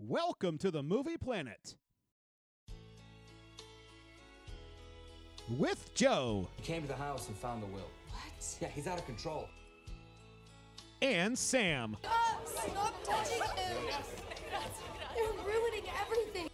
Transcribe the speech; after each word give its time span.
Welcome 0.00 0.58
to 0.58 0.70
the 0.70 0.80
Movie 0.80 1.16
Planet. 1.16 1.74
With 5.58 5.92
Joe 5.96 6.46
He 6.56 6.62
came 6.62 6.82
to 6.82 6.88
the 6.88 6.94
house 6.94 7.26
and 7.26 7.36
found 7.36 7.64
the 7.64 7.66
will. 7.66 7.90
What? 8.10 8.56
Yeah, 8.60 8.68
he's 8.68 8.86
out 8.86 9.00
of 9.00 9.06
control. 9.06 9.48
and 11.02 11.36
Sam. 11.36 11.96
Stop! 12.00 12.46
Stop 12.46 13.04
touching 13.04 13.42
him! 13.42 13.76
You're 15.16 15.32
ruining 15.44 15.82
everything! 16.00 16.48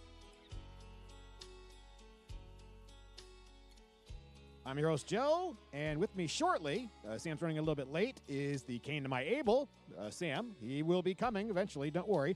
I'm 4.65 4.79
your 4.79 4.89
host, 4.89 5.05
Joe, 5.05 5.55
and 5.71 5.99
with 5.99 6.15
me 6.15 6.25
shortly, 6.25 6.89
uh, 7.07 7.19
Sam's 7.19 7.43
running 7.43 7.59
a 7.59 7.61
little 7.61 7.75
bit 7.75 7.91
late, 7.91 8.21
is 8.27 8.63
the 8.63 8.79
Cain 8.79 9.03
to 9.03 9.09
my 9.09 9.21
Abel, 9.21 9.69
uh, 9.99 10.09
Sam. 10.09 10.55
He 10.59 10.81
will 10.81 11.03
be 11.03 11.13
coming 11.13 11.51
eventually, 11.51 11.91
don't 11.91 12.07
worry. 12.07 12.35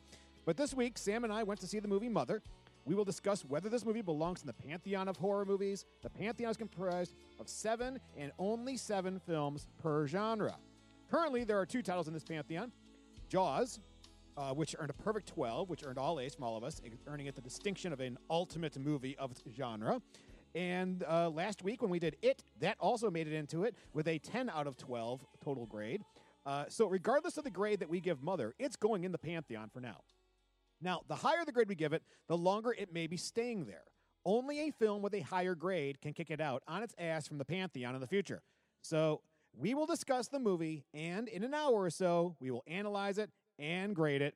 But 0.49 0.57
this 0.57 0.73
week, 0.73 0.97
Sam 0.97 1.23
and 1.23 1.31
I 1.31 1.43
went 1.43 1.59
to 1.59 1.67
see 1.67 1.77
the 1.77 1.87
movie 1.87 2.09
Mother. 2.09 2.41
We 2.83 2.95
will 2.95 3.05
discuss 3.05 3.45
whether 3.45 3.69
this 3.69 3.85
movie 3.85 4.01
belongs 4.01 4.41
in 4.41 4.47
the 4.47 4.53
pantheon 4.53 5.07
of 5.07 5.15
horror 5.15 5.45
movies. 5.45 5.85
The 6.01 6.09
pantheon 6.09 6.49
is 6.49 6.57
comprised 6.57 7.13
of 7.39 7.47
seven 7.47 7.99
and 8.17 8.31
only 8.39 8.75
seven 8.75 9.19
films 9.27 9.67
per 9.77 10.07
genre. 10.07 10.55
Currently, 11.11 11.43
there 11.43 11.59
are 11.59 11.67
two 11.67 11.83
titles 11.83 12.07
in 12.07 12.15
this 12.15 12.23
pantheon 12.23 12.71
Jaws, 13.27 13.79
uh, 14.37 14.51
which 14.55 14.75
earned 14.79 14.89
a 14.89 14.93
perfect 14.93 15.27
12, 15.27 15.69
which 15.69 15.83
earned 15.85 15.99
all 15.99 16.19
A's 16.19 16.33
from 16.33 16.45
all 16.45 16.57
of 16.57 16.63
us, 16.63 16.81
earning 17.05 17.27
it 17.27 17.35
the 17.35 17.41
distinction 17.41 17.93
of 17.93 17.99
an 17.99 18.17
ultimate 18.31 18.75
movie 18.79 19.15
of 19.17 19.29
its 19.29 19.43
genre. 19.55 20.01
And 20.55 21.03
uh, 21.07 21.29
last 21.29 21.63
week 21.63 21.83
when 21.83 21.91
we 21.91 21.99
did 21.99 22.17
It, 22.23 22.43
that 22.59 22.75
also 22.79 23.11
made 23.11 23.27
it 23.27 23.33
into 23.33 23.65
it 23.65 23.75
with 23.93 24.07
a 24.07 24.17
10 24.17 24.49
out 24.49 24.65
of 24.65 24.77
12 24.77 25.23
total 25.43 25.67
grade. 25.67 26.01
Uh, 26.43 26.65
so, 26.69 26.87
regardless 26.87 27.37
of 27.37 27.43
the 27.43 27.51
grade 27.51 27.81
that 27.81 27.89
we 27.89 27.99
give 27.99 28.23
Mother, 28.23 28.55
it's 28.57 28.75
going 28.75 29.03
in 29.03 29.11
the 29.11 29.19
Pantheon 29.19 29.69
for 29.71 29.79
now. 29.79 29.97
Now, 30.81 31.01
the 31.07 31.15
higher 31.15 31.45
the 31.45 31.51
grade 31.51 31.69
we 31.69 31.75
give 31.75 31.93
it, 31.93 32.03
the 32.27 32.37
longer 32.37 32.73
it 32.77 32.93
may 32.93 33.07
be 33.07 33.17
staying 33.17 33.65
there. 33.65 33.83
Only 34.25 34.67
a 34.67 34.71
film 34.71 35.01
with 35.01 35.13
a 35.13 35.21
higher 35.21 35.55
grade 35.55 36.01
can 36.01 36.13
kick 36.13 36.29
it 36.29 36.41
out 36.41 36.63
on 36.67 36.83
its 36.83 36.93
ass 36.97 37.27
from 37.27 37.37
the 37.37 37.45
Pantheon 37.45 37.95
in 37.95 38.01
the 38.01 38.07
future. 38.07 38.41
So, 38.81 39.21
we 39.57 39.73
will 39.73 39.85
discuss 39.85 40.27
the 40.27 40.39
movie, 40.39 40.85
and 40.93 41.27
in 41.27 41.43
an 41.43 41.53
hour 41.53 41.73
or 41.73 41.89
so, 41.89 42.35
we 42.39 42.51
will 42.51 42.63
analyze 42.67 43.17
it 43.17 43.31
and 43.57 43.95
grade 43.95 44.21
it. 44.21 44.35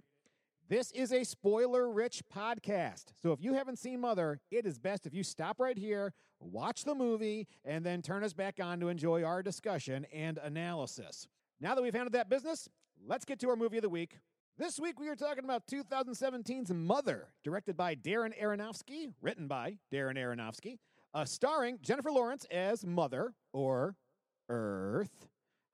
This 0.69 0.91
is 0.91 1.11
a 1.11 1.23
spoiler 1.23 1.91
rich 1.91 2.23
podcast. 2.33 3.05
So 3.21 3.31
if 3.31 3.41
you 3.41 3.53
haven't 3.53 3.79
seen 3.79 3.99
Mother, 3.99 4.39
it 4.49 4.65
is 4.65 4.79
best 4.79 5.05
if 5.05 5.13
you 5.13 5.23
stop 5.23 5.59
right 5.59 5.77
here, 5.77 6.13
watch 6.39 6.83
the 6.83 6.95
movie, 6.95 7.47
and 7.65 7.85
then 7.85 8.01
turn 8.01 8.23
us 8.23 8.33
back 8.33 8.59
on 8.61 8.79
to 8.79 8.87
enjoy 8.87 9.23
our 9.23 9.43
discussion 9.43 10.05
and 10.13 10.37
analysis. 10.37 11.27
Now 11.59 11.75
that 11.75 11.81
we've 11.81 11.93
handled 11.93 12.13
that 12.13 12.29
business, 12.29 12.69
let's 13.05 13.25
get 13.25 13.39
to 13.41 13.49
our 13.49 13.55
movie 13.55 13.77
of 13.77 13.83
the 13.83 13.89
week. 13.89 14.17
This 14.55 14.79
week 14.79 14.99
we 14.99 15.07
are 15.07 15.15
talking 15.15 15.45
about 15.45 15.65
2017's 15.65 16.71
Mother, 16.71 17.29
directed 17.43 17.75
by 17.75 17.95
Darren 17.95 18.39
Aronofsky, 18.39 19.11
written 19.19 19.47
by 19.47 19.77
Darren 19.91 20.15
Aronofsky, 20.15 20.77
uh, 21.15 21.25
starring 21.25 21.79
Jennifer 21.81 22.11
Lawrence 22.11 22.45
as 22.51 22.85
Mother 22.85 23.33
or 23.51 23.95
Earth, 24.49 25.27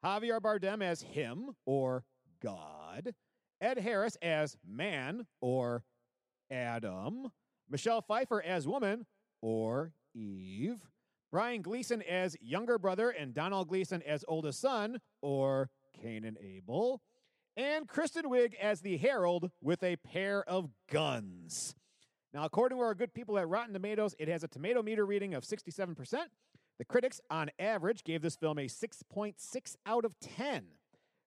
Javier 0.04 0.40
Bardem 0.40 0.82
as 0.82 1.02
him 1.02 1.50
or 1.66 2.06
God, 2.42 3.14
Ed 3.60 3.80
Harris 3.80 4.16
as 4.22 4.56
man 4.66 5.28
or 5.42 5.84
Adam, 6.50 7.28
Michelle 7.70 8.02
Pfeiffer 8.02 8.42
as 8.42 8.66
woman 8.66 9.06
or 9.42 9.92
Eve, 10.16 10.80
Brian 11.34 11.62
Gleeson 11.62 12.02
as 12.04 12.38
younger 12.40 12.78
brother 12.80 13.10
and 13.10 13.34
Donald 13.34 13.68
Gleeson 13.68 14.02
as 14.04 14.24
oldest 14.26 14.62
son 14.62 15.00
or 15.22 15.70
Cain 16.02 16.24
and 16.24 16.38
Abel, 16.38 17.02
and 17.58 17.88
Kristen 17.88 18.26
Wiig 18.26 18.56
as 18.56 18.82
the 18.82 18.98
Herald 18.98 19.52
with 19.62 19.84
a 19.84 19.96
pair 19.98 20.44
of 20.48 20.70
guns. 20.92 21.76
Now, 22.34 22.46
according 22.46 22.78
to 22.78 22.84
our 22.84 22.94
good 22.94 23.14
people 23.14 23.38
at 23.40 23.48
Rotten 23.48 23.74
Tomatoes, 23.74 24.16
it 24.20 24.28
has 24.28 24.44
a 24.44 24.48
tomato 24.48 24.84
meter 24.84 25.06
reading 25.06 25.34
of 25.34 25.44
67%. 25.44 25.96
The 26.78 26.86
critics, 26.86 27.20
on 27.30 27.50
average, 27.60 28.04
gave 28.04 28.22
this 28.22 28.36
film 28.36 28.58
a 28.60 28.66
6.6 28.66 29.76
out 29.86 30.06
of 30.06 30.18
10. 30.20 30.64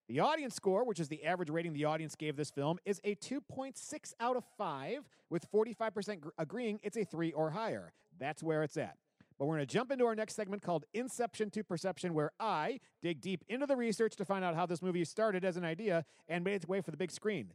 The 0.08 0.20
audience 0.20 0.54
score, 0.54 0.84
which 0.84 1.00
is 1.00 1.08
the 1.08 1.24
average 1.24 1.50
rating 1.50 1.72
the 1.72 1.84
audience 1.84 2.14
gave 2.14 2.36
this 2.36 2.50
film, 2.50 2.78
is 2.84 3.00
a 3.04 3.14
2.6 3.16 4.12
out 4.20 4.36
of 4.36 4.44
5, 4.56 5.08
with 5.30 5.50
45% 5.50 6.28
agreeing 6.38 6.80
it's 6.82 6.96
a 6.96 7.04
3 7.04 7.32
or 7.32 7.50
higher. 7.50 7.92
That's 8.18 8.42
where 8.42 8.62
it's 8.62 8.76
at. 8.76 8.96
But 9.42 9.46
we're 9.46 9.56
going 9.56 9.66
to 9.66 9.74
jump 9.74 9.90
into 9.90 10.04
our 10.04 10.14
next 10.14 10.36
segment 10.36 10.62
called 10.62 10.84
Inception 10.94 11.50
to 11.50 11.64
Perception, 11.64 12.14
where 12.14 12.30
I 12.38 12.78
dig 13.02 13.20
deep 13.20 13.42
into 13.48 13.66
the 13.66 13.74
research 13.74 14.14
to 14.18 14.24
find 14.24 14.44
out 14.44 14.54
how 14.54 14.66
this 14.66 14.80
movie 14.80 15.04
started 15.04 15.44
as 15.44 15.56
an 15.56 15.64
idea 15.64 16.04
and 16.28 16.44
made 16.44 16.54
its 16.54 16.68
way 16.68 16.80
for 16.80 16.92
the 16.92 16.96
big 16.96 17.10
screen. 17.10 17.52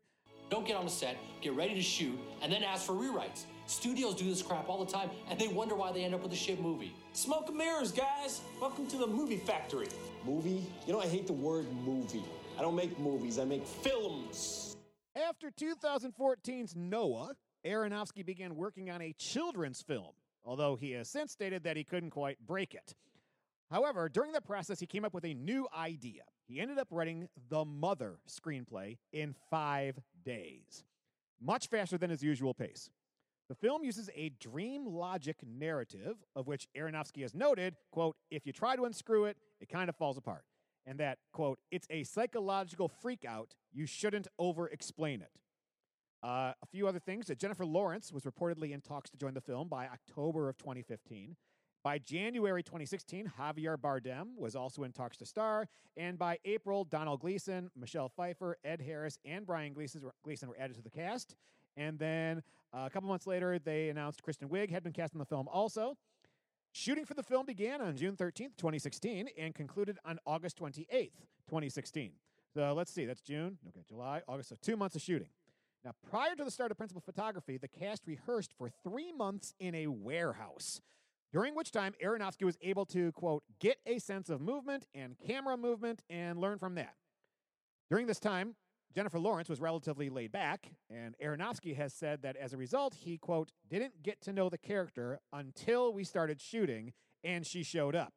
Don't 0.50 0.68
get 0.68 0.76
on 0.76 0.84
the 0.84 0.92
set, 0.92 1.16
get 1.42 1.53
ready 1.53 1.76
to 1.76 1.81
shoot, 1.81 2.20
and 2.42 2.52
then 2.52 2.62
ask 2.62 2.86
for 2.86 2.92
rewrites. 2.92 3.46
Studios 3.68 4.16
do 4.16 4.26
this 4.26 4.42
crap 4.42 4.68
all 4.68 4.84
the 4.84 4.92
time, 4.92 5.09
and 5.30 5.40
they 5.40 5.47
wonder 5.47 5.76
why 5.76 5.94
they 5.94 6.03
end 6.03 6.14
up 6.14 6.22
with 6.22 6.34
a 6.34 6.36
shit 6.36 6.59
movie. 6.59 6.94
Smoke 7.14 7.47
and 7.47 7.58
mirrors, 7.58 7.94
guys. 7.94 8.42
Welcome 8.59 8.88
to 8.88 8.97
the 8.97 9.08
movie 9.08 9.38
factory. 9.38 9.88
Movie? 10.26 10.66
You 10.88 10.92
know, 10.92 11.00
I 11.00 11.08
hate 11.08 11.26
the 11.26 11.31
word 11.31 11.68
movie. 11.86 12.26
I 12.59 12.64
don't 12.64 12.76
make 12.76 13.00
movies, 13.00 13.40
I 13.40 13.46
make 13.46 13.66
films. 13.66 14.76
After 15.16 15.52
2014's 15.52 16.76
Noah, 16.76 17.36
Aronofsky 17.66 18.26
began 18.26 18.58
working 18.58 18.90
on 18.90 19.02
a 19.02 19.14
children's 19.14 19.81
film, 19.81 20.12
although 20.47 20.75
he 20.78 20.91
has 20.91 21.09
since 21.09 21.34
stated 21.34 21.63
that 21.66 21.78
he 21.78 21.84
couldn't 21.84 22.12
quite 22.12 22.38
break 22.47 22.74
it. 22.74 22.96
However, 23.69 24.08
during 24.08 24.31
the 24.31 24.41
process, 24.41 24.80
he 24.80 24.85
came 24.85 25.03
up 25.03 25.13
with 25.13 25.25
a 25.25 25.34
new 25.34 25.68
idea. 25.78 26.24
He 26.47 26.62
ended 26.62 26.80
up 26.80 26.88
writing 26.90 27.28
the 27.50 27.66
Mother 27.66 28.19
screenplay 28.28 28.97
in 29.12 29.35
five 29.50 30.00
days, 30.24 30.85
much 31.41 31.68
faster 31.68 31.97
than 31.97 32.09
his 32.09 32.24
usual 32.24 32.53
pace. 32.53 32.90
The 33.50 33.56
film 33.56 33.84
uses 33.84 34.09
a 34.16 34.30
dream 34.40 34.85
logic 34.85 35.38
narrative, 35.46 36.16
of 36.35 36.47
which 36.47 36.68
Aronofsky 36.78 37.22
has 37.22 37.34
noted, 37.34 37.75
quote, 37.91 38.16
if 38.31 38.46
you 38.46 38.53
try 38.53 38.78
to 38.78 38.85
unscrew 38.85 39.25
it, 39.25 39.38
it 39.59 39.69
kind 39.69 39.90
of 39.90 39.96
falls 39.96 40.18
apart. 40.18 40.44
And 40.85 40.97
that, 41.00 41.18
quote, 41.34 41.59
it's 41.72 41.88
a 41.90 42.03
psychological 42.03 42.90
freakout. 43.03 43.52
You 43.74 43.85
shouldn't 43.85 44.28
over 44.40 44.68
explain 44.68 45.22
it. 45.22 45.31
Uh, 46.28 46.52
a 46.62 46.66
few 46.66 46.90
other 46.90 47.00
things 47.00 47.28
that 47.28 47.40
Jennifer 47.40 47.66
Lawrence 47.66 48.12
was 48.12 48.24
reportedly 48.24 48.74
in 48.74 48.82
talks 48.82 49.10
to 49.10 49.16
join 49.16 49.34
the 49.34 49.40
film 49.40 49.70
by 49.70 49.86
October 49.86 50.50
of 50.50 50.58
2015. 50.58 51.38
By 51.86 52.00
January 52.00 52.62
2016, 52.62 53.32
Javier 53.40 53.78
Bardem 53.78 54.36
was 54.38 54.54
also 54.54 54.84
in 54.84 54.92
talks 54.92 55.16
to 55.20 55.26
star. 55.26 55.70
And 55.96 56.20
by 56.20 56.38
April, 56.44 56.84
Donald 56.84 57.22
Gleeson, 57.22 57.72
Michelle 57.78 58.10
Pfeiffer, 58.10 58.58
Ed 58.66 58.82
Harris, 58.82 59.18
and 59.24 59.46
Brian 59.46 59.72
Gleeson 59.72 60.02
were, 60.02 60.14
Gleeson 60.26 60.50
were 60.50 60.58
added 60.60 60.76
to 60.76 60.82
the 60.82 60.90
cast. 60.90 61.38
And 61.78 61.98
then 61.98 62.44
uh, 62.74 62.84
a 62.88 62.90
couple 62.90 63.08
months 63.08 63.26
later, 63.26 63.58
they 63.58 63.88
announced 63.88 64.22
Kristen 64.22 64.50
Wiig 64.50 64.70
had 64.70 64.84
been 64.84 64.92
cast 64.92 65.14
in 65.14 65.20
the 65.20 65.26
film 65.26 65.48
also. 65.48 65.96
Shooting 66.74 67.06
for 67.06 67.14
the 67.14 67.24
film 67.24 67.46
began 67.46 67.80
on 67.80 67.96
June 67.96 68.18
13th, 68.18 68.58
2016, 68.58 69.30
and 69.38 69.56
concluded 69.56 69.98
on 70.04 70.20
August 70.26 70.59
28th, 70.59 71.14
2016. 71.48 72.12
So 72.54 72.74
let's 72.76 72.92
see, 72.92 73.06
that's 73.06 73.22
June, 73.22 73.58
okay, 73.70 73.86
July, 73.88 74.24
August, 74.28 74.50
so 74.50 74.56
two 74.62 74.76
months 74.76 74.98
of 74.98 75.02
shooting. 75.02 75.30
Now, 75.88 75.94
prior 76.09 76.36
to 76.36 76.44
the 76.44 76.52
start 76.52 76.70
of 76.70 76.75
principal 76.75 77.02
photography, 77.02 77.56
the 77.56 77.70
cast 77.70 78.06
rehearsed 78.06 78.52
for 78.58 78.70
three 78.84 79.14
months 79.14 79.53
in 79.58 79.74
a 79.74 79.88
warehouse, 79.88 80.81
during 81.31 81.56
which 81.56 81.72
time 81.72 81.94
Aronofsky 82.03 82.44
was 82.44 82.58
able 82.62 82.86
to, 82.88 83.14
quote, 83.14 83.44
get 83.62 83.78
a 83.86 83.97
sense 83.97 84.30
of 84.30 84.42
movement 84.42 84.86
and 84.94 85.16
camera 85.18 85.56
movement 85.56 86.02
and 86.09 86.42
learn 86.42 86.59
from 86.59 86.76
that. 86.76 86.96
During 87.90 88.06
this 88.06 88.20
time, 88.20 88.56
Jennifer 88.94 89.18
Lawrence 89.18 89.47
was 89.47 89.62
relatively 89.62 90.09
laid 90.09 90.34
back, 90.34 90.74
and 90.90 91.16
Aronofsky 91.24 91.74
has 91.78 91.94
said 91.94 92.22
that 92.24 92.36
as 92.36 92.52
a 92.52 92.58
result, 92.58 92.94
he, 92.94 93.18
quote, 93.18 93.53
didn't 93.70 94.03
get 94.03 94.20
to 94.24 94.34
know 94.34 94.50
the 94.50 94.58
character 94.58 95.22
until 95.31 95.94
we 95.94 96.03
started 96.03 96.42
shooting 96.42 96.92
and 97.24 97.47
she 97.47 97.64
showed 97.64 97.96
up. 97.96 98.12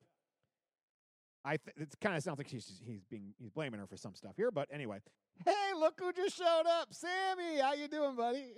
I 1.44 1.56
th- 1.56 1.76
it 1.76 1.94
kind 2.00 2.16
of 2.16 2.22
sounds 2.25 2.38
like 2.38 2.50
he's 2.50 2.82
he's 2.84 3.04
being 3.04 3.32
he's 3.38 3.50
blaming 3.50 3.78
her 3.78 3.86
for 3.86 3.97
some 3.97 4.14
stuff 4.16 4.32
here, 4.36 4.50
but 4.50 4.69
anyway. 4.72 4.98
Hey, 5.44 5.72
look 5.78 5.98
who 5.98 6.12
just 6.12 6.36
showed 6.36 6.64
up, 6.66 6.92
Sammy. 6.92 7.58
How 7.60 7.72
you 7.74 7.88
doing, 7.88 8.14
buddy? 8.14 8.54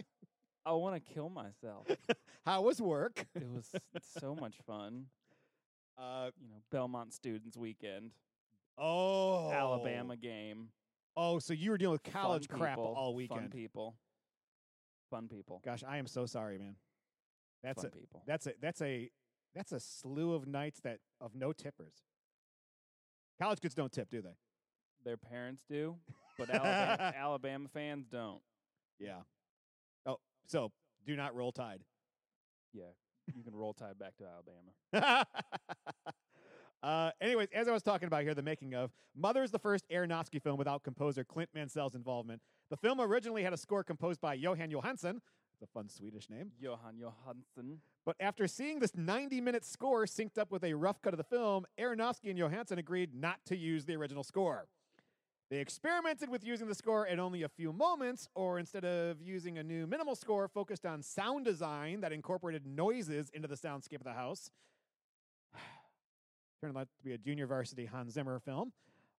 I 0.65 0.72
want 0.72 0.95
to 0.95 1.12
kill 1.12 1.28
myself. 1.28 1.86
How 2.47 2.62
was 2.62 2.80
work? 2.80 3.27
it 3.34 3.48
was 3.48 3.71
so 4.21 4.34
much 4.34 4.57
fun. 4.66 5.07
Uh, 5.98 6.30
You 6.41 6.48
know, 6.48 6.62
Belmont 6.71 7.12
Students 7.12 7.57
Weekend, 7.57 8.12
oh, 8.78 9.51
Alabama 9.53 10.16
game. 10.16 10.68
Oh, 11.16 11.39
so 11.39 11.53
you 11.53 11.71
were 11.71 11.78
dealing 11.78 11.92
with 11.92 12.03
college 12.03 12.48
fun 12.48 12.59
crap 12.59 12.77
people, 12.77 12.95
all 12.97 13.15
weekend. 13.15 13.41
Fun 13.42 13.51
people. 13.51 13.97
Fun 15.10 15.28
people. 15.28 15.60
Gosh, 15.65 15.84
I 15.86 15.98
am 15.98 16.07
so 16.07 16.24
sorry, 16.27 16.59
man. 16.59 16.77
That's 17.62 17.83
fun 17.83 17.91
a 17.95 17.97
people. 17.97 18.22
that's 18.27 18.47
a 18.47 18.54
that's 18.60 18.80
a 18.80 19.10
that's 19.54 19.72
a 19.72 19.78
slew 19.80 20.33
of 20.34 20.47
nights 20.47 20.80
that 20.84 20.98
of 21.21 21.34
no 21.34 21.53
tippers. 21.53 21.95
College 23.41 23.60
kids 23.60 23.74
don't 23.74 23.92
tip, 23.92 24.09
do 24.10 24.22
they? 24.22 24.36
Their 25.04 25.16
parents 25.18 25.65
do, 25.68 25.97
but 26.39 26.51
Alabama, 26.51 27.15
Alabama 27.17 27.69
fans 27.73 28.07
don't. 28.11 28.41
Yeah. 28.99 29.21
Oh, 30.07 30.19
so 30.47 30.73
do 31.07 31.17
not 31.17 31.34
roll 31.34 31.53
tide. 31.53 31.83
Yeah, 32.73 32.84
you 33.34 33.43
can 33.43 33.55
roll 33.55 33.75
tide 33.75 33.99
back 33.99 34.17
to 34.17 34.25
Alabama. 34.25 35.27
Uh, 36.83 37.13
anyways, 37.21 37.49
as 37.55 37.69
I 37.69 37.73
was 37.73 37.83
talking 37.83 38.09
about 38.09 38.23
here, 38.23 38.34
the 38.34 38.43
making 38.43 38.75
of 38.75 38.91
Mother 39.15 39.43
is 39.43 39.53
the 39.53 39.59
first 39.59 39.84
Aronofsky 39.89 40.43
film 40.43 40.59
without 40.59 40.83
composer 40.83 41.23
Clint 41.23 41.51
Mansell's 41.55 41.95
involvement. 41.95 42.43
The 42.71 42.77
film 42.77 43.01
originally 43.01 43.45
had 43.45 43.53
a 43.53 43.57
score 43.57 43.84
composed 43.84 44.21
by 44.21 44.37
Jóhann 44.37 44.73
Jóhannsson. 44.73 45.21
It's 45.53 45.63
a 45.63 45.67
fun 45.67 45.89
Swedish 45.89 46.29
name. 46.29 46.51
Jóhann 46.61 46.99
Jóhannsson. 47.01 47.77
But 48.05 48.17
after 48.19 48.49
seeing 48.49 48.81
this 48.81 48.97
90 48.97 49.41
minute 49.41 49.65
score 49.65 50.07
synced 50.07 50.39
up 50.39 50.51
with 50.51 50.65
a 50.65 50.75
rough 50.75 51.01
cut 51.03 51.15
of 51.15 51.19
the 51.19 51.25
film, 51.25 51.67
Aronofsky 51.79 52.31
and 52.31 52.39
Jóhannsson 52.39 52.79
agreed 52.79 53.15
not 53.15 53.37
to 53.47 53.57
use 53.57 53.84
the 53.84 53.95
original 53.95 54.25
score. 54.25 54.67
They 55.53 55.59
experimented 55.59 56.31
with 56.31 56.45
using 56.45 56.66
the 56.66 56.75
score 56.75 57.07
at 57.07 57.19
only 57.19 57.43
a 57.43 57.49
few 57.51 57.75
moments, 57.75 58.27
or 58.34 58.59
instead 58.59 58.87
of 58.87 59.21
using 59.21 59.59
a 59.59 59.63
new 59.63 59.87
minimal 59.87 60.15
score, 60.15 60.49
focused 60.49 60.87
on 60.87 61.03
sound 61.03 61.45
design 61.45 62.01
that 62.01 62.10
incorporated 62.10 62.66
noises 62.66 63.28
into 63.34 63.47
the 63.47 63.54
soundscape 63.54 63.97
of 63.97 64.04
the 64.04 64.15
house. 64.15 64.51
Turned 66.63 66.78
out 66.78 66.89
to 66.97 67.04
be 67.04 67.13
a 67.13 67.19
junior 67.19 67.47
varsity 67.47 67.84
Hans 67.84 68.15
Zimmer 68.15 68.41
film. 68.41 68.72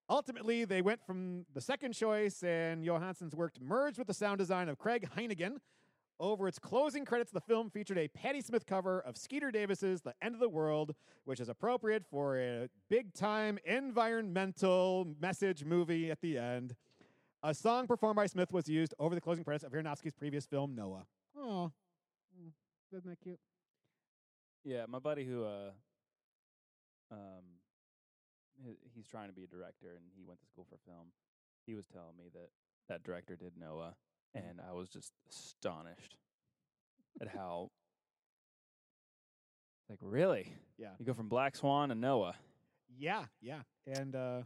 Ultimately, 0.10 0.66
they 0.66 0.82
went 0.82 1.06
from 1.06 1.46
the 1.54 1.62
second 1.62 1.94
choice, 1.94 2.42
and 2.42 2.84
Jóhannsson's 2.84 3.36
work 3.36 3.54
merged 3.62 4.00
with 4.00 4.08
the 4.08 4.14
sound 4.16 4.40
design 4.40 4.70
of 4.70 4.80
Craig 4.80 5.08
Henighan. 5.16 5.58
Over 6.24 6.48
its 6.48 6.58
closing 6.58 7.04
credits, 7.04 7.32
the 7.32 7.42
film 7.42 7.70
featured 7.70 7.98
a 7.98 8.08
Patti 8.08 8.40
Smith 8.40 8.66
cover 8.66 9.02
of 9.02 9.18
Skeeter 9.18 9.52
Davis's 9.52 10.00
The 10.00 10.14
End 10.22 10.34
of 10.34 10.40
the 10.40 10.48
World, 10.48 10.96
which 11.26 11.42
is 11.42 11.50
appropriate 11.50 12.06
for 12.10 12.40
a 12.40 12.70
big 12.90 13.14
time 13.14 13.60
environmental 13.66 15.06
message 15.20 15.66
movie 15.66 16.10
at 16.10 16.22
the 16.22 16.38
end. 16.38 16.78
A 17.44 17.54
song 17.54 17.88
performed 17.88 18.16
by 18.16 18.28
Smith 18.28 18.54
was 18.54 18.70
used 18.70 18.94
over 19.00 19.14
the 19.16 19.20
closing 19.20 19.44
credits 19.44 19.66
of 19.66 19.74
Aronofsky's 19.74 20.14
previous 20.14 20.46
film, 20.46 20.74
Noah. 20.74 21.06
Oh, 21.38 21.74
isn't 22.96 23.10
that 23.10 23.20
cute? 23.20 23.40
Yeah, 24.64 24.86
my 24.88 25.00
buddy 25.00 25.26
who 25.26 25.44
uh 25.44 25.72
um 27.12 27.44
he- 28.64 28.78
he's 28.96 29.10
trying 29.10 29.28
to 29.28 29.34
be 29.34 29.44
a 29.44 29.48
director 29.48 29.88
and 29.98 30.06
he 30.16 30.24
went 30.24 30.40
to 30.40 30.46
school 30.48 30.66
for 30.70 30.78
film. 30.90 31.08
He 31.66 31.76
was 31.76 31.86
telling 31.86 32.16
me 32.18 32.30
that 32.34 32.48
that 32.88 33.04
director 33.04 33.36
did 33.36 33.58
Noah 33.60 33.96
and 34.36 34.60
I 34.68 34.74
was 34.74 34.90
just 34.90 35.12
astonished 35.30 36.16
at 37.22 37.28
how 37.28 37.70
like 39.90 40.00
really? 40.02 40.54
Yeah. 40.78 40.90
You 41.00 41.06
go 41.06 41.14
from 41.14 41.30
Black 41.30 41.56
Swan 41.56 41.90
to 41.90 41.96
Noah 41.96 42.36
Yeah, 42.98 43.26
yeah. 43.42 43.62
And, 43.86 44.16
uh, 44.16 44.42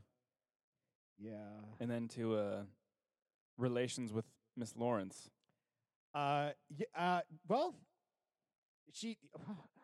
yeah. 1.19 1.35
and 1.79 1.89
then 1.89 2.07
to 2.09 2.35
uh 2.35 2.61
relations 3.57 4.11
with 4.13 4.25
Miss 4.55 4.75
Lawrence. 4.75 5.29
Uh, 6.13 6.49
y- 6.77 6.85
uh, 6.95 7.21
well, 7.47 7.75
she. 8.91 9.17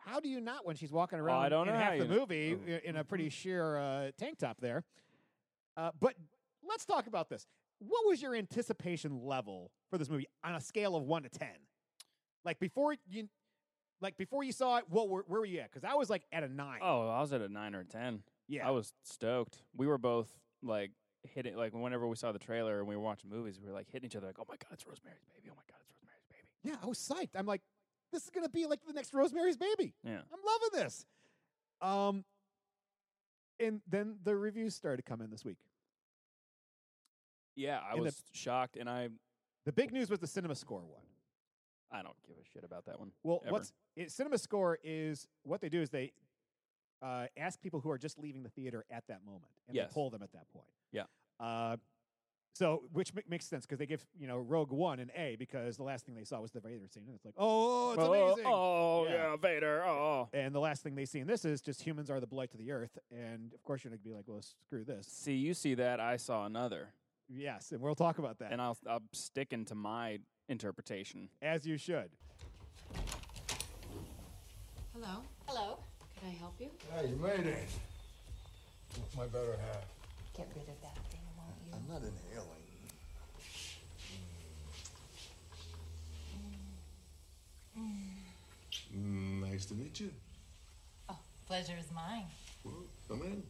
How 0.04 0.20
do 0.20 0.28
you 0.28 0.40
not 0.40 0.66
when 0.66 0.76
she's 0.76 0.92
walking 0.92 1.18
around 1.18 1.42
I 1.44 1.48
don't 1.48 1.66
in 1.68 1.74
know 1.74 1.80
half 1.80 1.98
the 1.98 2.04
movie 2.06 2.56
Oh. 2.56 2.72
i- 2.72 2.80
in 2.88 2.96
a 2.96 3.04
pretty 3.04 3.28
sheer 3.30 3.76
uh, 3.78 4.10
tank 4.18 4.38
top 4.38 4.60
there? 4.60 4.84
Uh, 5.76 5.90
but 6.00 6.14
let's 6.68 6.84
talk 6.84 7.06
about 7.06 7.28
this. 7.28 7.46
What 7.86 8.06
was 8.06 8.22
your 8.22 8.34
anticipation 8.34 9.20
level 9.24 9.70
for 9.90 9.98
this 9.98 10.08
movie 10.08 10.26
on 10.42 10.54
a 10.54 10.60
scale 10.60 10.96
of 10.96 11.04
one 11.04 11.22
to 11.22 11.28
ten? 11.28 11.56
Like 12.44 12.58
before 12.58 12.94
you, 13.06 13.28
like 14.00 14.16
before 14.16 14.44
you 14.44 14.52
saw 14.52 14.78
it, 14.78 14.84
what 14.88 15.08
were, 15.08 15.24
where 15.26 15.40
were 15.40 15.46
you 15.46 15.60
at? 15.60 15.70
Because 15.70 15.84
I 15.84 15.94
was 15.94 16.10
like 16.10 16.22
at 16.32 16.42
a 16.44 16.48
nine. 16.48 16.80
Oh, 16.82 17.08
I 17.08 17.20
was 17.20 17.32
at 17.32 17.40
a 17.40 17.48
9 17.48 17.74
or 17.74 17.80
a 17.80 17.84
10. 17.84 18.22
yeah. 18.48 18.66
I 18.66 18.70
was 18.70 18.92
stoked. 19.02 19.58
We 19.76 19.86
were 19.86 19.98
both 19.98 20.28
like 20.62 20.92
hitting 21.22 21.56
like 21.56 21.72
whenever 21.72 22.06
we 22.06 22.16
saw 22.16 22.32
the 22.32 22.38
trailer 22.38 22.78
and 22.78 22.88
we 22.88 22.96
were 22.96 23.02
watching 23.02 23.30
movies, 23.30 23.58
we 23.60 23.68
were 23.68 23.74
like 23.74 23.88
hitting 23.90 24.06
each 24.06 24.16
other 24.16 24.26
like, 24.26 24.38
"Oh 24.38 24.46
my 24.48 24.56
god, 24.56 24.72
it's 24.72 24.86
Rosemary's 24.86 25.24
Baby! 25.34 25.48
Oh 25.50 25.56
my 25.56 25.62
god, 25.68 25.78
it's 25.80 25.90
Rosemary's 25.90 26.24
Baby!" 26.28 26.48
yeah, 26.62 26.76
I 26.82 26.86
was 26.86 26.98
psyched. 26.98 27.38
I'm 27.38 27.46
like, 27.46 27.62
this 28.12 28.24
is 28.24 28.30
gonna 28.30 28.48
be 28.48 28.66
like 28.66 28.80
the 28.86 28.92
next 28.92 29.14
Rosemary's 29.14 29.56
Baby. 29.56 29.94
Yeah. 30.04 30.20
I'm 30.32 30.40
loving 30.44 30.84
this. 30.84 31.06
Um, 31.80 32.24
and 33.60 33.80
then 33.88 34.16
the 34.22 34.36
reviews 34.36 34.74
started 34.74 35.04
coming 35.04 35.24
in 35.26 35.30
this 35.30 35.44
week. 35.44 35.58
Yeah, 37.56 37.80
I 37.80 37.90
And 37.92 38.00
the- 38.00 38.04
was 38.04 38.22
shocked, 38.32 38.76
and 38.76 38.88
I 38.88 39.08
The 39.64 39.72
big 39.72 39.92
news 39.92 40.10
was 40.10 40.18
the 40.18 40.26
Cinema 40.26 40.54
Score 40.54 40.84
one. 40.84 41.06
I 41.90 42.02
don't 42.02 42.16
give 42.26 42.36
a 42.36 42.44
shit 42.44 42.64
about 42.64 42.84
that 42.86 42.98
one. 42.98 43.12
Well, 43.22 43.40
ever. 43.44 43.52
what's 43.52 43.72
it, 43.96 44.10
Cinema 44.10 44.36
Score 44.38 44.78
is 44.82 45.26
what 45.44 45.60
they 45.60 45.68
do 45.68 45.80
is 45.80 45.90
they 45.90 46.12
uh, 47.00 47.26
ask 47.36 47.60
people 47.60 47.80
who 47.80 47.90
are 47.90 47.98
just 47.98 48.18
leaving 48.18 48.42
the 48.42 48.48
theater 48.50 48.84
at 48.90 49.06
that 49.08 49.24
moment, 49.24 49.52
and 49.66 49.76
Yes. 49.76 49.88
they 49.88 49.94
poll 49.94 50.10
them 50.10 50.22
at 50.22 50.32
that 50.32 50.48
point. 50.52 50.68
Yeah. 50.90 51.04
Uh, 51.38 51.76
so, 52.54 52.84
which 52.92 53.12
ma- 53.14 53.20
makes 53.28 53.46
sense 53.46 53.64
because 53.66 53.78
they 53.78 53.86
give 53.86 54.06
you 54.18 54.26
know 54.26 54.38
Rogue 54.38 54.70
One 54.70 55.00
an 55.00 55.10
A 55.16 55.36
because 55.36 55.76
the 55.76 55.82
last 55.82 56.04
thing 56.06 56.14
they 56.14 56.24
saw 56.24 56.40
was 56.40 56.50
the 56.52 56.60
Vader 56.60 56.86
scene, 56.88 57.04
and 57.06 57.14
it's 57.14 57.24
like, 57.24 57.34
oh, 57.36 57.92
it's 57.92 58.02
oh, 58.02 58.12
amazing. 58.12 58.44
Oh 58.46 59.04
Yeah. 59.06 59.12
yeah. 59.30 59.36
Vader. 59.36 59.84
Oh. 59.84 60.28
And 60.32 60.54
the 60.54 60.60
last 60.60 60.82
thing 60.82 60.94
they 60.94 61.04
see 61.04 61.18
in 61.20 61.26
this 61.26 61.44
is 61.44 61.60
just 61.60 61.82
humans 61.82 62.10
are 62.10 62.20
the 62.20 62.26
blight 62.26 62.50
to 62.52 62.56
the 62.56 62.70
earth, 62.70 62.96
and 63.10 63.52
of 63.54 63.62
course 63.62 63.82
you're 63.84 63.90
gonna 63.90 64.02
be 64.02 64.12
like, 64.12 64.24
well, 64.26 64.42
screw 64.42 64.84
this. 64.84 65.06
See, 65.06 65.34
you 65.36 65.52
see 65.54 65.74
that? 65.74 66.00
I 66.00 66.16
saw 66.16 66.44
another, 66.46 66.92
Yes, 67.36 67.72
and 67.72 67.80
we'll 67.80 67.96
talk 67.96 68.18
about 68.18 68.38
that 68.38 68.52
and 68.52 68.60
I'll 68.62 68.78
I'm 68.86 69.08
sticking 69.12 69.64
to 69.66 69.74
my 69.74 70.20
interpretation. 70.48 71.28
as 71.42 71.66
you 71.66 71.76
should. 71.76 72.10
Hello. 74.92 75.22
Hello. 75.46 75.78
Can 76.20 76.28
I 76.28 76.32
help 76.32 76.54
you? 76.60 76.70
Hey, 76.94 77.08
you 77.08 77.16
made 77.16 77.46
it. 77.46 77.68
What's 78.96 79.16
my 79.16 79.26
better 79.26 79.56
half? 79.66 79.84
Get 80.36 80.48
rid 80.54 80.68
of 80.68 80.80
that 80.82 80.96
thing, 81.10 81.20
won't 81.36 81.56
you? 81.66 81.72
I'm 81.74 81.88
not 81.92 82.02
inhaling. 82.02 82.64
Mm, 88.96 89.50
nice 89.50 89.64
to 89.66 89.74
meet 89.74 89.98
you. 89.98 90.10
Oh, 91.08 91.18
pleasure 91.46 91.74
is 91.78 91.90
mine. 91.92 92.26
Well, 92.62 92.84
come 93.08 93.22
in. 93.22 93.42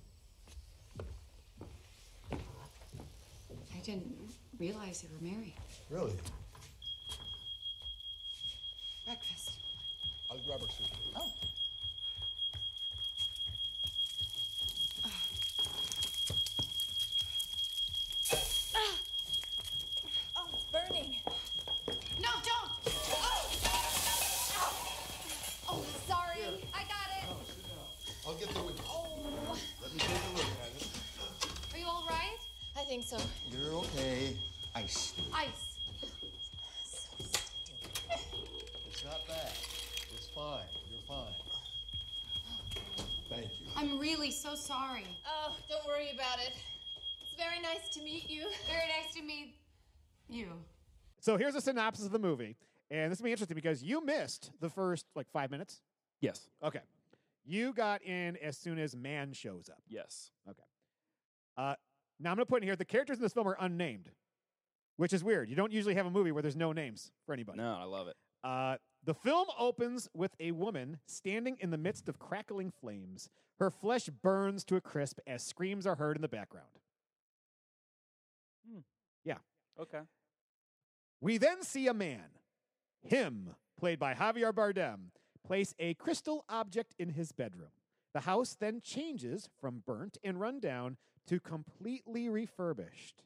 I 3.75 3.79
didn't 3.81 4.15
realize 4.59 5.03
you 5.03 5.09
were 5.13 5.21
married. 5.21 5.55
Really? 5.91 6.17
Breakfast. 9.05 9.51
I'll 10.31 10.39
grab 10.47 10.61
her 10.61 10.67
soup. 10.67 10.87
Oh. 11.17 11.33
Oh, 20.37 20.47
it's 20.53 20.65
burning. 20.73 21.11
No, 22.21 22.31
don't. 22.45 22.71
Oh. 23.11 23.51
Oh, 25.69 25.85
sorry. 26.07 26.41
I 26.73 26.85
got 26.85 27.09
it. 27.19 27.27
I'll 28.27 28.35
get 28.35 28.49
through 28.51 28.67
with 28.67 28.77
you. 28.79 28.85
Oh. 28.89 29.59
Let 29.83 29.93
me 29.93 29.99
take 29.99 30.11
a 30.11 30.13
look 30.37 30.47
at 30.63 30.73
it. 30.81 30.85
Are 31.75 31.79
you 31.79 31.87
all 31.87 32.07
right? 32.09 32.39
I 32.77 32.85
think 32.87 33.05
so. 33.05 33.19
You're 33.51 33.75
okay. 33.75 34.37
Ice. 34.75 35.13
Ice. 35.33 35.77
It's 38.91 39.05
not 39.05 39.27
bad. 39.29 39.53
It's 40.13 40.29
fine. 40.35 40.69
You're 40.91 41.07
fine. 41.07 41.35
Thank 43.31 43.47
you. 43.61 43.67
I'm 43.77 43.99
really 44.25 44.35
so 44.35 44.55
sorry. 44.55 45.05
Oh, 45.27 45.55
don't 45.69 45.87
worry 45.87 46.11
about 46.15 46.39
it. 46.39 46.55
It's 47.21 47.35
very 47.37 47.61
nice 47.61 47.91
to 47.91 48.03
meet 48.03 48.31
you. 48.31 48.47
Very 48.67 48.89
nice 48.89 49.13
to 49.15 49.23
meet 49.23 49.57
you. 50.31 50.47
So 51.21 51.37
here's 51.37 51.55
a 51.55 51.61
synopsis 51.61 52.07
of 52.07 52.13
the 52.13 52.19
movie, 52.19 52.57
and 52.91 53.13
this 53.13 53.19
will 53.19 53.27
be 53.27 53.33
interesting 53.33 53.55
because 53.55 53.83
you 53.83 54.03
missed 54.03 54.51
the 54.61 54.71
first 54.71 55.05
like 55.15 55.27
five 55.31 55.51
minutes. 55.51 55.83
Yes. 56.23 56.49
Okay. 56.63 56.81
You 57.45 57.75
got 57.75 58.03
in 58.03 58.39
as 58.43 58.57
soon 58.57 58.79
as 58.79 58.97
man 58.97 59.35
shows 59.35 59.69
up. 59.69 59.83
Yes. 59.89 60.31
Okay. 60.49 60.63
Uh, 61.59 61.75
now 62.19 62.31
I'm 62.31 62.37
going 62.37 62.47
to 62.47 62.51
put 62.51 62.63
in 62.63 62.67
here 62.67 62.77
the 62.77 62.85
characters 62.87 63.19
in 63.19 63.23
this 63.23 63.35
film 63.35 63.47
are 63.47 63.59
unnamed, 63.61 64.09
which 64.97 65.13
is 65.13 65.23
weird. 65.23 65.51
You 65.51 65.57
don't 65.57 65.73
usually 65.73 65.97
have 65.97 66.07
a 66.07 66.11
movie 66.11 66.33
where 66.33 66.41
there's 66.41 66.57
no 66.57 66.73
names 66.73 67.13
for 67.27 67.35
anybody. 67.35 67.59
No, 67.59 67.77
I 67.79 67.85
love 67.85 68.09
it. 68.09 68.17
Uh, 68.43 68.77
the 69.05 69.15
film 69.15 69.47
opens 69.59 70.09
with 70.15 70.35
a 70.41 70.53
woman 70.53 70.99
standing 71.07 71.57
in 71.61 71.71
the 71.71 71.79
midst 71.79 72.09
of 72.09 72.19
crackling 72.19 72.73
flames. 72.81 73.29
Her 73.59 73.71
flesh 73.71 74.07
burns 74.07 74.65
to 74.65 74.77
a 74.77 74.81
crisp 74.81 75.19
as 75.27 75.43
screams 75.43 75.87
are 75.87 75.97
heard 75.97 76.17
in 76.17 76.23
the 76.23 76.29
background. 76.29 76.69
Hmm. 78.69 78.81
Yeah. 79.25 79.39
Okay. 79.81 80.01
We 81.21 81.39
then 81.39 81.63
see 81.63 81.87
a 81.87 81.95
man, 81.95 82.25
him, 83.03 83.55
played 83.79 83.99
by 83.99 84.15
Javier 84.15 84.53
Bardem, 84.53 85.11
place 85.47 85.75
a 85.79 85.95
crystal 85.95 86.45
object 86.49 86.95
in 86.99 87.11
his 87.11 87.33
bedroom. 87.33 87.71
The 88.13 88.21
house 88.21 88.57
then 88.59 88.81
changes 88.83 89.49
from 89.61 89.83
burnt 89.87 90.19
and 90.23 90.41
run 90.41 90.61
down 90.61 90.97
to 91.27 91.41
completely 91.41 92.29
refurbished. 92.29 93.23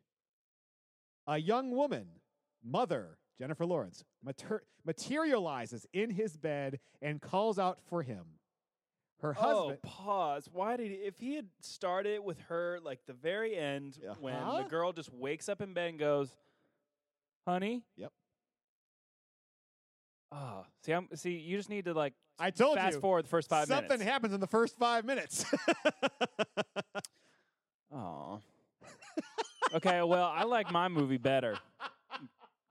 A 1.26 1.38
young 1.38 1.72
woman, 1.72 2.06
mother 2.64 3.18
Jennifer 3.38 3.64
Lawrence, 3.66 4.04
mater- 4.22 4.64
materializes 4.84 5.86
in 5.92 6.10
his 6.10 6.36
bed 6.36 6.80
and 7.00 7.20
calls 7.20 7.58
out 7.58 7.78
for 7.88 8.02
him. 8.02 8.24
Her 9.20 9.32
husband. 9.32 9.78
Oh, 9.84 9.88
pause. 9.88 10.48
Why 10.52 10.76
did 10.76 10.90
he, 10.90 10.96
if 10.98 11.18
he 11.18 11.34
had 11.34 11.46
started 11.60 12.20
with 12.22 12.38
her 12.48 12.78
like 12.82 13.00
the 13.06 13.12
very 13.12 13.56
end 13.56 13.98
when 14.20 14.34
Uh-huh. 14.34 14.62
the 14.62 14.68
girl 14.68 14.92
just 14.92 15.12
wakes 15.12 15.48
up 15.48 15.60
in 15.60 15.72
bed 15.74 15.90
and 15.90 15.98
goes, 15.98 16.30
"Honey." 17.46 17.82
Yep. 17.96 18.12
Oh, 20.30 20.36
Oh, 20.36 20.66
see, 20.84 20.92
I'm 20.92 21.08
see. 21.14 21.32
You 21.38 21.56
just 21.56 21.68
need 21.70 21.86
to 21.86 21.94
like 21.94 22.12
I 22.38 22.50
told 22.50 22.76
fast 22.76 22.94
you. 22.96 23.00
forward 23.00 23.24
the 23.24 23.28
first 23.28 23.48
five 23.48 23.66
Something 23.66 23.88
minutes. 23.98 24.04
happens 24.08 24.34
in 24.34 24.40
the 24.40 24.46
first 24.46 24.76
five 24.78 25.04
minutes. 25.04 25.44
Oh. 27.90 28.40
okay, 29.74 30.02
well, 30.02 30.24
I 30.24 30.44
like 30.44 30.70
my 30.70 30.88
movie 30.88 31.16
better. 31.16 31.56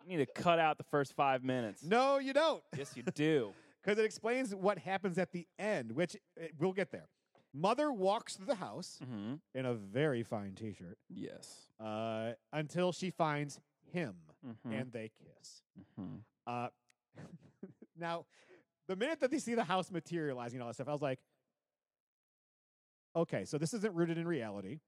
Need 0.08 0.18
to 0.18 0.26
cut 0.26 0.58
out 0.60 0.78
the 0.78 0.86
first 0.86 1.14
five 1.16 1.44
minutes. 1.44 1.84
no, 1.84 2.18
you 2.18 2.34
don't. 2.34 2.64
Yes, 2.78 2.96
you 2.96 3.04
do. 3.04 3.54
Because 3.84 4.00
it 4.00 4.06
explains 4.06 4.54
what 4.54 4.78
happens 4.80 5.18
at 5.18 5.32
the 5.32 5.48
end, 5.58 5.94
which 5.94 6.18
eh, 6.38 6.48
we'll 6.60 6.74
get 6.74 6.92
there. 6.92 7.08
Mother 7.54 7.90
walks 7.90 8.36
through 8.36 8.48
the 8.48 8.56
house 8.56 9.00
mm-hmm. 9.02 9.36
in 9.56 9.66
a 9.66 9.74
very 9.76 10.24
fine 10.24 10.56
t 10.56 10.74
shirt 10.74 10.98
Yes. 11.10 11.70
uh, 11.80 12.32
until 12.52 12.92
she 12.92 13.12
finds 13.12 13.62
him 13.94 14.16
Mhm. 14.46 14.80
and 14.82 14.92
they 14.92 15.10
kiss. 15.18 15.62
Mhm. 15.98 16.20
Uh, 16.46 16.68
now, 17.98 18.26
the 18.90 18.98
minute 18.98 19.22
that 19.22 19.32
they 19.32 19.40
see 19.40 19.56
the 19.56 19.64
house 19.64 19.90
materializing 19.90 20.58
and 20.58 20.64
all 20.64 20.70
that 20.70 20.74
stuff, 20.74 20.90
I 20.90 20.92
was 20.92 21.02
like, 21.02 21.20
okay, 23.16 23.46
so 23.46 23.58
this 23.58 23.74
isn't 23.74 23.96
rooted 23.96 24.18
in 24.18 24.28
reality. 24.28 24.80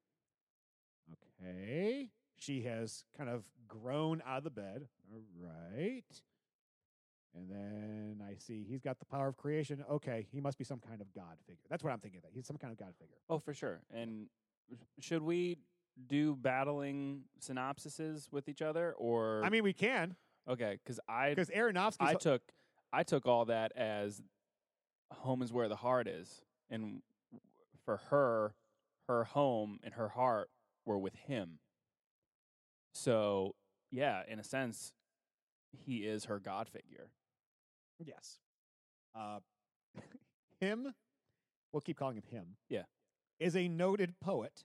Okay. 1.41 2.09
She 2.39 2.61
has 2.63 3.03
kind 3.17 3.29
of 3.29 3.43
grown 3.67 4.21
out 4.25 4.39
of 4.39 4.43
the 4.43 4.49
bed. 4.49 4.87
All 5.13 5.21
right. 5.41 6.03
And 7.35 7.49
then 7.49 8.21
I 8.27 8.35
see 8.37 8.65
he's 8.67 8.81
got 8.81 8.99
the 8.99 9.05
power 9.05 9.27
of 9.27 9.37
creation. 9.37 9.83
Okay, 9.89 10.25
he 10.31 10.41
must 10.41 10.57
be 10.57 10.63
some 10.63 10.79
kind 10.79 10.99
of 10.99 11.13
god 11.13 11.37
figure. 11.45 11.63
That's 11.69 11.83
what 11.83 11.93
I'm 11.93 11.99
thinking. 11.99 12.21
That 12.23 12.31
he's 12.33 12.47
some 12.47 12.57
kind 12.57 12.71
of 12.71 12.79
god 12.79 12.93
figure. 12.99 13.15
Oh, 13.29 13.37
for 13.39 13.53
sure. 13.53 13.81
And 13.93 14.27
should 14.99 15.21
we 15.21 15.57
do 16.07 16.35
battling 16.35 17.23
synopsises 17.41 18.31
with 18.31 18.49
each 18.49 18.61
other, 18.61 18.95
or 18.97 19.43
I 19.43 19.49
mean, 19.49 19.63
we 19.63 19.73
can 19.73 20.15
okay? 20.49 20.79
Because 20.83 20.99
I 21.07 21.29
because 21.29 21.49
Aronofsky. 21.49 21.97
I 21.99 22.13
took 22.15 22.41
I 22.91 23.03
took 23.03 23.27
all 23.27 23.45
that 23.45 23.71
as 23.75 24.21
home 25.11 25.41
is 25.41 25.53
where 25.53 25.67
the 25.67 25.75
heart 25.75 26.07
is, 26.07 26.41
and 26.69 27.01
for 27.85 27.97
her, 28.09 28.53
her 29.07 29.23
home 29.23 29.79
and 29.83 29.93
her 29.93 30.09
heart 30.09 30.49
were 30.85 30.97
with 30.97 31.15
him. 31.15 31.59
So 32.93 33.55
yeah, 33.91 34.21
in 34.27 34.39
a 34.39 34.43
sense, 34.43 34.93
he 35.85 35.97
is 35.97 36.25
her 36.25 36.39
god 36.39 36.67
figure. 36.69 37.09
Yes. 38.03 38.39
Uh, 39.15 39.39
him, 40.59 40.93
we'll 41.71 41.81
keep 41.81 41.97
calling 41.97 42.17
him 42.17 42.23
him. 42.29 42.55
Yeah. 42.69 42.83
Is 43.39 43.55
a 43.55 43.67
noted 43.67 44.19
poet 44.19 44.63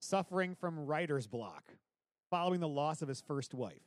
suffering 0.00 0.54
from 0.54 0.86
writer's 0.86 1.26
block 1.26 1.74
following 2.30 2.60
the 2.60 2.68
loss 2.68 3.02
of 3.02 3.08
his 3.08 3.20
first 3.20 3.54
wife. 3.54 3.82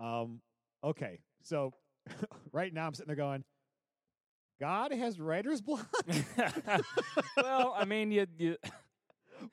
Um, 0.00 0.40
okay. 0.84 1.20
So 1.42 1.72
right 2.52 2.72
now 2.72 2.86
I'm 2.86 2.94
sitting 2.94 3.08
there 3.08 3.16
going, 3.16 3.44
God 4.60 4.92
has 4.92 5.20
writer's 5.20 5.60
block? 5.60 5.88
well, 7.36 7.74
I 7.76 7.84
mean, 7.84 8.10
you 8.10 8.26
you, 8.38 8.56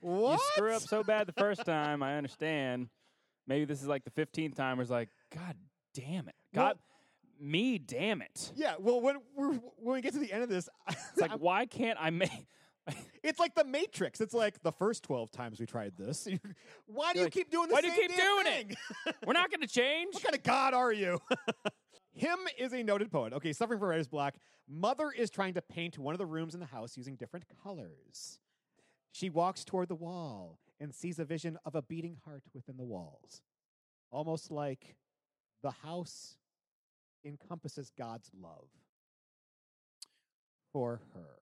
what? 0.01 0.33
you 0.33 0.39
screw 0.55 0.73
up 0.73 0.81
so 0.81 1.03
bad 1.03 1.27
the 1.27 1.33
first 1.33 1.65
time. 1.65 2.03
I 2.03 2.17
understand. 2.17 2.89
Maybe 3.47 3.65
this 3.65 3.81
is 3.81 3.87
like 3.87 4.03
the 4.03 4.11
fifteenth 4.11 4.55
time. 4.55 4.77
Where 4.77 4.81
it's 4.83 4.91
like, 4.91 5.09
God 5.33 5.55
damn 5.93 6.27
it, 6.27 6.35
God, 6.53 6.77
me, 7.39 7.77
damn 7.77 8.21
it. 8.21 8.51
Yeah, 8.55 8.75
well, 8.79 9.01
when 9.01 9.17
we're, 9.35 9.53
when 9.77 9.95
we 9.95 10.01
get 10.01 10.13
to 10.13 10.19
the 10.19 10.31
end 10.31 10.43
of 10.43 10.49
this, 10.49 10.69
It's 10.89 11.21
like, 11.21 11.39
why 11.39 11.65
can't 11.65 11.97
I 12.01 12.09
make? 12.09 12.47
it's 13.23 13.39
like 13.39 13.55
the 13.55 13.63
Matrix. 13.63 14.21
It's 14.21 14.33
like 14.33 14.61
the 14.61 14.71
first 14.71 15.03
twelve 15.03 15.31
times 15.31 15.59
we 15.59 15.65
tried 15.65 15.93
this. 15.97 16.27
Why 16.85 17.13
do 17.13 17.19
You're 17.19 17.23
you 17.23 17.25
like, 17.25 17.33
keep 17.33 17.49
doing 17.49 17.67
the 17.67 17.73
"Why 17.73 17.81
do 17.81 17.87
you 17.87 17.93
keep 17.93 18.15
doing 18.15 18.45
it?" 18.47 18.77
We're 19.25 19.33
not 19.33 19.49
going 19.49 19.61
to 19.61 19.67
change. 19.67 20.13
What 20.13 20.23
kind 20.23 20.35
of 20.35 20.43
god 20.43 20.75
are 20.75 20.93
you? 20.93 21.19
Him 22.13 22.37
is 22.57 22.73
a 22.73 22.83
noted 22.83 23.11
poet. 23.11 23.33
Okay, 23.33 23.53
suffering 23.53 23.79
from 23.79 23.89
writer's 23.89 24.07
block. 24.07 24.35
Mother 24.67 25.11
is 25.11 25.29
trying 25.29 25.55
to 25.55 25.61
paint 25.61 25.97
one 25.97 26.13
of 26.13 26.19
the 26.19 26.25
rooms 26.25 26.53
in 26.53 26.59
the 26.59 26.65
house 26.65 26.95
using 26.95 27.15
different 27.15 27.45
colors. 27.63 28.39
She 29.15 29.29
walks 29.29 29.63
toward 29.63 29.87
the 29.87 29.95
wall 29.95 30.59
and 30.77 30.93
sees 30.93 31.19
a 31.19 31.23
vision 31.23 31.57
of 31.63 31.73
a 31.73 31.81
beating 31.81 32.17
heart 32.25 32.43
within 32.53 32.75
the 32.75 32.83
walls, 32.83 33.41
almost 34.11 34.51
like 34.51 34.97
the 35.63 35.71
house 35.71 36.37
encompasses 37.23 37.89
God's 37.97 38.29
love 38.37 38.67
for 40.73 40.99
her. 41.13 41.37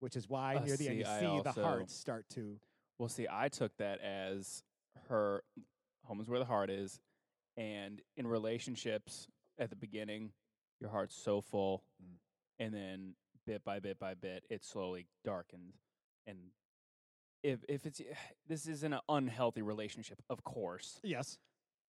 Which 0.00 0.16
is 0.16 0.28
why 0.28 0.56
Uh, 0.56 0.64
near 0.66 0.76
the 0.76 0.88
end 0.88 0.96
see, 0.96 0.98
you 0.98 1.06
I 1.06 1.18
see 1.18 1.24
the 1.42 1.48
also- 1.48 1.62
hearts 1.62 1.94
start 1.94 2.28
to. 2.34 2.60
Well, 2.98 3.08
see, 3.08 3.26
I 3.30 3.48
took 3.48 3.74
that 3.78 3.98
as 4.00 4.62
her 5.06 5.42
home 6.04 6.20
is 6.20 6.28
where 6.28 6.38
the 6.38 6.44
heart 6.44 6.68
is, 6.68 7.00
and 7.56 8.02
in 8.18 8.26
relationships 8.26 9.28
at 9.56 9.70
the 9.70 9.76
beginning, 9.76 10.34
your 10.78 10.90
heart's 10.90 11.14
so 11.16 11.40
full, 11.40 11.86
Mm. 12.02 12.18
and 12.58 12.74
then 12.74 13.16
bit 13.46 13.64
by 13.64 13.80
bit 13.80 13.98
by 13.98 14.12
bit, 14.12 14.44
it 14.50 14.62
slowly 14.62 15.08
darkens. 15.24 15.87
And 16.28 16.38
if 17.42 17.64
if 17.68 17.86
it's 17.86 18.00
this 18.46 18.66
isn't 18.68 18.92
an 18.92 19.00
unhealthy 19.08 19.62
relationship, 19.62 20.20
of 20.28 20.44
course, 20.44 21.00
Yes. 21.02 21.38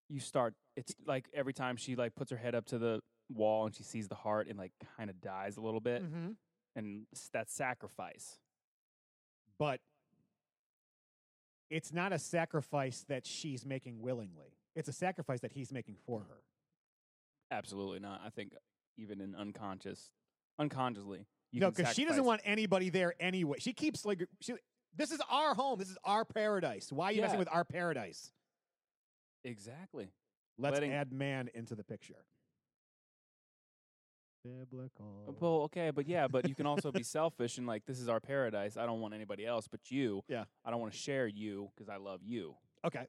you 0.10 0.20
start. 0.20 0.54
It's 0.78 0.96
like 1.06 1.28
every 1.34 1.54
time 1.54 1.76
she 1.76 1.96
like 1.96 2.16
puts 2.16 2.32
her 2.32 2.38
head 2.38 2.56
up 2.56 2.66
to 2.68 2.80
the 2.80 3.02
wall 3.32 3.66
and 3.66 3.76
she 3.76 3.84
sees 3.84 4.08
the 4.08 4.16
heart 4.16 4.48
and 4.48 4.58
like 4.58 4.72
kind 4.98 5.10
of 5.10 5.20
dies 5.22 5.58
a 5.58 5.62
little 5.62 5.82
bit, 5.82 6.04
Mm-hmm. 6.04 6.30
and 6.76 7.06
s- 7.14 7.30
that 7.34 7.50
sacrifice. 7.52 8.40
but 9.60 9.82
it's 11.70 11.94
not 11.94 12.12
a 12.14 12.18
sacrifice 12.20 13.06
that 13.10 13.28
she's 13.28 13.66
making 13.66 14.02
willingly. 14.02 14.58
It's 14.76 14.88
a 14.90 14.94
sacrifice 14.94 15.42
that 15.42 15.52
he's 15.52 15.72
making 15.72 15.98
for 16.06 16.22
her. 16.22 16.42
Absolutely 17.52 18.00
not. 18.00 18.22
I 18.26 18.30
think 18.30 18.54
even 18.98 19.22
in 19.22 19.36
unconscious, 19.36 20.10
unconsciously, 20.58 21.26
you 21.52 21.60
no, 21.62 21.72
because 21.72 21.94
she 21.94 22.06
doesn't 22.06 22.24
want 22.26 22.42
anybody 22.46 22.90
there 22.90 23.14
anyway. 23.20 23.58
She 23.60 23.74
keeps 23.74 24.06
like 24.06 24.24
she. 24.40 24.54
This 24.96 25.12
is 25.12 25.22
our 25.30 25.54
home. 25.54 25.80
This 25.80 25.90
is 25.90 25.98
our 26.04 26.26
paradise. 26.26 26.92
Why 26.92 27.06
are 27.06 27.12
you 27.12 27.22
messing 27.22 27.40
with 27.40 27.50
our 27.52 27.64
paradise? 27.64 28.32
exactly. 29.44 30.10
Let's 30.58 30.74
Letting- 30.74 30.92
add 30.92 31.14
man 31.14 31.50
into 31.54 31.74
the 31.76 31.84
picture. 31.84 32.26
Biblical. 34.44 35.36
Well, 35.40 35.52
okay, 35.64 35.92
but 35.92 36.08
yeah, 36.08 36.28
but 36.28 36.48
you 36.48 36.56
can 36.56 36.66
also 36.66 36.92
be 36.92 37.04
selfish 37.04 37.58
and 37.58 37.68
like 37.68 37.86
this 37.86 38.00
is 38.00 38.08
our 38.08 38.20
paradise. 38.20 38.78
I 38.78 38.86
don't 38.86 39.02
want 39.02 39.14
anybody 39.14 39.46
else 39.46 39.68
but 39.68 39.92
you. 39.92 40.24
Yeah. 40.28 40.46
I 40.66 40.72
don't 40.72 40.80
want 40.80 40.94
to 40.94 40.98
share 40.98 41.28
you 41.28 41.70
because 41.76 41.90
I 41.90 41.98
love 41.98 42.22
you. 42.24 42.56
Okay. 42.86 43.08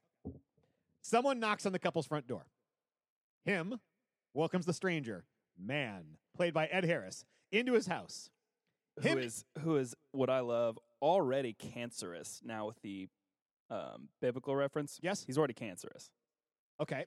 Someone 1.02 1.38
knocks 1.40 1.66
on 1.66 1.72
the 1.72 1.78
couple's 1.78 2.06
front 2.06 2.26
door. 2.26 2.46
Him 3.44 3.80
welcomes 4.34 4.66
the 4.66 4.72
stranger, 4.74 5.24
man, 5.58 6.02
played 6.36 6.52
by 6.52 6.66
Ed 6.66 6.84
Harris, 6.84 7.24
into 7.52 7.72
his 7.74 7.86
house. 7.86 8.30
Him- 9.00 9.18
Who 9.18 9.24
is 9.24 9.44
who 9.60 9.76
is 9.76 9.94
what 10.12 10.28
I 10.30 10.40
love 10.40 10.78
already 11.00 11.52
cancerous 11.54 12.40
now 12.44 12.66
with 12.66 12.80
the 12.82 13.08
um, 13.70 14.08
biblical 14.20 14.54
reference. 14.56 14.98
Yes. 15.02 15.22
he's 15.24 15.38
already 15.38 15.54
cancerous. 15.54 16.10
Okay. 16.80 17.06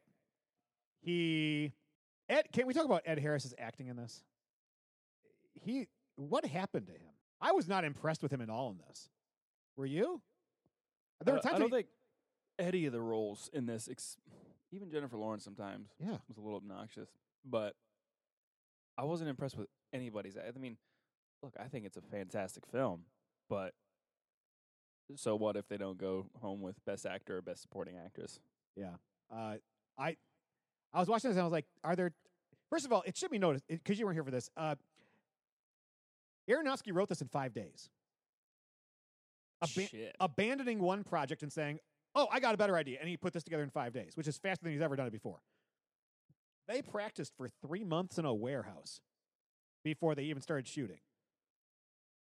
He 1.02 1.74
Ed 2.30 2.46
can 2.54 2.66
we 2.68 2.74
talk 2.74 2.86
about 2.86 3.04
Ed 3.06 3.20
Harris's 3.20 3.54
acting 3.60 3.88
in 3.88 3.96
this? 3.98 4.24
He 5.54 5.88
what 6.16 6.46
happened 6.46 6.88
to 6.88 6.94
him? 6.94 7.12
I 7.42 7.52
was 7.52 7.68
not 7.68 7.84
impressed 7.84 8.24
with 8.24 8.32
him 8.32 8.42
at 8.42 8.50
all 8.50 8.72
in 8.72 8.78
this. 8.88 9.10
Were 9.76 9.86
you? 9.86 10.22
There 11.24 11.34
were 11.36 11.42
times 11.42 11.56
I 11.56 11.60
don't 11.60 11.70
he- 11.70 11.76
think 11.76 11.88
any 12.60 12.86
of 12.86 12.94
the 12.94 13.02
roles 13.02 13.50
in 13.54 13.66
this, 13.66 13.88
ex- 13.90 14.18
even 14.72 14.90
Jennifer 14.92 15.18
Lawrence 15.18 15.44
sometimes 15.44 15.90
Yeah. 16.00 16.18
was 16.28 16.38
a 16.38 16.42
little 16.42 16.58
obnoxious, 16.58 17.10
but 17.44 17.76
I 18.98 19.04
wasn't 19.04 19.30
impressed 19.30 19.58
with 19.58 19.68
anybody's. 19.94 20.36
I 20.38 20.58
mean, 20.60 20.78
look, 21.42 21.54
I 21.60 21.66
think 21.68 21.86
it's 21.86 21.98
a 21.98 22.02
fantastic 22.02 22.66
film, 22.66 23.02
but 23.50 23.74
so 25.16 25.36
what 25.36 25.56
if 25.56 25.68
they 25.68 25.78
don't 25.78 25.98
go 25.98 26.28
home 26.42 26.62
with 26.62 26.84
best 26.86 27.06
actor 27.06 27.38
or 27.38 27.42
best 27.42 27.62
supporting 27.62 27.96
actress? 28.04 28.40
Yeah. 28.76 28.96
Uh, 29.34 29.56
I 29.98 30.18
I 30.94 31.00
was 31.00 31.08
watching 31.08 31.30
this 31.30 31.36
and 31.38 31.42
I 31.42 31.46
was 31.46 31.54
like, 31.54 31.66
are 31.84 31.96
there 31.96 32.12
first 32.70 32.86
of 32.86 32.92
all, 32.92 33.04
it 33.06 33.16
should 33.18 33.32
be 33.32 33.40
noticed 33.40 33.66
because 33.68 34.00
you 34.00 34.06
weren't 34.06 34.16
here 34.16 34.24
for 34.24 34.32
this. 34.32 34.50
Uh 34.58 34.76
Aronofsky 36.50 36.94
wrote 36.94 37.08
this 37.10 37.22
in 37.22 37.28
five 37.30 37.54
days. 37.54 37.90
Aban- 39.64 39.90
Shit. 39.90 40.16
abandoning 40.20 40.80
one 40.80 41.04
project 41.06 41.42
and 41.42 41.52
saying, 41.54 41.80
"Oh, 42.16 42.28
I 42.30 42.42
got 42.42 42.54
a 42.54 42.58
better 42.58 42.76
idea," 42.76 42.98
and 43.00 43.08
he 43.08 43.16
put 43.16 43.32
this 43.32 43.44
together 43.44 43.64
in 43.64 43.70
five 43.70 43.94
days, 43.94 44.18
which 44.18 44.28
is 44.28 44.38
faster 44.38 44.64
than 44.64 44.74
he's 44.74 44.82
ever 44.82 44.98
done 44.98 45.08
it 45.08 45.14
before. 45.14 45.40
They 46.68 46.82
practiced 46.82 47.34
for 47.38 47.48
three 47.66 47.84
months 47.86 48.18
in 48.18 48.26
a 48.26 48.34
warehouse 48.34 49.00
before 49.84 50.16
they 50.16 50.24
even 50.24 50.42
started 50.42 50.68
shooting. 50.68 51.00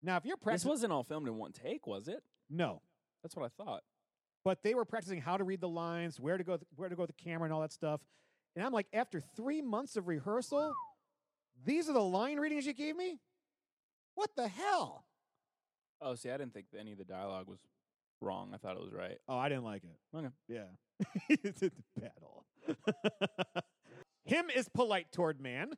Now, 0.01 0.17
if 0.17 0.25
you're 0.25 0.37
this 0.45 0.65
wasn't 0.65 0.91
all 0.91 1.03
filmed 1.03 1.27
in 1.27 1.37
one 1.37 1.51
take, 1.53 1.87
was 1.87 2.07
it? 2.07 2.23
no, 2.49 2.81
That's 3.21 3.35
what 3.35 3.45
I 3.45 3.63
thought. 3.63 3.83
but 4.43 4.61
they 4.63 4.73
were 4.73 4.83
practicing 4.85 5.21
how 5.21 5.37
to 5.37 5.43
read 5.43 5.61
the 5.61 5.69
lines, 5.69 6.19
where 6.19 6.37
to 6.37 6.43
go, 6.43 6.57
where 6.75 6.89
to 6.89 6.95
go 6.95 7.03
with 7.03 7.15
the 7.15 7.23
camera, 7.23 7.45
and 7.45 7.53
all 7.53 7.61
that 7.61 7.71
stuff. 7.71 8.01
And 8.55 8.65
I'm 8.65 8.73
like, 8.73 8.87
after 8.93 9.21
three 9.35 9.61
months 9.61 9.95
of 9.95 10.07
rehearsal, 10.07 10.73
these 11.65 11.89
are 11.89 11.93
the 11.93 12.01
line 12.01 12.37
readings 12.39 12.65
you 12.65 12.73
gave 12.73 12.95
me. 12.97 13.19
What 14.15 14.29
the 14.35 14.47
hell? 14.47 15.05
Oh, 16.01 16.15
see, 16.15 16.29
I 16.29 16.37
didn't 16.37 16.53
think 16.53 16.65
any 16.77 16.91
of 16.91 16.97
the 16.97 17.05
dialogue 17.05 17.47
was 17.47 17.59
wrong. 18.21 18.51
I 18.53 18.57
thought 18.57 18.75
it 18.75 18.83
was 18.83 18.91
right. 18.91 19.17
Oh, 19.29 19.37
I 19.37 19.47
didn't 19.49 19.63
like 19.63 19.83
it. 19.85 20.17
Okay. 20.17 20.27
Yeah, 20.49 20.65
it's 21.29 21.63
a 21.63 21.71
battle. 21.99 22.45
Him 24.25 24.45
is 24.53 24.67
polite 24.69 25.11
toward 25.11 25.41
man, 25.41 25.71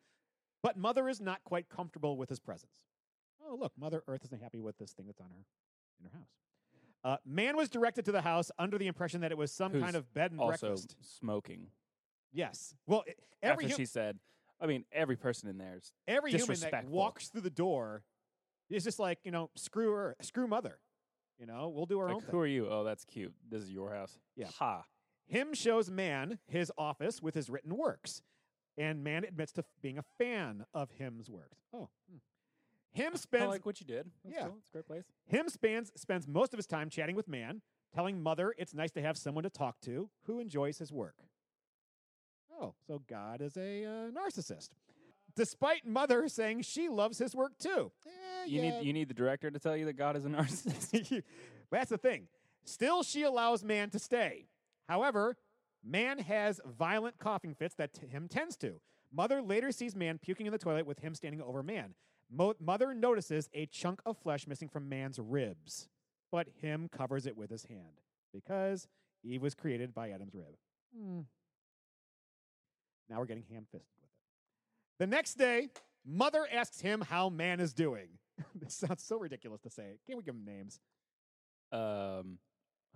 but 0.66 0.78
Mother 0.78 1.08
is 1.08 1.22
not 1.22 1.44
quite 1.44 1.70
comfortable 1.70 2.18
with 2.18 2.30
his 2.30 2.40
presence. 2.40 2.72
Oh, 3.48 3.56
look, 3.56 3.74
Mother 3.78 4.04
Earth 4.08 4.22
isn't 4.26 4.42
happy 4.42 4.60
with 4.60 4.78
this 4.78 4.94
thing 4.94 5.06
that's 5.06 5.22
on 5.22 5.30
her 5.30 5.46
in 6.00 6.06
her 6.06 6.18
house. 6.18 6.30
Uh, 7.04 7.18
man 7.24 7.56
was 7.56 7.70
directed 7.70 8.04
to 8.06 8.12
the 8.12 8.22
house 8.22 8.52
under 8.58 8.80
the 8.80 8.88
impression 8.88 9.22
that 9.22 9.32
it 9.32 9.38
was 9.38 9.52
some 9.52 9.72
Who's 9.72 9.84
kind 9.84 9.96
of 9.96 10.12
bed 10.14 10.32
and 10.32 10.40
also 10.42 10.70
breakfast. 10.70 10.96
smoking. 11.20 11.68
Yes. 12.34 12.74
Well, 12.88 13.04
every 13.44 13.66
After 13.66 13.76
hu- 13.76 13.84
she 13.84 13.86
said, 13.86 14.18
I 14.60 14.66
mean, 14.66 14.86
every 14.92 15.16
person 15.16 15.48
in 15.48 15.60
there 15.60 15.76
is 15.78 15.92
every 16.08 16.32
human 16.32 16.48
that 16.48 16.54
disrespectful. 16.56 16.92
walks 16.98 17.28
through 17.28 17.42
the 17.42 17.52
door 17.52 18.04
is 18.72 18.84
just 18.84 18.98
like 18.98 19.20
you 19.24 19.32
know, 19.32 19.52
screw 19.56 19.92
her, 19.92 20.16
screw 20.22 20.48
Mother. 20.48 20.80
You 21.38 21.46
know, 21.46 21.72
we'll 21.74 21.86
do 21.86 22.00
our 22.00 22.08
own 22.08 22.16
like, 22.16 22.24
thing. 22.24 22.32
who 22.32 22.40
are 22.40 22.48
you? 22.48 22.68
Oh, 22.70 22.84
that's 22.84 23.06
cute. 23.06 23.34
This 23.48 23.62
is 23.62 23.70
your 23.70 23.94
house. 23.94 24.18
Yeah. 24.36 24.48
Ha. 24.58 24.84
Him 25.28 25.54
shows 25.54 25.92
man 25.92 26.40
his 26.48 26.72
office 26.78 27.22
with 27.22 27.36
his 27.36 27.50
written 27.50 27.76
works, 27.76 28.24
and 28.78 29.04
man 29.04 29.24
admits 29.24 29.52
to 29.54 29.64
being 29.82 29.98
a 29.98 30.04
fan 30.18 30.66
of 30.74 30.90
him's 30.98 31.30
works. 31.30 31.58
Oh, 31.74 31.90
hmm. 32.10 32.18
him 32.92 33.12
I 33.16 33.18
spends 33.18 33.48
like 33.50 33.66
what 33.66 33.80
you 33.80 33.86
did. 33.86 34.10
That's 34.24 34.36
Yeah. 34.36 34.48
cool. 34.48 34.58
It's 34.60 34.70
a 34.70 34.72
great 34.74 34.88
place. 34.88 35.04
him 35.28 35.50
spends 35.50 35.92
spends 35.96 36.28
most 36.28 36.54
of 36.54 36.58
his 36.58 36.68
time 36.68 36.90
chatting 36.90 37.16
with 37.16 37.28
man, 37.28 37.62
telling 37.94 38.22
mother 38.22 38.54
it's 38.58 38.74
nice 38.74 38.92
to 38.92 39.02
have 39.02 39.18
someone 39.18 39.44
to 39.44 39.50
talk 39.50 39.80
to 39.82 40.10
who 40.24 40.40
enjoys 40.40 40.78
his 40.78 40.92
work. 40.92 41.16
Oh, 42.60 42.74
so 42.88 43.02
God 43.08 43.42
is 43.42 43.58
a 43.58 43.84
uh, 43.86 43.90
narcissist, 44.12 44.70
despite 45.36 45.86
mother 45.86 46.28
saying 46.30 46.62
she 46.62 46.88
loves 46.88 47.18
his 47.18 47.36
work 47.36 47.58
too. 47.60 47.92
Eh, 48.06 48.46
You 48.48 48.62
yeah. 48.62 48.78
need 48.80 48.86
you 48.88 48.94
need 48.94 49.10
the 49.10 49.14
director 49.14 49.52
to 49.52 49.60
tell 49.60 49.76
you 49.76 49.86
that 49.86 49.94
God 49.98 50.16
is 50.16 50.26
a 50.26 50.30
narcissist. 50.38 51.24
That's 51.72 51.90
the 51.90 51.98
thing. 51.98 52.28
Still, 52.64 53.04
she 53.04 53.24
allows 53.24 53.64
man 53.64 53.90
to 53.92 54.00
stay. 54.00 54.48
However, 54.88 55.36
man 55.86 56.20
has 56.20 56.60
violent 56.78 57.20
coughing 57.20 57.54
fits 57.54 57.76
that 57.76 57.94
t- 57.94 58.08
him 58.08 58.28
tends 58.28 58.58
to. 58.58 58.80
Mother 59.14 59.42
later 59.42 59.72
sees 59.72 59.96
man 59.96 60.18
puking 60.18 60.46
in 60.46 60.52
the 60.52 60.58
toilet 60.58 60.86
with 60.86 61.00
him 61.00 61.16
standing 61.16 61.42
over 61.42 61.64
man. 61.64 61.94
Mo- 62.32 62.56
mother 62.60 62.94
notices 62.94 63.50
a 63.54 63.66
chunk 63.68 64.02
of 64.06 64.18
flesh 64.18 64.48
missing 64.48 64.68
from 64.68 64.90
man's 64.90 65.20
ribs, 65.20 65.88
but 66.32 66.48
him 66.62 66.90
covers 66.90 67.26
it 67.26 67.38
with 67.38 67.50
his 67.50 67.66
hand 67.66 68.02
because 68.34 68.88
Eve 69.24 69.42
was 69.42 69.54
created 69.54 69.94
by 69.94 70.10
Adam's 70.10 70.34
rib. 70.34 70.56
Hmm. 70.98 71.22
Now 73.10 73.20
we're 73.20 73.26
getting 73.26 73.46
ham 73.52 73.66
fisted 73.72 73.92
with 74.02 74.10
it. 74.10 75.00
The 75.00 75.08
next 75.08 75.36
day, 75.36 75.70
mother 76.06 76.48
asks 76.52 76.82
him 76.82 77.02
how 77.02 77.30
man 77.30 77.60
is 77.60 77.74
doing. 77.74 78.08
this 78.56 78.74
sounds 78.74 79.04
so 79.04 79.18
ridiculous 79.18 79.62
to 79.62 79.70
say. 79.70 80.00
Can't 80.08 80.18
we 80.18 80.24
give 80.24 80.36
him 80.36 80.46
names? 80.46 80.80
um, 81.72 82.38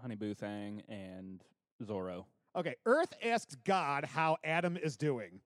Honey 0.02 0.16
Boo 0.16 0.34
Thang 0.34 0.82
and 0.88 1.44
Zorro. 1.84 2.26
Okay, 2.56 2.76
Earth 2.86 3.14
asks 3.24 3.56
God 3.64 4.06
how 4.06 4.38
Adam 4.44 4.76
is 4.78 4.98
doing. 4.98 5.40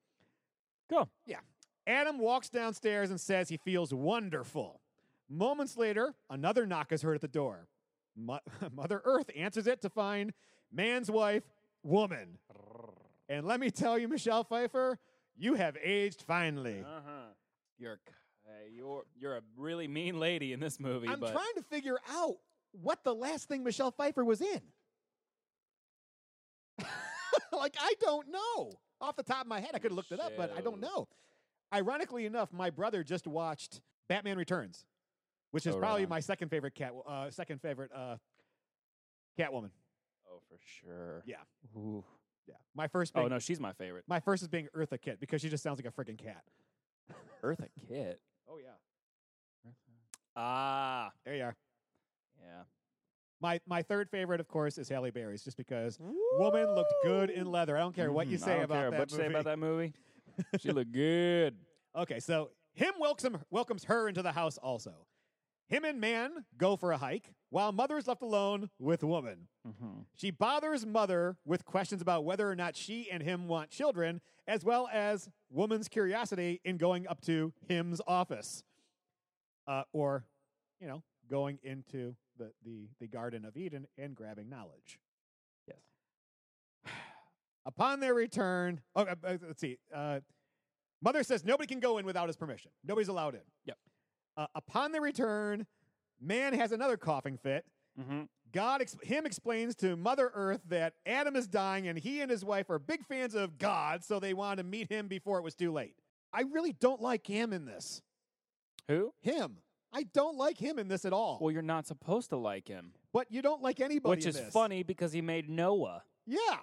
Go. 0.90 1.10
Yeah. 1.26 1.40
Adam 1.86 2.18
walks 2.18 2.50
downstairs 2.50 3.10
and 3.10 3.20
says 3.20 3.50
he 3.50 3.58
feels 3.58 3.94
wonderful. 3.94 4.80
Moments 5.30 5.76
later, 5.78 6.14
another 6.30 6.66
knock 6.66 6.92
is 6.92 7.02
heard 7.02 7.16
at 7.16 7.22
the 7.22 7.28
door. 7.28 7.68
Mo- 8.16 8.40
Mother 8.72 9.02
Earth 9.04 9.30
answers 9.36 9.68
it 9.68 9.82
to 9.82 9.90
find 9.90 10.34
man's 10.72 11.12
wife, 11.12 11.44
woman. 11.84 12.38
And 13.28 13.46
let 13.46 13.60
me 13.60 13.70
tell 13.70 13.98
you, 13.98 14.08
Michelle 14.08 14.44
Pfeiffer, 14.44 14.98
you 15.36 15.56
have 15.56 15.78
aged 15.84 16.22
finely. 16.22 16.82
Uh-huh. 16.82 17.32
You're 17.78 18.00
uh, 18.46 18.52
you're 18.72 19.04
you're 19.18 19.38
a 19.38 19.42
really 19.58 19.88
mean 19.88 20.20
lady 20.20 20.54
in 20.54 20.60
this 20.60 20.80
movie, 20.80 21.08
I'm 21.08 21.20
but 21.20 21.32
trying 21.32 21.54
to 21.56 21.64
figure 21.64 21.98
out 22.10 22.36
what 22.72 23.04
the 23.04 23.14
last 23.16 23.48
thing 23.48 23.64
Michelle 23.64 23.92
Pfeiffer 23.92 24.24
was 24.24 24.42
in. 24.42 24.62
like, 27.58 27.76
I 27.80 27.94
don't 28.00 28.30
know. 28.30 28.72
Off 29.02 29.16
the 29.16 29.24
top 29.24 29.42
of 29.42 29.48
my 29.48 29.60
head, 29.60 29.72
I 29.74 29.80
could 29.80 29.92
have 29.92 29.96
looked 29.98 30.12
it 30.12 30.20
up, 30.20 30.34
but 30.38 30.54
I 30.58 30.62
don't 30.62 30.80
know. 30.80 31.08
Ironically 31.74 32.26
enough, 32.26 32.54
my 32.54 32.70
brother 32.70 33.04
just 33.04 33.28
watched 33.28 33.82
Batman 34.08 34.38
Returns, 34.38 34.86
which 35.52 35.66
is 35.66 35.76
Oh, 35.76 35.80
probably 35.80 36.04
on. 36.04 36.10
my 36.10 36.20
second 36.20 36.50
favorite 36.50 36.76
cat, 36.76 36.94
uh, 37.08 37.30
second 37.32 37.62
favorite 37.62 37.92
uh, 37.94 38.18
Catwoman. 39.38 39.72
oh 40.32 40.40
for 40.48 40.58
sure. 40.64 41.24
Yeah, 41.26 41.38
Ooh. 41.76 42.04
yeah. 42.48 42.56
My 42.76 42.88
first. 42.88 43.14
Oh 43.16 43.28
no, 43.28 43.40
she's 43.40 43.60
my 43.60 43.74
favorite. 43.74 44.04
My 44.08 44.20
first 44.20 44.44
is 44.44 44.48
being 44.48 44.68
Eartha 44.76 45.02
Kitt 45.02 45.20
because 45.20 45.42
she 45.42 45.50
just 45.50 45.64
sounds 45.64 45.82
like 45.84 45.88
a 45.88 45.92
freaking 45.92 46.18
cat. 46.18 46.44
Eartha 47.44 47.68
Kitt. 47.88 48.20
Oh 48.48 48.58
yeah, 48.58 49.72
Ah, 50.36 51.12
there 51.26 51.36
you 51.36 51.44
are. 51.44 51.56
yeah. 52.40 52.64
My 53.44 53.60
my 53.68 53.82
third 53.82 54.10
favorite, 54.10 54.40
of 54.40 54.48
course, 54.48 54.78
is 54.78 54.88
Halle 54.88 55.12
Berry's, 55.12 55.44
just 55.44 55.58
because 55.58 56.00
woman 56.40 56.66
looked 56.74 56.94
good 57.04 57.30
in 57.30 57.46
leather. 57.46 57.76
I 57.78 57.82
don't 57.82 57.94
care 57.94 58.12
what 58.12 58.28
you 58.28 58.38
Mhm, 58.38 58.42
say 58.42 58.54
I 58.54 58.56
don't 58.56 58.64
about 58.66 58.76
care 58.76 58.92
that 58.92 59.00
what 59.00 59.12
you 59.12 59.18
movie. 59.18 59.28
say 59.28 59.30
about 59.32 59.44
that 59.46 59.60
movie. 59.60 59.94
she 60.60 60.72
looked 60.72 60.92
good. 60.94 61.56
Okay, 61.96 62.20
so 62.20 62.50
him 62.74 62.92
welcome, 63.00 63.38
welcomes 63.52 63.84
her 63.84 64.08
into 64.08 64.24
the 64.24 64.32
house 64.32 64.58
also. 64.58 65.06
Him 65.68 65.86
and 65.86 66.02
man 66.02 66.44
go 66.58 66.76
for 66.76 66.92
a 66.92 66.98
hike, 66.98 67.36
while 67.52 67.72
mother 67.72 68.00
is 68.00 68.08
left 68.08 68.24
alone 68.24 68.72
with 68.80 69.04
woman. 69.04 69.48
Mm-hmm. 69.68 70.00
She 70.16 70.32
bothers 70.32 70.84
mother 70.84 71.38
with 71.46 71.66
questions 71.66 72.02
about 72.02 72.26
whether 72.26 72.50
or 72.50 72.56
not 72.56 72.76
she 72.76 73.12
and 73.12 73.22
him 73.22 73.48
want 73.48 73.70
children, 73.70 74.22
as 74.48 74.66
well 74.66 74.90
as 74.92 75.30
woman's 75.52 75.88
curiosity 75.88 76.62
in 76.66 76.78
going 76.78 77.06
up 77.08 77.22
to 77.28 77.54
him's 77.68 78.02
office, 78.08 78.64
uh, 79.68 79.84
or, 79.94 80.26
you 80.80 80.88
know, 80.88 81.04
going 81.30 81.60
into 81.62 82.16
the, 82.38 82.52
the, 82.66 82.88
the 83.00 83.08
Garden 83.08 83.46
of 83.46 83.58
Eden 83.58 83.88
and 83.98 84.16
grabbing 84.16 84.50
knowledge. 84.50 85.00
Yes. 85.68 85.78
Upon 87.66 88.00
their 88.00 88.14
return, 88.14 88.82
oh, 88.96 89.04
uh, 89.04 89.16
uh, 89.26 89.38
let's 89.48 89.62
see. 89.62 89.78
Uh, 89.94 90.20
mother 91.02 91.24
says 91.24 91.44
nobody 91.44 91.68
can 91.68 91.80
go 91.80 91.98
in 91.98 92.06
without 92.06 92.28
his 92.28 92.38
permission. 92.38 92.72
Nobody's 92.84 93.08
allowed 93.08 93.36
in. 93.36 93.42
Yep. 93.66 93.78
Uh, 94.36 94.48
upon 94.56 94.92
their 94.92 95.02
return, 95.02 95.66
man 96.20 96.54
has 96.54 96.72
another 96.72 96.98
coughing 96.98 97.38
fit. 97.38 97.66
Mm-hmm. 98.00 98.24
God, 98.52 98.82
ex- 98.82 98.96
him 99.04 99.26
explains 99.26 99.76
to 99.76 99.96
Mother 99.96 100.32
Earth 100.34 100.62
that 100.70 100.94
Adam 101.06 101.36
is 101.36 101.48
dying 101.48 101.88
and 101.88 101.98
he 101.98 102.22
and 102.22 102.30
his 102.30 102.44
wife 102.44 102.70
are 102.70 102.80
big 102.80 103.06
fans 103.06 103.36
of 103.36 103.58
God, 103.58 104.04
so 104.04 104.20
they 104.20 104.34
wanted 104.34 104.64
to 104.64 104.70
meet 104.70 104.92
him 104.92 105.08
before 105.08 105.38
it 105.38 105.44
was 105.44 105.56
too 105.56 105.72
late. 105.72 105.96
I 106.32 106.42
really 106.42 106.74
don't 106.74 107.02
like 107.02 107.28
him 107.28 107.54
in 107.54 107.66
this. 107.66 108.02
Who? 108.88 109.14
Him. 109.22 109.58
I 109.94 110.04
don't 110.14 110.38
like 110.38 110.58
him 110.58 110.80
in 110.80 110.88
this 110.88 111.06
at 111.06 111.14
all. 111.14 111.38
Well, 111.40 111.52
you're 111.52 111.62
not 111.62 111.86
supposed 111.86 112.30
to 112.32 112.36
like 112.38 112.68
him, 112.68 112.94
but 113.14 113.32
you 113.32 113.42
don't 113.44 113.62
like 113.62 113.80
anybody 113.80 114.10
which 114.10 114.24
in 114.26 114.30
is 114.30 114.36
this. 114.38 114.52
funny 114.54 114.82
because 114.84 115.14
he 115.14 115.22
made 115.22 115.50
Noah. 115.50 116.04
Yeah. 116.26 116.58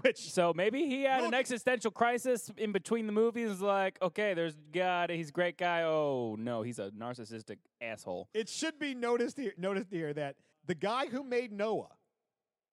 Which 0.00 0.32
So 0.32 0.52
maybe 0.54 0.86
he 0.86 1.02
had 1.04 1.20
an 1.20 1.26
Look- 1.26 1.34
existential 1.34 1.90
crisis 1.92 2.50
in 2.56 2.72
between 2.72 3.06
the 3.06 3.12
movies. 3.12 3.60
Like, 3.60 3.98
okay, 4.02 4.34
there's 4.34 4.56
God, 4.72 5.10
he's 5.10 5.28
a 5.28 5.32
great 5.32 5.56
guy. 5.58 5.82
Oh 5.82 6.34
no, 6.38 6.62
he's 6.62 6.78
a 6.80 6.90
narcissistic 6.90 7.58
asshole. 7.80 8.28
it 8.34 8.48
should 8.48 8.78
be 8.78 8.94
noticed 8.94 9.36
here, 9.36 9.52
noticed 9.56 9.90
here 9.90 10.12
that 10.14 10.36
the 10.66 10.74
guy 10.74 11.06
who 11.06 11.22
made 11.22 11.52
Noah 11.52 11.90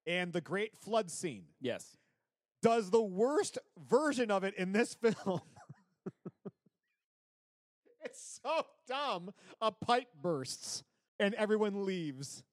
and 0.07 0.33
the 0.33 0.41
great 0.41 0.75
flood 0.75 1.11
scene 1.11 1.43
Yes. 1.59 1.97
does 2.63 2.89
the 2.89 3.01
worst 3.01 3.59
version 3.89 4.31
of 4.31 4.43
it 4.43 4.55
in 4.55 4.71
this 4.71 4.93
film. 5.01 5.41
it's 8.03 8.39
so 8.43 8.65
dumb. 8.87 9.31
A 9.61 9.71
pipe 9.71 10.07
bursts 10.21 10.83
and 11.19 11.33
everyone 11.35 11.85
leaves. 11.85 12.43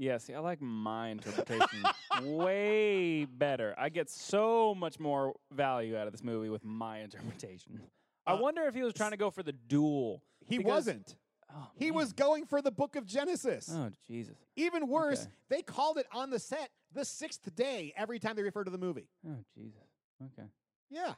Yeah, 0.00 0.18
see, 0.18 0.32
I 0.32 0.38
like 0.38 0.60
my 0.60 1.08
interpretation 1.08 1.82
way 2.22 3.24
better. 3.24 3.74
I 3.76 3.88
get 3.88 4.08
so 4.08 4.72
much 4.76 5.00
more 5.00 5.34
value 5.52 5.96
out 5.96 6.06
of 6.06 6.12
this 6.12 6.22
movie 6.22 6.50
with 6.50 6.64
my 6.64 7.00
interpretation. 7.00 7.80
I 8.24 8.34
Uh, 8.34 8.36
wonder 8.40 8.62
if 8.68 8.76
he 8.76 8.82
was 8.82 8.94
trying 8.94 9.10
to 9.10 9.16
go 9.16 9.32
for 9.32 9.42
the 9.42 9.50
duel. 9.52 10.22
He 10.46 10.58
Because- 10.58 10.68
wasn't. 10.86 11.16
Oh, 11.50 11.68
He 11.74 11.90
was 11.90 12.12
going 12.12 12.44
for 12.46 12.62
the 12.62 12.70
book 12.70 12.94
of 12.94 13.06
Genesis. 13.06 13.68
Oh, 13.72 13.90
Jesus. 14.06 14.36
Even 14.54 14.86
worse, 14.86 15.22
Okay. 15.22 15.32
they 15.48 15.62
called 15.62 15.98
it 15.98 16.06
on 16.12 16.30
the 16.30 16.38
set 16.38 16.70
the 16.92 17.04
sixth 17.04 17.52
day 17.56 17.92
every 17.96 18.20
time 18.20 18.36
they 18.36 18.42
refer 18.44 18.62
to 18.62 18.70
the 18.70 18.78
movie. 18.78 19.08
Oh, 19.26 19.42
Jesus. 19.56 19.82
Okay. 20.22 20.48
Yeah. 20.90 21.14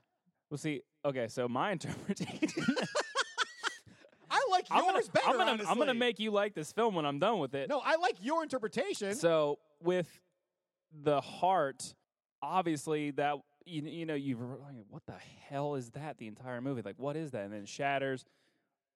Well, 0.49 0.57
see, 0.59 0.83
okay, 1.05 1.29
so 1.29 1.49
my 1.49 1.71
interpretation. 1.73 2.65
I 4.31 4.47
like 4.51 4.67
I'm 4.71 4.85
yours 4.85 5.09
gonna, 5.09 5.13
better. 5.13 5.29
I'm 5.41 5.57
gonna, 5.59 5.71
I'm 5.71 5.79
gonna 5.79 5.95
make 5.95 6.19
you 6.21 6.31
like 6.31 6.55
this 6.55 6.73
film 6.73 6.95
when 6.95 7.05
I'm 7.05 7.19
done 7.19 7.39
with 7.39 7.55
it. 7.55 7.69
No, 7.69 7.81
I 7.85 7.97
like 7.97 8.17
your 8.21 8.43
interpretation. 8.43 9.15
So 9.15 9.59
with 9.83 10.09
the 11.03 11.21
heart, 11.21 11.95
obviously 12.43 13.11
that 13.13 13.37
you, 13.67 13.83
you 13.83 14.07
know 14.07 14.15
you've 14.15 14.41
like, 14.41 14.85
what 14.89 15.03
the 15.07 15.15
hell 15.49 15.75
is 15.75 15.91
that? 15.91 16.19
The 16.19 16.29
entire 16.29 16.61
movie, 16.61 16.83
like 16.83 16.99
what 16.99 17.17
is 17.17 17.33
that? 17.33 17.43
And 17.45 17.53
then 17.53 17.63
it 17.63 17.69
shatters, 17.69 18.25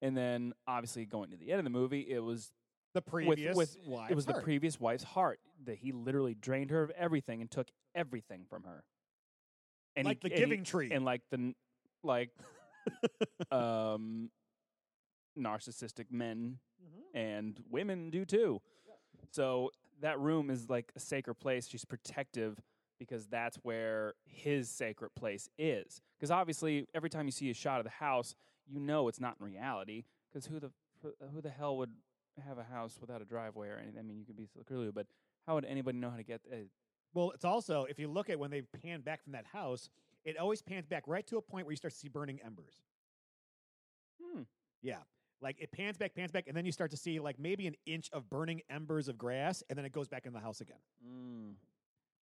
and 0.02 0.16
then 0.16 0.52
obviously 0.68 1.04
going 1.04 1.30
to 1.30 1.36
the 1.36 1.50
end 1.50 1.58
of 1.58 1.64
the 1.64 1.70
movie, 1.70 2.00
it 2.08 2.20
was 2.22 2.52
the 2.94 3.02
previous 3.02 3.56
with, 3.56 3.74
it 3.76 3.88
wife's 3.88 4.14
was 4.14 4.26
the 4.26 4.32
heart. 4.34 4.44
previous 4.44 4.78
wife's 4.78 5.02
heart 5.04 5.40
that 5.64 5.78
he 5.78 5.90
literally 5.90 6.34
drained 6.34 6.70
her 6.70 6.82
of 6.84 6.90
everything 6.96 7.40
and 7.40 7.50
took 7.50 7.66
everything 7.94 8.44
from 8.48 8.62
her. 8.64 8.84
And 9.96 10.06
Like 10.06 10.18
he, 10.22 10.28
the 10.28 10.34
and 10.34 10.38
he- 10.38 10.48
giving 10.50 10.64
tree. 10.64 10.90
and 10.92 11.04
like 11.04 11.22
the 11.32 11.54
like 12.04 12.30
um 13.50 14.30
narcissistic 15.38 16.06
men 16.10 16.58
Mm-hmm. 16.84 17.16
and 17.18 17.60
women 17.70 18.10
do 18.10 18.24
too. 18.26 18.60
So 19.30 19.70
that 20.02 20.18
room 20.20 20.50
is 20.50 20.68
like 20.68 20.92
a 20.96 21.00
sacred 21.00 21.36
place. 21.36 21.66
She's 21.66 21.84
protective 21.84 22.60
because 22.98 23.26
that's 23.26 23.56
where 23.62 24.14
his 24.26 24.68
sacred 24.68 25.14
place 25.14 25.48
is. 25.58 26.02
Because 26.18 26.30
obviously, 26.30 26.86
every 26.94 27.08
time 27.08 27.24
you 27.26 27.32
see 27.32 27.48
a 27.50 27.54
shot 27.54 27.78
of 27.80 27.84
the 27.84 27.90
house, 27.90 28.34
you 28.66 28.80
know 28.80 29.08
it's 29.08 29.20
not 29.20 29.36
in 29.40 29.46
reality. 29.46 30.04
Because 30.30 30.46
who 30.46 30.60
the 30.60 30.70
who 31.32 31.40
the 31.40 31.48
hell 31.48 31.78
would 31.78 31.92
have 32.46 32.58
a 32.58 32.64
house 32.64 32.98
without 33.00 33.22
a 33.22 33.24
driveway 33.24 33.68
or 33.68 33.78
anything? 33.78 33.98
I 33.98 34.02
mean, 34.02 34.18
you 34.18 34.26
could 34.26 34.36
be 34.36 34.46
secluded, 34.46 34.94
but 34.94 35.06
how 35.46 35.54
would 35.54 35.64
anybody 35.64 35.96
know 35.98 36.10
how 36.10 36.16
to 36.18 36.22
get? 36.24 36.42
Uh, 36.52 36.56
Well, 37.14 37.30
it's 37.30 37.44
also 37.46 37.84
if 37.88 37.98
you 37.98 38.08
look 38.08 38.28
at 38.28 38.38
when 38.38 38.50
they 38.50 38.62
pan 38.62 39.00
back 39.00 39.22
from 39.22 39.32
that 39.32 39.46
house, 39.46 39.88
it 40.24 40.38
always 40.38 40.62
pans 40.62 40.86
back 40.86 41.04
right 41.06 41.26
to 41.26 41.36
a 41.36 41.42
point 41.42 41.66
where 41.66 41.72
you 41.72 41.76
start 41.76 41.92
to 41.92 41.98
see 41.98 42.08
burning 42.08 42.40
embers. 42.44 42.82
hmm. 44.20 44.42
Yeah. 44.82 44.98
Like 45.40 45.56
it 45.60 45.72
pans 45.72 45.98
back, 45.98 46.14
pans 46.14 46.30
back, 46.30 46.44
and 46.46 46.56
then 46.56 46.64
you 46.64 46.72
start 46.72 46.90
to 46.92 46.96
see 46.96 47.20
like 47.20 47.38
maybe 47.38 47.66
an 47.66 47.74
inch 47.86 48.08
of 48.12 48.30
burning 48.30 48.62
embers 48.70 49.08
of 49.08 49.18
grass, 49.18 49.62
and 49.68 49.76
then 49.76 49.84
it 49.84 49.92
goes 49.92 50.08
back 50.08 50.26
in 50.26 50.32
the 50.32 50.40
house 50.40 50.60
again. 50.60 50.78
Mm. 51.06 51.54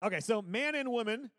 Okay, 0.04 0.20
so 0.22 0.42
man 0.42 0.74
and 0.74 0.90
woman, 0.90 1.30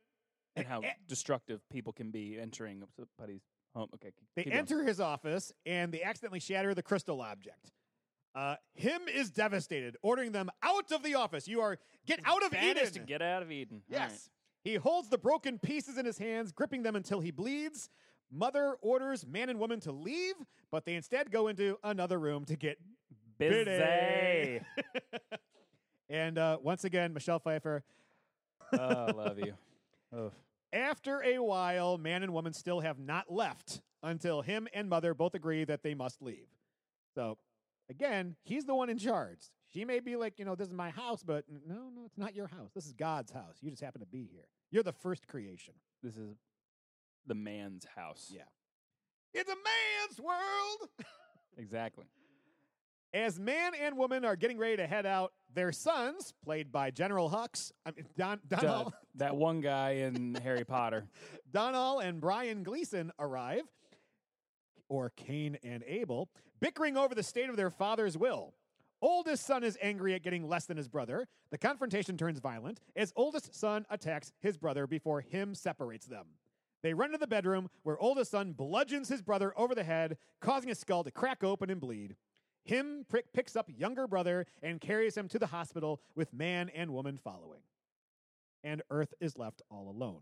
And 0.57 0.67
how 0.67 0.81
eh, 0.81 0.91
destructive 1.09 1.61
people 1.71 1.93
can 1.93 2.11
be 2.11 2.39
entering 2.39 2.83
somebody's 2.97 3.43
home. 3.75 3.89
Okay, 3.95 4.13
they 4.37 4.45
going. 4.45 4.57
enter 4.57 4.85
his 4.85 5.01
office 5.01 5.53
and 5.65 5.93
they 5.93 6.03
accidentally 6.03 6.41
shatter 6.41 6.75
the 6.75 6.83
crystal 6.83 7.21
object. 7.23 7.71
Uh, 8.35 8.57
him 8.75 9.03
is 9.13 9.31
devastated, 9.31 9.97
ordering 10.03 10.33
them 10.33 10.51
out 10.63 10.91
of 10.93 11.03
the 11.03 11.15
office. 11.15 11.47
You 11.49 11.61
are 11.61 11.79
get 12.07 12.21
out 12.25 12.45
of 12.45 12.51
Banished 12.51 12.93
Eden. 12.93 12.93
to 12.93 13.01
get 13.01 13.23
out 13.23 13.43
of 13.43 13.51
Eden. 13.51 13.83
Yes. 13.89 14.29
He 14.65 14.77
holds 14.77 15.09
the 15.09 15.19
broken 15.19 15.59
pieces 15.59 15.99
in 15.99 16.07
his 16.07 16.19
hands, 16.19 16.53
gripping 16.53 16.83
them 16.83 16.97
until 16.97 17.21
he 17.21 17.31
bleeds. 17.31 17.91
Mother 18.31 18.77
orders 18.81 19.27
man 19.27 19.51
and 19.51 19.59
woman 19.59 19.81
to 19.81 19.93
leave, 19.93 20.35
but 20.71 20.85
they 20.85 20.95
instead 20.95 21.31
go 21.31 21.49
into 21.49 21.79
another 21.83 22.19
room 22.19 22.45
to 22.47 22.57
get 22.57 22.79
Busy. 23.39 24.61
and 26.09 26.39
uh, 26.39 26.59
once 26.63 26.85
again, 26.85 27.13
Michelle 27.13 27.41
Pfeiffer. 27.41 27.83
oh, 28.73 28.79
I 28.79 29.11
love 29.11 29.39
you. 29.39 29.55
Oof. 30.17 30.33
After 30.73 31.23
a 31.23 31.39
while, 31.39 31.99
man 31.99 32.23
and 32.23 32.33
woman 32.33 32.53
still 32.53 32.81
have 32.81 32.99
not 32.99 33.33
left 33.33 33.83
until 34.03 34.43
him 34.43 34.69
and 34.73 34.89
mother 34.89 35.13
both 35.13 35.35
agree 35.35 35.65
that 35.65 35.83
they 35.83 35.95
must 35.95 36.23
leave. 36.23 36.47
So, 37.15 37.37
again, 37.91 38.37
he's 38.43 38.65
the 38.65 38.75
one 38.75 38.89
in 38.89 38.99
charge. 38.99 39.41
She 39.73 39.85
may 39.85 40.01
be 40.01 40.17
like, 40.17 40.39
you 40.39 40.45
know, 40.45 40.55
this 40.55 40.69
is 40.69 40.75
my 40.75 40.91
house, 40.91 41.23
but 41.23 41.45
no, 41.67 41.89
no, 41.95 42.05
it's 42.05 42.19
not 42.19 42.35
your 42.35 42.47
house. 42.47 42.71
This 42.75 42.87
is 42.87 42.93
God's 42.93 43.33
house. 43.33 43.57
You 43.61 43.71
just 43.71 43.83
happen 43.83 44.01
to 44.01 44.07
be 44.07 44.29
here. 44.31 44.47
You're 44.71 44.83
the 44.83 44.93
first 44.93 45.27
creation. 45.27 45.75
This 46.03 46.17
is 46.17 46.37
the 47.27 47.35
man's 47.35 47.87
house. 47.97 48.31
Yeah. 48.35 48.43
It's 49.33 49.51
a 49.51 49.55
man's 49.55 50.21
world. 50.21 50.91
Exactly. 51.59 52.07
As 53.13 53.39
man 53.39 53.73
and 53.79 53.99
woman 53.99 54.25
are 54.25 54.37
getting 54.37 54.57
ready 54.57 54.79
to 54.79 54.87
head 54.87 55.05
out, 55.05 55.35
their 55.53 55.71
sons, 55.71 56.33
played 56.43 56.73
by 56.73 56.91
General 56.91 57.29
Hux, 57.29 57.73
I 57.85 57.91
mean, 57.91 58.07
Don, 58.17 58.41
Duh, 58.49 58.89
that 59.17 59.37
one 59.37 59.61
guy 59.61 59.91
in 59.91 60.35
Harry 60.43 60.65
Potter. 60.65 61.05
Donald 61.53 62.05
and 62.05 62.23
Brian 62.23 62.63
Gleeson 62.63 63.13
arrive, 63.19 63.65
or 64.89 65.11
Cain 65.15 65.59
and 65.63 65.85
Abel, 65.87 66.31
bickering 66.59 66.97
over 66.97 67.15
the 67.15 67.23
state 67.23 67.51
of 67.51 67.57
their 67.59 67.69
father's 67.69 68.17
will. 68.17 68.55
Oldest 69.03 69.45
son 69.45 69.65
is 69.65 69.77
angry 69.83 70.15
at 70.15 70.23
getting 70.23 70.49
less 70.49 70.67
than 70.67 70.77
his 70.77 70.87
brother. 70.87 71.27
The 71.51 71.59
confrontation 71.59 72.17
turns 72.17 72.39
violent 72.39 72.81
as 72.95 73.13
oldest 73.17 73.53
son 73.53 73.85
attacks 73.91 74.33
his 74.39 74.57
brother 74.57 74.87
before 74.87 75.21
him 75.21 75.57
separates 75.57 76.07
them. 76.07 76.27
They 76.85 76.95
run 76.95 77.11
to 77.11 77.19
the 77.19 77.27
bedroom 77.27 77.69
where 77.83 77.99
oldest 77.99 78.31
son 78.31 78.53
bludgeons 78.53 79.09
his 79.09 79.21
brother 79.21 79.53
over 79.57 79.75
the 79.75 79.83
head, 79.83 80.19
causing 80.41 80.69
his 80.69 80.79
skull 80.79 81.03
to 81.03 81.11
crack 81.11 81.43
open 81.43 81.69
and 81.69 81.81
bleed. 81.81 82.15
Him 82.65 83.05
prick 83.09 83.33
picks 83.33 83.57
up 83.57 83.67
younger 83.69 84.07
brother 84.07 84.47
and 84.63 84.81
carries 84.81 85.17
him 85.17 85.27
to 85.29 85.39
the 85.39 85.49
hospital 85.49 86.01
with 86.15 86.33
man 86.33 86.69
and 86.69 86.93
woman 86.93 87.19
following. 87.19 87.63
And 88.63 88.83
Earth 88.89 89.15
is 89.21 89.37
left 89.37 89.63
all 89.69 89.91
alone 89.91 90.21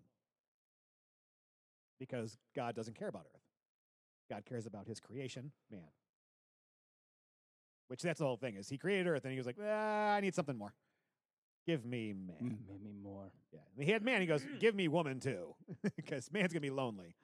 because 1.99 2.39
God 2.57 2.75
doesn't 2.75 2.99
care 2.99 3.09
about 3.09 3.27
Earth. 3.35 3.43
God 4.31 4.47
cares 4.47 4.65
about 4.65 4.87
his 4.87 5.01
creation, 5.01 5.53
man. 5.71 5.89
Which 7.91 8.03
that's 8.03 8.21
the 8.21 8.25
whole 8.25 8.37
thing 8.37 8.55
is 8.55 8.69
he 8.69 8.79
created 8.79 9.09
Earth 9.09 9.25
and 9.25 9.33
he 9.33 9.37
was 9.39 9.47
like, 9.47 9.57
ah, 9.61 10.13
I 10.15 10.21
need 10.21 10.33
something 10.35 10.57
more. 10.57 10.73
Give 11.67 11.85
me 11.85 12.13
man. 12.15 12.59
Maybe 12.69 12.93
more. 13.03 13.33
Yeah. 13.53 13.59
And 13.77 13.85
he 13.85 13.91
had 13.91 14.05
man. 14.05 14.21
He 14.21 14.29
goes, 14.29 14.45
give 14.61 14.77
me 14.77 14.87
woman 14.87 15.19
too, 15.19 15.57
because 15.97 16.31
man's 16.33 16.53
gonna 16.53 16.61
be 16.61 16.71
lonely. 16.71 17.17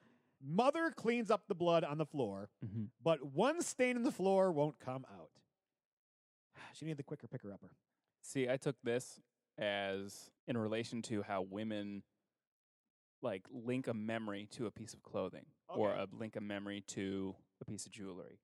Mother 0.45 0.91
cleans 0.93 1.31
up 1.31 1.43
the 1.47 1.55
blood 1.55 1.83
on 1.85 1.97
the 1.97 2.05
floor, 2.05 2.49
Mm-hmm. 2.65 2.83
but 3.01 3.25
one 3.33 3.61
stain 3.61 3.95
in 3.95 4.03
the 4.03 4.11
floor 4.11 4.51
won't 4.51 4.77
come 4.77 5.05
out. 5.17 5.29
She 6.73 6.83
needed 6.85 6.97
the 6.99 7.03
quicker 7.03 7.27
picker 7.27 7.51
upper. 7.53 7.71
See, 8.21 8.49
I 8.49 8.57
took 8.57 8.75
this 8.83 9.21
as 9.57 10.29
in 10.49 10.57
relation 10.57 11.01
to 11.03 11.23
how 11.23 11.41
women 11.41 12.03
like 13.23 13.43
link 13.51 13.87
a 13.87 13.93
memory 13.93 14.47
to 14.51 14.67
a 14.67 14.71
piece 14.71 14.93
of 14.93 15.01
clothing 15.01 15.45
or 15.69 15.91
a 15.91 16.07
link 16.11 16.35
a 16.35 16.41
memory 16.41 16.83
to 16.89 17.35
a 17.61 17.65
piece 17.65 17.85
of 17.87 17.91
jewelry. 17.93 18.39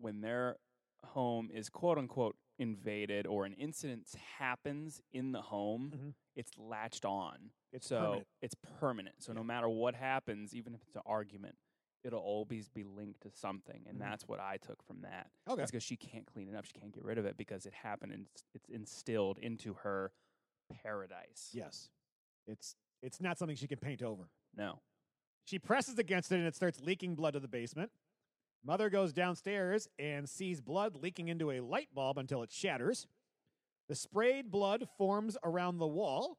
When 0.00 0.20
their 0.20 0.56
home 1.04 1.50
is 1.52 1.68
quote 1.68 1.98
unquote 1.98 2.36
invaded 2.58 3.26
or 3.26 3.44
an 3.44 3.52
incident 3.54 4.06
happens 4.38 5.00
in 5.12 5.32
the 5.32 5.42
home, 5.42 5.90
Mhm. 5.94 6.14
it's 6.36 6.56
latched 6.56 7.04
on. 7.04 7.50
It's 7.72 7.86
so 7.88 7.98
permanent. 8.00 8.26
it's 8.42 8.54
permanent. 8.54 9.22
So 9.22 9.32
no 9.32 9.42
matter 9.42 9.68
what 9.68 9.94
happens, 9.94 10.54
even 10.54 10.74
if 10.74 10.82
it's 10.82 10.94
an 10.96 11.02
argument, 11.06 11.56
it'll 12.04 12.20
always 12.20 12.68
be 12.68 12.84
linked 12.84 13.20
to 13.22 13.30
something. 13.30 13.86
And 13.86 13.96
Mhm. 13.96 14.00
that's 14.00 14.26
what 14.28 14.38
I 14.40 14.56
took 14.58 14.82
from 14.82 15.00
that. 15.02 15.30
Okay. 15.48 15.62
It's 15.62 15.70
because 15.70 15.82
she 15.84 15.96
can't 15.96 16.26
clean 16.26 16.48
it 16.48 16.54
up. 16.54 16.64
She 16.64 16.72
can't 16.72 16.92
get 16.92 17.04
rid 17.04 17.18
of 17.18 17.24
it 17.24 17.36
because 17.36 17.64
it 17.66 17.72
happened 17.72 18.12
and 18.12 18.26
it's- 18.26 18.44
it's 18.54 18.68
instilled 18.68 19.38
into 19.38 19.74
her 19.74 20.12
paradise. 20.70 21.50
Yes. 21.54 21.90
It's 22.46 22.76
it's 23.02 23.20
not 23.20 23.36
something 23.36 23.56
she 23.56 23.66
can 23.66 23.78
paint 23.80 24.00
over. 24.02 24.30
No. 24.54 24.80
She 25.44 25.58
presses 25.58 25.98
against 25.98 26.30
it 26.30 26.36
and 26.36 26.46
it 26.46 26.54
starts 26.54 26.80
leaking 26.80 27.16
blood 27.16 27.32
to 27.34 27.40
the 27.40 27.48
basement. 27.48 27.90
Mother 28.64 28.90
goes 28.90 29.12
downstairs 29.12 29.88
and 29.98 30.28
sees 30.28 30.60
blood 30.60 30.96
leaking 30.96 31.28
into 31.28 31.50
a 31.50 31.60
light 31.60 31.88
bulb 31.94 32.18
until 32.18 32.42
it 32.42 32.52
shatters. 32.52 33.06
The 33.88 33.94
sprayed 33.96 34.50
blood 34.50 34.86
forms 34.96 35.36
around 35.42 35.78
the 35.78 35.86
wall. 35.86 36.38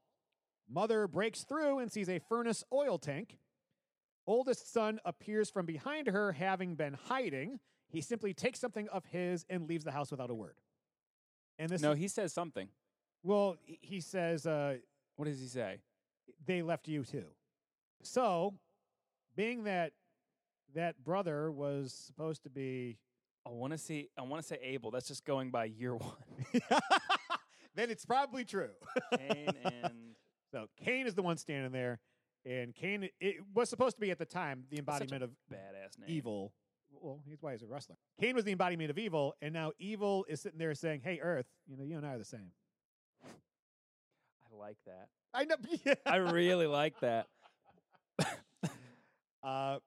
Mother 0.70 1.08
breaks 1.08 1.44
through 1.44 1.80
and 1.80 1.92
sees 1.92 2.08
a 2.10 2.20
furnace 2.20 2.64
oil 2.72 2.98
tank. 2.98 3.38
Oldest 4.26 4.72
son 4.72 5.00
appears 5.04 5.50
from 5.50 5.66
behind 5.66 6.08
her, 6.08 6.32
having 6.32 6.76
been 6.76 6.94
hiding. 6.94 7.60
He 7.90 8.00
simply 8.00 8.34
takes 8.34 8.60
something 8.60 8.88
of 8.88 9.04
his 9.06 9.46
and 9.50 9.68
leaves 9.68 9.84
the 9.84 9.92
house 9.92 10.10
without 10.10 10.30
a 10.30 10.34
word. 10.34 10.56
And 11.60 11.70
this, 11.70 11.82
No, 11.82 11.94
he 11.94 12.08
says 12.08 12.32
something. 12.34 12.70
well, 13.22 13.58
he- 13.66 13.80
he 13.82 14.00
says, 14.00 14.48
uh, 14.48 14.78
What 15.18 15.26
does 15.26 15.40
he 15.42 15.48
say? 15.48 15.82
they 16.46 16.62
left 16.62 16.88
you 16.88 17.04
too. 17.04 17.28
So, 18.02 18.58
being 19.36 19.66
that 19.66 19.94
that 20.76 21.04
brother 21.04 21.52
was 21.52 21.94
supposed 21.94 22.44
to 22.44 22.50
be, 22.50 22.98
I 23.46 23.50
want 23.50 23.74
to 23.74 23.78
see. 23.78 24.10
I 24.18 24.22
want 24.22 24.42
to 24.42 24.48
say 24.48 24.58
Abel. 24.62 24.92
That's 24.92 25.08
just 25.08 25.26
going 25.26 25.52
by 25.52 25.66
year 25.66 25.96
one. 25.96 26.14
then 27.76 27.90
it's 27.90 28.06
probably 28.06 28.46
true. 28.46 28.70
Cain 29.18 29.50
and 29.66 29.94
so 30.52 30.68
Cain 30.84 31.08
is 31.08 31.14
the 31.16 31.22
one 31.24 31.38
standing 31.38 31.72
there, 31.72 32.00
and 32.46 32.74
Cain 32.74 33.10
it 33.20 33.36
was 33.54 33.70
supposed 33.70 33.98
to 33.98 34.02
be 34.02 34.12
at 34.12 34.18
the 34.20 34.26
time 34.26 34.64
the 34.70 34.78
embodiment 34.78 35.24
of 35.24 35.32
badass 35.52 36.00
name. 36.00 36.08
evil. 36.08 36.54
Well, 37.02 37.20
he's 37.28 37.42
why 37.42 37.52
he's 37.54 37.64
a 37.64 37.68
wrestler. 37.68 37.98
Cain 38.22 38.36
was 38.36 38.46
the 38.46 38.52
embodiment 38.52 38.90
of 38.90 38.98
evil, 38.98 39.34
and 39.42 39.54
now 39.54 39.72
evil 39.80 40.26
is 40.30 40.42
sitting 40.42 40.60
there 40.60 40.74
saying, 40.76 41.02
"Hey, 41.04 41.20
Earth, 41.22 41.48
you 41.68 41.76
know, 41.76 41.84
you 41.84 41.98
and 41.98 42.06
I 42.06 42.14
are 42.14 42.18
the 42.18 42.24
same." 42.26 42.52
I 43.26 44.56
like 44.58 44.78
that. 44.86 45.08
I 45.34 45.46
know. 45.46 45.56
Yeah. 45.86 45.96
I 46.06 46.18
really 46.18 46.68
like 46.68 47.00
that. 47.02 47.28
uh, 49.44 49.80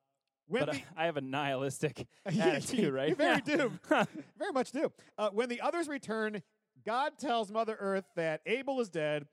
when 0.49 0.65
But 0.65 0.73
the, 0.73 0.79
I, 0.97 1.03
I 1.03 1.07
have 1.07 1.17
a 1.17 1.21
nihilistic 1.21 2.07
attitude, 2.27 2.93
right? 2.93 3.09
you 3.09 3.15
very 3.15 3.41
do. 3.41 3.73
Very 4.39 4.53
much 4.53 4.73
do. 4.73 4.93
Uh, 5.19 5.31
when 5.33 5.49
the 5.49 5.61
others 5.61 5.89
return, 5.89 6.43
God 6.85 7.19
tells 7.19 7.51
Mother 7.51 7.77
Earth 7.79 8.05
that 8.15 8.43
Abel 8.47 8.81
is 8.81 8.89
dead. 8.89 9.27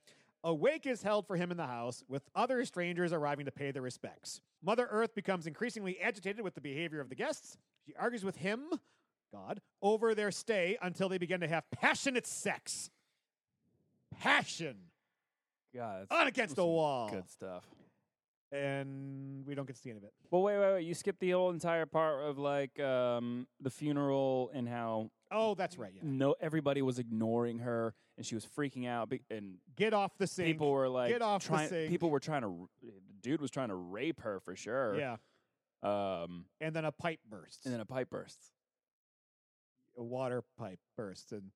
A 0.43 0.53
wake 0.53 0.85
is 0.85 1.01
held 1.03 1.25
for 1.25 1.37
him 1.37 1.51
in 1.51 1.57
the 1.57 1.67
house, 1.67 2.03
with 2.09 2.23
other 2.35 2.65
strangers 2.65 3.13
arriving 3.13 3.45
to 3.45 3.51
pay 3.51 3.71
their 3.71 3.81
respects. 3.81 4.41
Mother 4.61 4.87
Earth 4.89 5.15
becomes 5.15 5.47
increasingly 5.47 5.99
agitated 6.01 6.41
with 6.41 6.55
the 6.55 6.61
behavior 6.61 6.99
of 6.99 7.09
the 7.09 7.15
guests. 7.15 7.57
She 7.85 7.93
argues 7.95 8.25
with 8.25 8.37
him, 8.37 8.65
God, 9.31 9.61
over 9.81 10.13
their 10.13 10.31
stay 10.31 10.77
until 10.81 11.07
they 11.09 11.17
begin 11.17 11.39
to 11.41 11.47
have 11.47 11.63
passionate 11.71 12.27
sex. 12.27 12.89
Passion. 14.19 14.75
God, 15.73 16.07
On 16.11 16.27
against 16.27 16.55
the 16.55 16.65
wall. 16.65 17.09
Good 17.09 17.29
stuff. 17.29 17.63
And 18.53 19.45
we 19.47 19.55
don't 19.55 19.65
get 19.65 19.75
to 19.75 19.81
see 19.81 19.89
any 19.89 19.97
of 19.97 20.03
it. 20.03 20.13
Well, 20.29 20.43
wait, 20.43 20.57
wait, 20.59 20.73
wait. 20.73 20.85
You 20.85 20.93
skipped 20.93 21.19
the 21.19 21.31
whole 21.31 21.49
entire 21.49 21.85
part 21.85 22.23
of 22.23 22.37
like 22.37 22.79
um, 22.79 23.47
the 23.59 23.69
funeral 23.69 24.51
and 24.53 24.67
how 24.69 25.09
Oh, 25.31 25.55
that's 25.55 25.77
right. 25.79 25.91
Yeah. 25.95 26.01
no 26.03 26.35
everybody 26.39 26.83
was 26.83 26.99
ignoring 26.99 27.59
her 27.59 27.95
and 28.17 28.25
she 28.25 28.35
was 28.35 28.45
freaking 28.45 28.87
out. 28.87 29.09
be- 29.09 29.23
And 29.31 29.55
Get 29.75 29.93
off 29.93 30.15
the 30.19 30.27
sink. 30.27 30.47
people 30.47 30.69
were 30.71 30.87
like, 30.87 31.09
Get 31.09 31.23
off 31.23 31.47
the 31.47 31.65
sink. 31.67 31.89
People 31.89 32.11
were 32.11 32.19
trying 32.19 32.43
to. 32.43 32.69
The 32.83 32.91
dude 33.21 33.41
was 33.41 33.49
trying 33.49 33.69
to 33.69 33.75
rape 33.75 34.21
her 34.21 34.39
for 34.39 34.55
sure. 34.55 34.95
Yeah. 34.97 35.15
Um, 35.81 36.45
And 36.61 36.75
then 36.75 36.85
a 36.85 36.91
pipe 36.91 37.19
bursts. 37.27 37.65
and 37.65 37.73
then 37.73 37.81
a 37.81 37.85
pipe 37.85 38.09
bursts. 38.11 38.51
a 39.97 40.03
water 40.03 40.43
pipe 40.57 40.79
bursts 40.95 41.31
and 41.31 41.51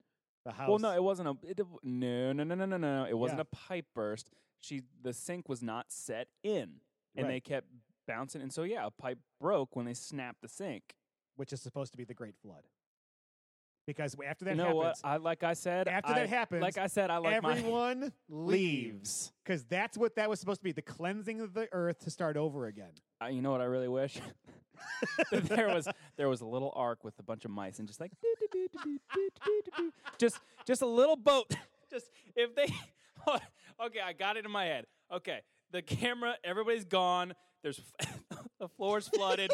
the 0.46 0.52
house. 0.52 0.68
Well, 0.70 0.80
no, 0.80 0.92
it 0.96 1.04
wasn't 1.04 1.28
a. 1.30 1.36
It, 1.48 1.60
no, 1.84 2.34
no, 2.34 2.44
no, 2.44 2.56
no, 2.56 2.66
no, 2.66 2.78
no. 2.78 3.06
It 3.10 3.18
wasn't 3.18 3.40
Yeah. 3.40 3.44
a 3.52 3.56
pipe 3.68 3.86
burst. 3.94 4.30
she 4.60 4.82
the 5.04 5.14
sink 5.14 5.48
was 5.48 5.62
not 5.62 5.92
set 5.92 6.28
in, 6.44 6.82
and 7.15 7.26
Right. 7.28 7.34
they 7.34 7.39
kept 7.39 7.67
bouncing. 8.08 8.41
And 8.41 8.52
so 8.54 8.63
yeah, 8.63 8.86
a 8.86 8.91
pipe 8.91 9.20
broke 9.39 9.76
when 9.76 9.86
they 9.86 9.93
snapped 9.93 10.41
the 10.41 10.48
sink. 10.48 10.96
which 11.36 11.54
is 11.54 11.62
supposed 11.62 11.91
to 11.91 11.98
be 11.98 12.04
the 12.04 12.15
Great 12.15 12.36
Flood. 12.41 12.63
Because 13.86 14.15
after 14.28 14.43
that 14.46 14.52
you 14.52 14.58
know 14.58 14.82
happens, 14.82 15.02
what? 15.04 15.10
I 15.10 15.17
like 15.17 15.43
I 15.43 15.54
said. 15.54 15.88
After 15.88 16.12
I- 16.12 16.20
that 16.22 16.30
happens, 16.30 16.62
like 16.63 16.78
I 16.80 16.88
said, 16.88 17.10
I 17.12 17.17
like 17.20 17.41
my 17.43 17.52
everyone 17.56 18.12
leaves 18.30 19.32
because 19.46 19.63
that's 19.65 19.98
what 19.98 20.15
that 20.15 20.30
was 20.30 20.39
supposed 20.41 20.60
to 20.62 20.63
be—the 20.63 20.82
cleansing 20.82 21.39
of 21.39 21.54
the 21.54 21.70
earth 21.72 22.00
to 22.00 22.10
start 22.10 22.36
over 22.38 22.65
again. 22.65 22.91
I, 23.22 23.30
you 23.30 23.41
know 23.41 23.52
what 23.52 23.62
I 23.62 23.65
really 23.65 23.88
wish 23.88 24.20
there 25.32 25.67
was 25.70 25.88
there 26.17 26.28
was 26.28 26.41
a 26.41 26.46
little 26.46 26.74
ark 26.76 27.04
with 27.04 27.17
a 27.20 27.24
bunch 27.24 27.46
of 27.46 27.52
mice 27.52 27.80
and 27.80 27.88
just 27.88 28.00
like 28.02 28.12
just 30.17 30.39
just 30.65 30.82
a 30.82 30.86
little 30.88 31.15
boat. 31.15 31.54
Just 31.89 32.10
if 32.36 32.54
they 32.54 32.65
okay, 33.86 34.02
I 34.06 34.12
got 34.12 34.36
it 34.36 34.43
in 34.43 34.52
my 34.52 34.65
head. 34.65 34.86
Okay, 35.13 35.39
the 35.71 35.82
camera, 35.82 36.36
everybody's 36.43 36.86
gone. 36.86 37.34
There's 37.63 37.82
the 38.60 38.67
floor's 38.69 39.08
flooded. 39.08 39.51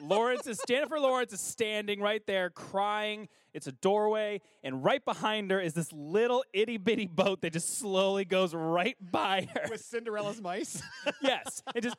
Lawrence 0.00 0.46
is 0.46 0.60
Jennifer 0.68 0.98
Lawrence 1.00 1.32
is 1.32 1.40
standing 1.40 2.00
right 2.00 2.22
there 2.26 2.50
crying. 2.50 3.28
It's 3.54 3.66
a 3.66 3.72
doorway, 3.72 4.42
and 4.62 4.84
right 4.84 5.02
behind 5.02 5.50
her 5.50 5.58
is 5.58 5.72
this 5.72 5.90
little 5.90 6.44
itty 6.52 6.76
bitty 6.76 7.06
boat 7.06 7.40
that 7.40 7.54
just 7.54 7.78
slowly 7.78 8.26
goes 8.26 8.52
right 8.54 8.96
by 9.00 9.48
her. 9.54 9.62
With 9.70 9.80
Cinderella's 9.80 10.42
mice, 10.42 10.82
Yes. 11.22 11.62
It 11.74 11.80
just 11.80 11.96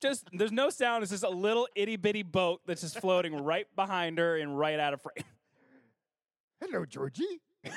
just 0.00 0.28
there's 0.32 0.52
no 0.52 0.70
sound. 0.70 1.02
It's 1.02 1.10
just 1.10 1.24
a 1.24 1.28
little 1.30 1.66
itty 1.74 1.96
bitty 1.96 2.22
boat 2.22 2.60
that's 2.64 2.82
just 2.82 3.00
floating 3.00 3.34
right 3.34 3.66
behind 3.74 4.18
her 4.18 4.36
and 4.36 4.56
right 4.56 4.78
out 4.78 4.94
of 4.94 5.02
frame. 5.02 5.24
hello, 6.60 6.84
Georgie. 6.86 7.40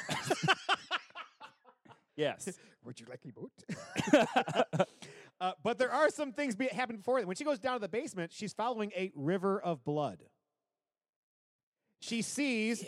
Yes. 2.16 2.48
Would 2.86 3.00
you 3.00 3.08
like 3.10 3.22
a 3.26 3.32
boat? 3.32 4.88
Uh, 5.42 5.54
but 5.64 5.78
there 5.78 5.92
are 5.92 6.10
some 6.10 6.32
things 6.34 6.56
be- 6.56 6.68
happen 6.68 6.98
before 6.98 7.20
that. 7.20 7.28
When 7.28 7.36
she 7.36 7.44
goes 7.44 7.60
down 7.60 7.74
to 7.76 7.80
the 7.80 7.90
basement, 7.90 8.32
she's 8.34 8.54
following 8.54 8.92
a 8.96 9.12
river 9.16 9.60
of 9.62 9.84
blood. 9.84 10.20
She 12.02 12.22
sees. 12.22 12.82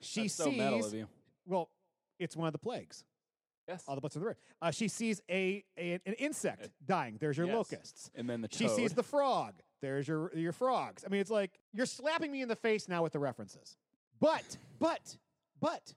She 0.00 0.22
That's 0.22 0.34
sees. 0.34 0.34
so 0.34 0.50
metal 0.50 0.84
of 0.84 0.94
you. 0.94 1.06
Well, 1.46 1.70
it's 2.18 2.36
one 2.36 2.46
of 2.46 2.52
the 2.52 2.58
plagues. 2.58 3.04
Yes. 3.68 3.84
All 3.86 3.94
the 3.94 4.00
butts 4.00 4.16
in 4.16 4.20
the 4.22 4.26
river. 4.26 4.38
Uh, 4.60 4.70
she 4.72 4.88
sees 4.88 5.20
a, 5.30 5.64
a 5.78 5.92
an 6.04 6.14
insect 6.18 6.70
dying. 6.84 7.16
There's 7.20 7.36
your 7.38 7.46
Yes. 7.46 7.54
locusts. 7.56 8.10
And 8.14 8.28
then 8.28 8.40
the 8.40 8.48
She 8.50 8.68
sees 8.68 8.92
the 8.92 9.02
frog. 9.04 9.54
There's 9.80 10.06
your 10.06 10.32
your 10.34 10.52
frogs. 10.52 11.04
I 11.04 11.08
mean, 11.08 11.20
it's 11.20 11.30
like 11.30 11.58
you're 11.72 11.86
slapping 11.86 12.30
me 12.32 12.42
in 12.42 12.48
the 12.48 12.56
face 12.56 12.88
now 12.88 13.02
with 13.02 13.12
the 13.12 13.18
references. 13.20 13.76
But 14.20 14.56
but 14.80 15.16
but 15.60 15.94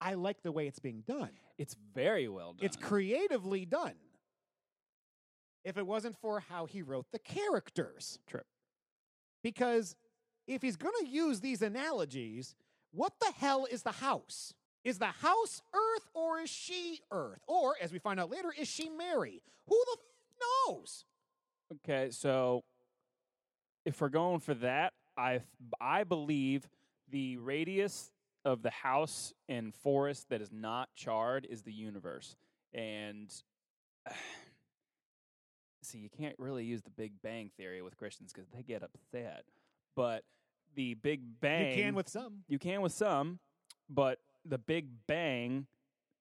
I 0.00 0.14
like 0.14 0.42
the 0.42 0.52
way 0.52 0.66
it's 0.68 0.78
being 0.78 1.02
done. 1.06 1.30
It's 1.58 1.76
very 1.94 2.28
well 2.28 2.52
done. 2.54 2.64
It's 2.64 2.76
creatively 2.76 3.64
done. 3.66 3.94
If 5.64 5.76
it 5.76 5.86
wasn't 5.86 6.16
for 6.16 6.40
how 6.40 6.66
he 6.66 6.82
wrote 6.82 7.06
the 7.12 7.18
characters. 7.18 8.18
True. 8.26 8.40
Because 9.42 9.96
if 10.46 10.62
he's 10.62 10.76
going 10.76 10.94
to 11.00 11.08
use 11.08 11.40
these 11.40 11.62
analogies, 11.62 12.54
what 12.92 13.12
the 13.20 13.32
hell 13.32 13.66
is 13.70 13.82
the 13.82 13.92
house? 13.92 14.54
Is 14.84 14.98
the 14.98 15.06
house 15.06 15.62
Earth 15.74 16.08
or 16.14 16.40
is 16.40 16.50
she 16.50 17.00
Earth? 17.10 17.40
Or, 17.46 17.74
as 17.80 17.92
we 17.92 17.98
find 17.98 18.18
out 18.18 18.30
later, 18.30 18.52
is 18.58 18.68
she 18.68 18.88
Mary? 18.88 19.42
Who 19.68 19.76
the 19.86 19.96
f- 19.98 20.68
knows? 20.68 21.04
Okay, 21.72 22.10
so 22.10 22.64
if 23.84 24.00
we're 24.00 24.08
going 24.08 24.40
for 24.40 24.54
that, 24.54 24.92
I 25.16 25.42
I 25.80 26.04
believe 26.04 26.68
the 27.10 27.36
radius 27.36 28.10
of 28.44 28.62
the 28.62 28.70
house 28.70 29.34
and 29.48 29.74
forest 29.74 30.30
that 30.30 30.40
is 30.40 30.50
not 30.50 30.88
charred 30.94 31.46
is 31.48 31.62
the 31.62 31.72
universe. 31.72 32.36
And 32.72 33.30
see, 35.90 35.98
you 35.98 36.08
can't 36.10 36.36
really 36.38 36.64
use 36.64 36.82
the 36.82 36.90
Big 36.90 37.12
Bang 37.22 37.50
theory 37.56 37.82
with 37.82 37.96
Christians 37.96 38.32
because 38.32 38.48
they 38.50 38.62
get 38.62 38.82
upset. 38.82 39.44
But 39.96 40.24
the 40.74 40.94
Big 40.94 41.40
Bang 41.40 41.76
You 41.76 41.84
can 41.84 41.94
with 41.94 42.08
some. 42.08 42.44
you 42.48 42.58
can 42.58 42.80
with 42.80 42.92
some, 42.92 43.38
but 43.88 44.18
the 44.44 44.58
Big 44.58 44.88
Bang 45.06 45.66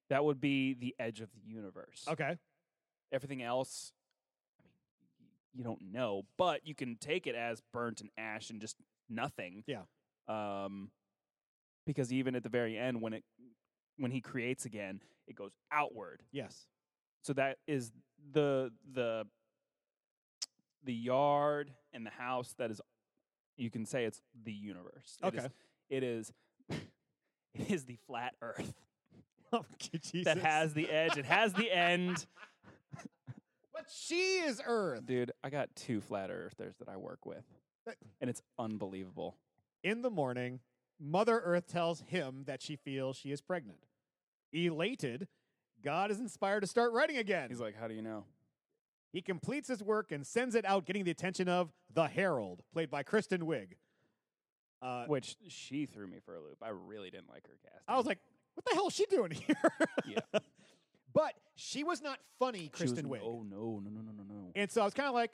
that 0.10 0.26
would 0.26 0.42
be 0.42 0.74
the 0.74 0.96
edge 1.00 1.22
of 1.22 1.30
the 1.34 1.40
universe. 1.48 2.06
Okay. 2.10 2.38
Everything 3.12 3.44
else, 3.44 3.92
I 4.60 4.64
mean, 4.64 5.30
you 5.54 5.64
don't 5.64 5.92
know, 5.92 6.24
but 6.38 6.66
you 6.66 6.74
can 6.76 6.96
take 6.96 7.28
it 7.28 7.36
as 7.36 7.62
burnt 7.72 8.02
and 8.02 8.10
ash 8.18 8.50
and 8.50 8.60
just 8.60 8.78
nothing. 9.08 9.64
Yeah. 9.68 9.84
Um, 10.28 10.90
because 11.86 12.12
even 12.12 12.36
at 12.36 12.44
the 12.44 12.50
very 12.50 12.78
end, 12.78 13.02
when 13.02 13.14
it 13.14 13.24
when 13.98 14.12
he 14.12 14.22
creates 14.22 14.66
again, 14.66 15.02
it 15.28 15.36
goes 15.36 15.52
outward. 15.72 16.24
Yes. 16.32 16.68
So 17.24 17.34
that 17.34 17.58
is 17.68 17.92
the 18.32 18.72
the 18.94 19.26
the 20.84 20.94
yard 20.94 21.72
and 21.94 22.06
the 22.06 22.12
house 22.12 22.54
that 22.58 22.72
is 22.72 22.82
you 23.58 23.70
can 23.70 23.86
say 23.86 24.06
it's 24.06 24.22
the 24.44 24.54
universe. 24.54 25.18
It 25.24 25.34
is- 25.36 25.40
Okay. 25.46 25.54
it 25.90 26.04
is 26.04 26.34
it 26.70 27.70
is 27.72 27.86
the 27.86 27.98
flat 28.08 28.36
earth 28.42 28.74
Oh, 29.52 29.66
that 30.24 30.38
has 30.38 30.74
the 30.76 30.90
edge. 30.92 31.18
It 31.18 31.26
has 31.26 31.54
the 31.54 31.72
end. 31.72 32.26
But 33.74 33.86
she 33.90 34.40
is 34.40 34.62
Earth. 34.66 35.06
Dude, 35.06 35.32
I 35.42 35.50
got 35.50 35.74
two 35.74 36.02
flat 36.02 36.30
earthers 36.30 36.76
that 36.80 36.90
I 36.90 36.98
work 36.98 37.26
with. 37.26 37.46
And 38.20 38.30
it's 38.30 38.42
unbelievable. 38.60 39.38
In 39.84 40.02
the 40.02 40.10
morning, 40.10 40.60
Mother 41.00 41.40
Earth 41.40 41.66
tells 41.68 42.02
him 42.02 42.44
that 42.46 42.62
she 42.62 42.76
feels 42.76 43.16
she 43.16 43.32
is 43.32 43.40
pregnant. 43.40 43.86
Elated, 44.52 45.30
God 45.82 46.12
is 46.12 46.20
inspired 46.20 46.60
to 46.60 46.68
start 46.68 46.92
writing 46.92 47.16
again. 47.18 47.50
He's 47.50 47.62
like, 47.62 47.76
"How 47.80 47.88
do 47.88 47.94
you 47.94 48.02
know?" 48.02 48.26
He 49.12 49.22
completes 49.22 49.68
his 49.68 49.82
work 49.84 50.12
and 50.12 50.26
sends 50.26 50.54
it 50.56 50.66
out, 50.66 50.86
getting 50.86 51.04
the 51.04 51.12
attention 51.12 51.48
of 51.50 51.72
the 51.94 52.08
Herald, 52.08 52.62
played 52.72 52.90
by 52.92 53.04
Kristen 53.04 53.42
Wiig. 53.42 53.74
Uh, 54.82 55.06
Which 55.06 55.36
she 55.48 55.86
threw 55.86 56.08
me 56.08 56.18
for 56.24 56.36
a 56.36 56.40
loop. 56.40 56.58
I 56.62 56.70
really 56.70 57.10
didn't 57.10 57.30
like 57.30 57.46
her 57.48 57.58
cast. 57.64 57.84
I 57.88 57.98
was 57.98 58.06
like, 58.06 58.20
what 58.54 58.66
the 58.66 58.74
hell 58.76 58.88
is 58.88 58.94
she 58.94 59.06
doing 59.08 59.32
here? 59.32 59.56
Yeah. 60.06 60.20
but 61.14 61.34
she 61.56 61.84
was 61.84 62.02
not 62.02 62.20
funny, 62.38 62.70
Kristen 62.70 63.00
she 63.00 63.06
was, 63.06 63.20
Wiig. 63.20 63.24
Oh 63.26 63.44
no, 63.50 63.82
no, 63.84 63.90
no, 63.90 64.02
no, 64.02 64.12
no, 64.16 64.24
no. 64.24 64.52
And 64.56 64.72
so 64.72 64.82
I 64.82 64.86
was 64.86 64.94
kind 64.94 65.08
of 65.10 65.16
like, 65.16 65.32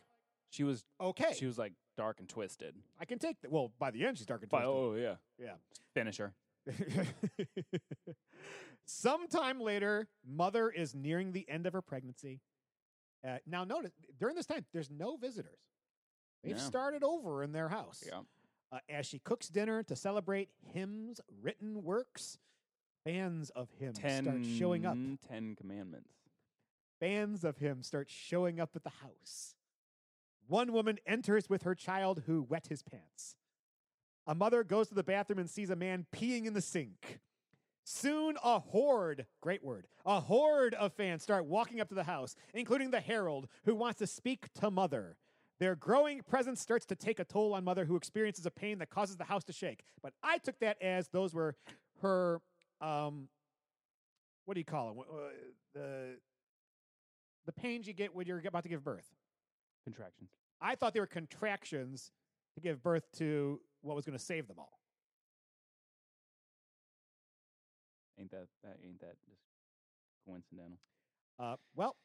She 0.49 0.63
was 0.63 0.83
okay, 0.99 1.33
she 1.37 1.45
was 1.45 1.57
like 1.57 1.73
dark 1.97 2.19
and 2.19 2.27
twisted. 2.29 2.75
I 2.99 3.05
can 3.05 3.19
take 3.19 3.39
that. 3.41 3.51
Well, 3.51 3.71
by 3.77 3.91
the 3.91 4.05
end, 4.05 4.17
she's 4.17 4.25
dark 4.25 4.41
and 4.41 4.49
But, 4.49 4.61
twisted. 4.63 4.75
oh 4.75 4.95
yeah, 4.95 5.15
Yeah. 5.37 5.53
finish 5.93 6.17
her. 6.17 6.33
Sometime 8.85 9.59
later, 9.59 10.07
Mother 10.25 10.69
is 10.69 10.93
nearing 10.95 11.31
the 11.31 11.47
end 11.49 11.65
of 11.65 11.73
her 11.73 11.81
pregnancy. 11.81 12.41
Uh, 13.25 13.37
now, 13.47 13.63
notice 13.63 13.91
during 14.19 14.35
this 14.35 14.45
time, 14.45 14.65
there's 14.73 14.89
no 14.89 15.17
visitors. 15.17 15.59
They've 16.43 16.55
No. 16.55 16.61
started 16.61 17.03
over 17.03 17.43
in 17.43 17.51
their 17.51 17.69
house. 17.69 18.03
Yeah. 18.05 18.21
Uh, 18.71 18.79
as 18.89 19.05
she 19.05 19.19
cooks 19.19 19.47
dinner 19.47 19.83
to 19.83 19.95
celebrate 19.95 20.49
hymns, 20.61 21.19
written 21.41 21.83
works, 21.83 22.37
fans 23.03 23.49
of 23.51 23.69
him 23.71 23.93
Ten, 23.93 24.23
start 24.23 24.45
showing 24.45 24.85
up. 24.85 24.97
Ten 25.27 25.55
commandments. 25.55 26.13
Fans 26.99 27.43
of 27.43 27.57
him 27.57 27.83
start 27.83 28.09
showing 28.09 28.59
up 28.59 28.75
at 28.75 28.83
the 28.83 28.89
house. 28.89 29.55
One 30.47 30.71
woman 30.71 30.99
enters 31.05 31.49
with 31.49 31.63
her 31.63 31.73
child 31.75 32.23
who 32.27 32.43
wet 32.43 32.67
his 32.67 32.83
pants. 32.83 33.35
A 34.27 34.35
mother 34.35 34.63
goes 34.63 34.89
to 34.89 34.95
the 34.95 35.03
bathroom 35.03 35.39
and 35.39 35.49
sees 35.49 35.69
a 35.69 35.75
man 35.75 36.05
peeing 36.11 36.45
in 36.45 36.53
the 36.53 36.61
sink. 36.61 37.19
Soon, 37.87 38.35
a 38.43 38.57
horde, 38.57 39.27
great 39.41 39.63
word, 39.63 39.85
a 40.07 40.19
horde 40.19 40.73
of 40.73 40.91
fans 40.93 41.21
start 41.21 41.45
walking 41.45 41.79
up 41.79 41.87
to 41.89 41.95
the 41.95 42.03
house, 42.03 42.35
including 42.55 42.89
the 42.89 42.99
Herald, 42.99 43.47
who 43.63 43.75
wants 43.75 43.99
to 43.99 44.07
speak 44.07 44.51
to 44.55 44.71
Mother. 44.71 45.17
Their 45.59 45.75
growing 45.75 46.23
presence 46.23 46.59
starts 46.59 46.87
to 46.87 46.95
take 46.95 47.19
a 47.19 47.23
toll 47.23 47.53
on 47.53 47.63
Mother, 47.63 47.85
who 47.85 47.95
experiences 47.95 48.47
a 48.47 48.51
pain 48.51 48.79
that 48.79 48.89
causes 48.89 49.17
the 49.17 49.23
house 49.23 49.43
to 49.43 49.53
shake. 49.53 49.83
But 50.01 50.13
I 50.23 50.39
took 50.39 50.59
that 50.59 50.81
as 50.81 51.09
those 51.09 51.35
were 51.35 51.55
her, 52.01 52.41
um, 52.81 53.29
what 54.45 54.55
do 54.55 54.59
you 54.61 54.65
call 54.65 54.91
it? 54.91 54.97
Uh, 55.07 55.15
the 55.75 56.15
the 57.45 57.53
pains 57.53 57.85
you 57.85 57.93
get 57.93 58.15
when 58.15 58.25
you're 58.25 58.41
about 58.45 58.63
to 58.63 58.69
give 58.69 58.83
birth. 58.83 59.07
Contractions. 59.83 60.31
I 60.59 60.73
thought 60.73 60.95
they 60.95 60.99
were 60.99 61.05
contractions 61.05 62.11
to 62.55 62.61
give 62.61 62.81
birth 62.81 63.03
to 63.19 63.61
what 63.81 63.95
was 63.95 64.05
going 64.05 64.17
to 64.17 64.23
save 64.23 64.47
them 64.47 64.57
all. 64.57 64.79
Ain't 68.19 68.31
that 68.31 68.47
that 68.63 68.77
ain't 68.83 68.99
that 69.01 69.15
just 69.27 69.41
coincidental? 70.25 70.79
Uh, 71.39 71.55
well, 71.75 71.95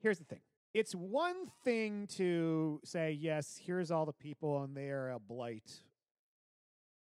here's 0.00 0.18
the 0.18 0.24
thing. 0.24 0.40
It's 0.74 0.94
one 0.94 1.48
thing 1.64 2.06
to 2.16 2.80
say, 2.84 3.12
yes, 3.12 3.60
here's 3.62 3.90
all 3.90 4.06
the 4.06 4.14
people 4.14 4.62
and 4.62 4.74
they're 4.74 5.10
a 5.10 5.18
blight 5.18 5.82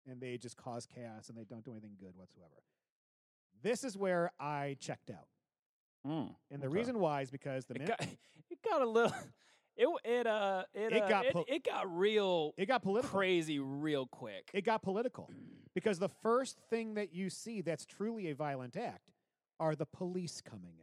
and 0.07 0.21
they 0.21 0.39
just 0.39 0.57
cause 0.57 0.87
chaos 0.87 1.29
and 1.29 1.37
they 1.37 1.43
don't 1.43 1.65
do 1.65 1.73
anything 1.73 1.97
good 1.99 2.13
whatsoever. 2.15 2.63
This 3.63 3.83
is 3.83 3.97
where 3.97 4.31
I 4.39 4.77
checked 4.79 5.11
out. 5.11 5.27
Mm, 6.07 6.35
And 6.53 6.63
the 6.63 6.69
okay. 6.69 6.77
reason 6.79 7.01
why 7.01 7.23
is 7.23 7.31
because 7.33 7.67
the 7.67 7.75
it 7.75 7.87
got 7.89 8.01
it 8.51 8.59
got 8.65 8.81
a 8.81 8.87
little 8.89 9.13
it 9.79 9.89
it 10.05 10.27
uh 10.27 10.65
it, 10.75 10.93
It 10.93 11.03
uh, 11.05 11.09
got 11.09 11.25
it, 11.27 11.33
po- 11.33 11.45
it 11.49 11.65
got 11.65 11.97
real 11.97 12.53
it 12.59 12.67
got 12.67 12.83
political. 12.83 13.19
crazy 13.19 13.59
real 13.59 14.07
quick. 14.07 14.51
It 14.53 14.65
got 14.65 14.83
political 14.83 15.31
because 15.75 15.99
the 15.99 16.09
first 16.23 16.59
thing 16.69 16.95
that 16.95 17.15
you 17.15 17.31
see 17.31 17.63
that's 17.63 17.87
truly 17.87 18.29
a 18.31 18.35
violent 18.35 18.77
act 18.77 19.13
are 19.61 19.75
the 19.75 19.87
police 19.87 20.41
coming 20.43 20.75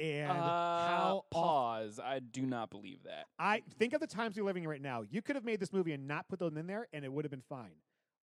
in. 0.00 0.06
and 0.06 0.30
uh, 0.30 0.34
how 0.34 1.24
pause. 1.30 1.98
I 2.02 2.18
do 2.18 2.42
not 2.42 2.68
believe 2.70 3.04
that. 3.04 3.26
I 3.38 3.62
think 3.78 3.92
of 3.94 4.00
the 4.00 4.06
times 4.06 4.36
we're 4.36 4.44
living 4.44 4.64
in 4.64 4.68
right 4.68 4.82
now. 4.82 5.02
You 5.08 5.22
could 5.22 5.36
have 5.36 5.44
made 5.44 5.60
this 5.60 5.72
movie 5.72 5.92
and 5.92 6.06
not 6.08 6.28
put 6.28 6.38
them 6.40 6.56
in 6.56 6.66
there, 6.66 6.88
and 6.92 7.04
it 7.04 7.12
would 7.12 7.24
have 7.24 7.30
been 7.30 7.42
fine. 7.48 7.72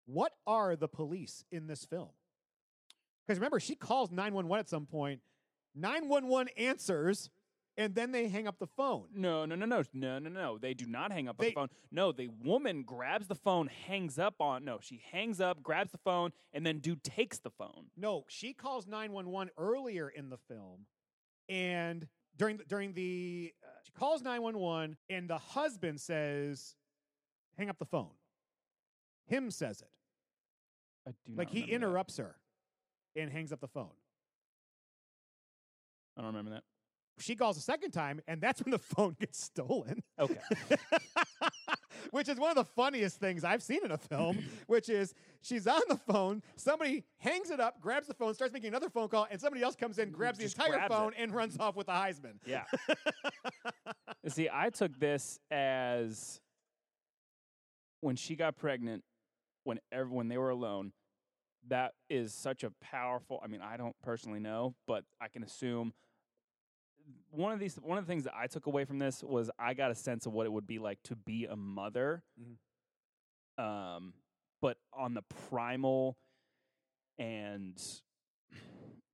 What 0.06 0.32
are 0.46 0.74
the 0.76 0.88
police 0.88 1.44
in 1.52 1.66
this 1.68 1.84
film? 1.84 2.08
Because 3.26 3.38
remember, 3.38 3.60
she 3.60 3.76
calls 3.76 4.10
911 4.10 4.58
at 4.60 4.68
some 4.68 4.86
point. 4.86 5.20
911 5.76 6.48
answers, 6.56 7.30
and 7.76 7.94
then 7.94 8.12
they 8.12 8.28
hang 8.28 8.46
up 8.46 8.58
the 8.58 8.66
phone. 8.66 9.06
No, 9.14 9.44
no, 9.46 9.54
no, 9.54 9.64
no, 9.64 9.82
no, 9.92 10.18
no, 10.18 10.28
no. 10.28 10.58
They 10.58 10.74
do 10.74 10.86
not 10.86 11.12
hang 11.12 11.28
up 11.28 11.38
They- 11.38 11.48
the 11.48 11.52
phone. 11.54 11.68
No, 11.90 12.12
the 12.12 12.28
woman 12.44 12.82
grabs 12.82 13.26
the 13.28 13.34
phone, 13.34 13.68
hangs 13.68 14.18
up 14.18 14.40
on. 14.40 14.64
No, 14.64 14.78
she 14.80 15.02
hangs 15.12 15.40
up, 15.40 15.62
grabs 15.62 15.92
the 15.92 15.98
phone, 15.98 16.32
and 16.52 16.66
then 16.66 16.78
dude 16.80 17.02
takes 17.04 17.38
the 17.38 17.50
phone. 17.50 17.86
No, 17.96 18.24
she 18.28 18.52
calls 18.52 18.86
911 18.86 19.50
earlier 19.56 20.08
in 20.08 20.28
the 20.30 20.38
film, 20.38 20.86
and 21.48 22.06
during 22.36 22.56
the, 22.58 22.64
during 22.64 22.92
the 22.94 23.52
uh, 23.62 23.68
she 23.84 23.92
calls 23.92 24.22
911, 24.22 24.96
and 25.08 25.28
the 25.30 25.38
husband 25.38 26.00
says, 26.00 26.76
"Hang 27.56 27.68
up 27.70 27.78
the 27.78 27.84
phone." 27.86 28.10
Him 29.26 29.50
says 29.50 29.80
it. 29.80 29.88
I 31.06 31.12
do 31.24 31.34
like 31.36 31.48
not 31.48 31.54
he 31.54 31.60
remember 31.62 31.70
that. 31.70 31.86
interrupts 31.86 32.16
her 32.18 32.36
and 33.16 33.30
hangs 33.30 33.52
up 33.52 33.60
the 33.60 33.68
phone. 33.68 33.90
I 36.16 36.22
don't 36.22 36.28
remember 36.34 36.50
that. 36.52 36.64
She 37.18 37.36
calls 37.36 37.56
a 37.58 37.60
second 37.60 37.90
time, 37.90 38.20
and 38.26 38.40
that's 38.40 38.62
when 38.62 38.70
the 38.70 38.78
phone 38.96 39.16
gets 39.18 39.42
stolen. 39.42 40.02
Okay. 40.18 40.36
which 42.10 42.28
is 42.28 42.38
one 42.38 42.50
of 42.50 42.56
the 42.56 42.64
funniest 42.64 43.18
things 43.18 43.44
I've 43.44 43.62
seen 43.62 43.80
in 43.84 43.90
a 43.90 43.98
film, 43.98 44.38
which 44.66 44.88
is 44.88 45.14
she's 45.42 45.66
on 45.66 45.80
the 45.88 45.96
phone, 45.96 46.42
somebody 46.56 47.04
hangs 47.18 47.50
it 47.50 47.60
up, 47.60 47.80
grabs 47.80 48.06
the 48.06 48.14
phone, 48.14 48.34
starts 48.34 48.52
making 48.52 48.68
another 48.68 48.88
phone 48.88 49.08
call, 49.08 49.26
and 49.30 49.40
somebody 49.40 49.62
else 49.62 49.76
comes 49.76 49.98
in, 49.98 50.10
grabs 50.10 50.38
the 50.38 50.44
Just 50.44 50.56
entire 50.56 50.72
grabs 50.72 50.94
phone, 50.94 51.12
it. 51.12 51.22
and 51.22 51.34
runs 51.34 51.58
off 51.58 51.76
with 51.76 51.86
the 51.86 51.92
Heisman. 51.92 52.34
Yeah. 52.46 52.64
See, 54.28 54.48
I 54.52 54.70
took 54.70 54.98
this 54.98 55.38
as 55.50 56.40
when 58.00 58.16
she 58.16 58.36
got 58.36 58.56
pregnant, 58.56 59.04
when 59.64 59.78
ev- 59.92 60.10
when 60.10 60.28
they 60.28 60.38
were 60.38 60.50
alone. 60.50 60.92
That 61.68 61.92
is 62.08 62.32
such 62.32 62.64
a 62.64 62.70
powerful. 62.80 63.38
I 63.44 63.46
mean, 63.46 63.60
I 63.60 63.76
don't 63.76 63.94
personally 64.02 64.40
know, 64.40 64.74
but 64.86 65.04
I 65.20 65.28
can 65.28 65.42
assume 65.42 65.92
one 67.30 67.52
of 67.52 67.58
these. 67.58 67.76
One 67.76 67.98
of 67.98 68.06
the 68.06 68.10
things 68.12 68.24
that 68.24 68.34
I 68.36 68.46
took 68.46 68.66
away 68.66 68.84
from 68.84 68.98
this 68.98 69.22
was 69.22 69.50
I 69.58 69.74
got 69.74 69.90
a 69.90 69.94
sense 69.94 70.26
of 70.26 70.32
what 70.32 70.46
it 70.46 70.52
would 70.52 70.66
be 70.66 70.78
like 70.78 71.02
to 71.04 71.16
be 71.16 71.46
a 71.46 71.56
mother. 71.56 72.22
Um, 73.58 74.14
but 74.60 74.78
on 74.92 75.14
the 75.14 75.22
primal 75.48 76.16
and 77.18 77.80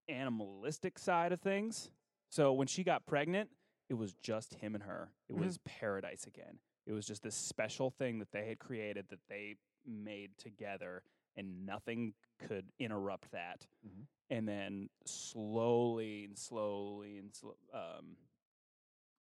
animalistic 0.09 0.99
side 0.99 1.33
of 1.33 1.41
things. 1.41 1.91
So 2.31 2.53
when 2.53 2.67
she 2.67 2.85
got 2.85 3.07
pregnant, 3.07 3.51
it 3.89 3.95
was 3.95 4.15
just 4.15 4.55
him 4.55 4.75
and 4.75 4.85
her. 4.85 5.13
It 5.29 5.35
Mhm. 5.35 5.39
was 5.39 5.59
paradise 5.59 6.27
again. 6.27 6.61
It 6.87 6.93
was 6.93 7.07
just 7.07 7.23
this 7.23 7.35
special 7.35 7.91
thing 7.91 8.19
that 8.21 8.31
they 8.31 8.47
had 8.49 8.59
created 8.59 9.09
that 9.09 9.27
they 9.29 9.57
made 9.85 10.37
together, 10.39 11.03
and 11.37 11.66
nothing 11.66 12.14
could 12.38 12.70
interrupt 12.79 13.31
that. 13.33 13.66
Mhm. 13.87 14.07
And 14.31 14.49
then 14.49 14.90
slowly 15.05 16.25
and 16.25 16.37
slowly 16.38 17.18
and 17.18 17.35
slow, 17.35 17.57
um, 17.72 18.16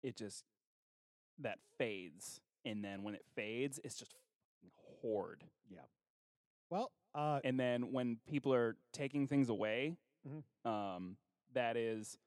it 0.03 0.15
just 0.15 0.45
that 1.39 1.59
fades. 1.77 2.41
And 2.65 2.83
then 2.83 3.03
when 3.03 3.15
it 3.15 3.25
fades, 3.35 3.79
it's 3.83 3.97
just 3.97 4.15
horde. 5.01 5.43
Yeah. 5.69 5.85
Well, 6.69 6.91
uh, 7.15 7.41
And 7.43 7.59
then 7.59 7.91
when 7.91 8.17
people 8.27 8.53
are 8.53 8.77
taking 8.91 9.27
things 9.27 9.49
away, 9.49 9.97
Mhm. 10.27 10.43
um, 10.65 11.17
that 11.53 11.75
is 11.77 12.17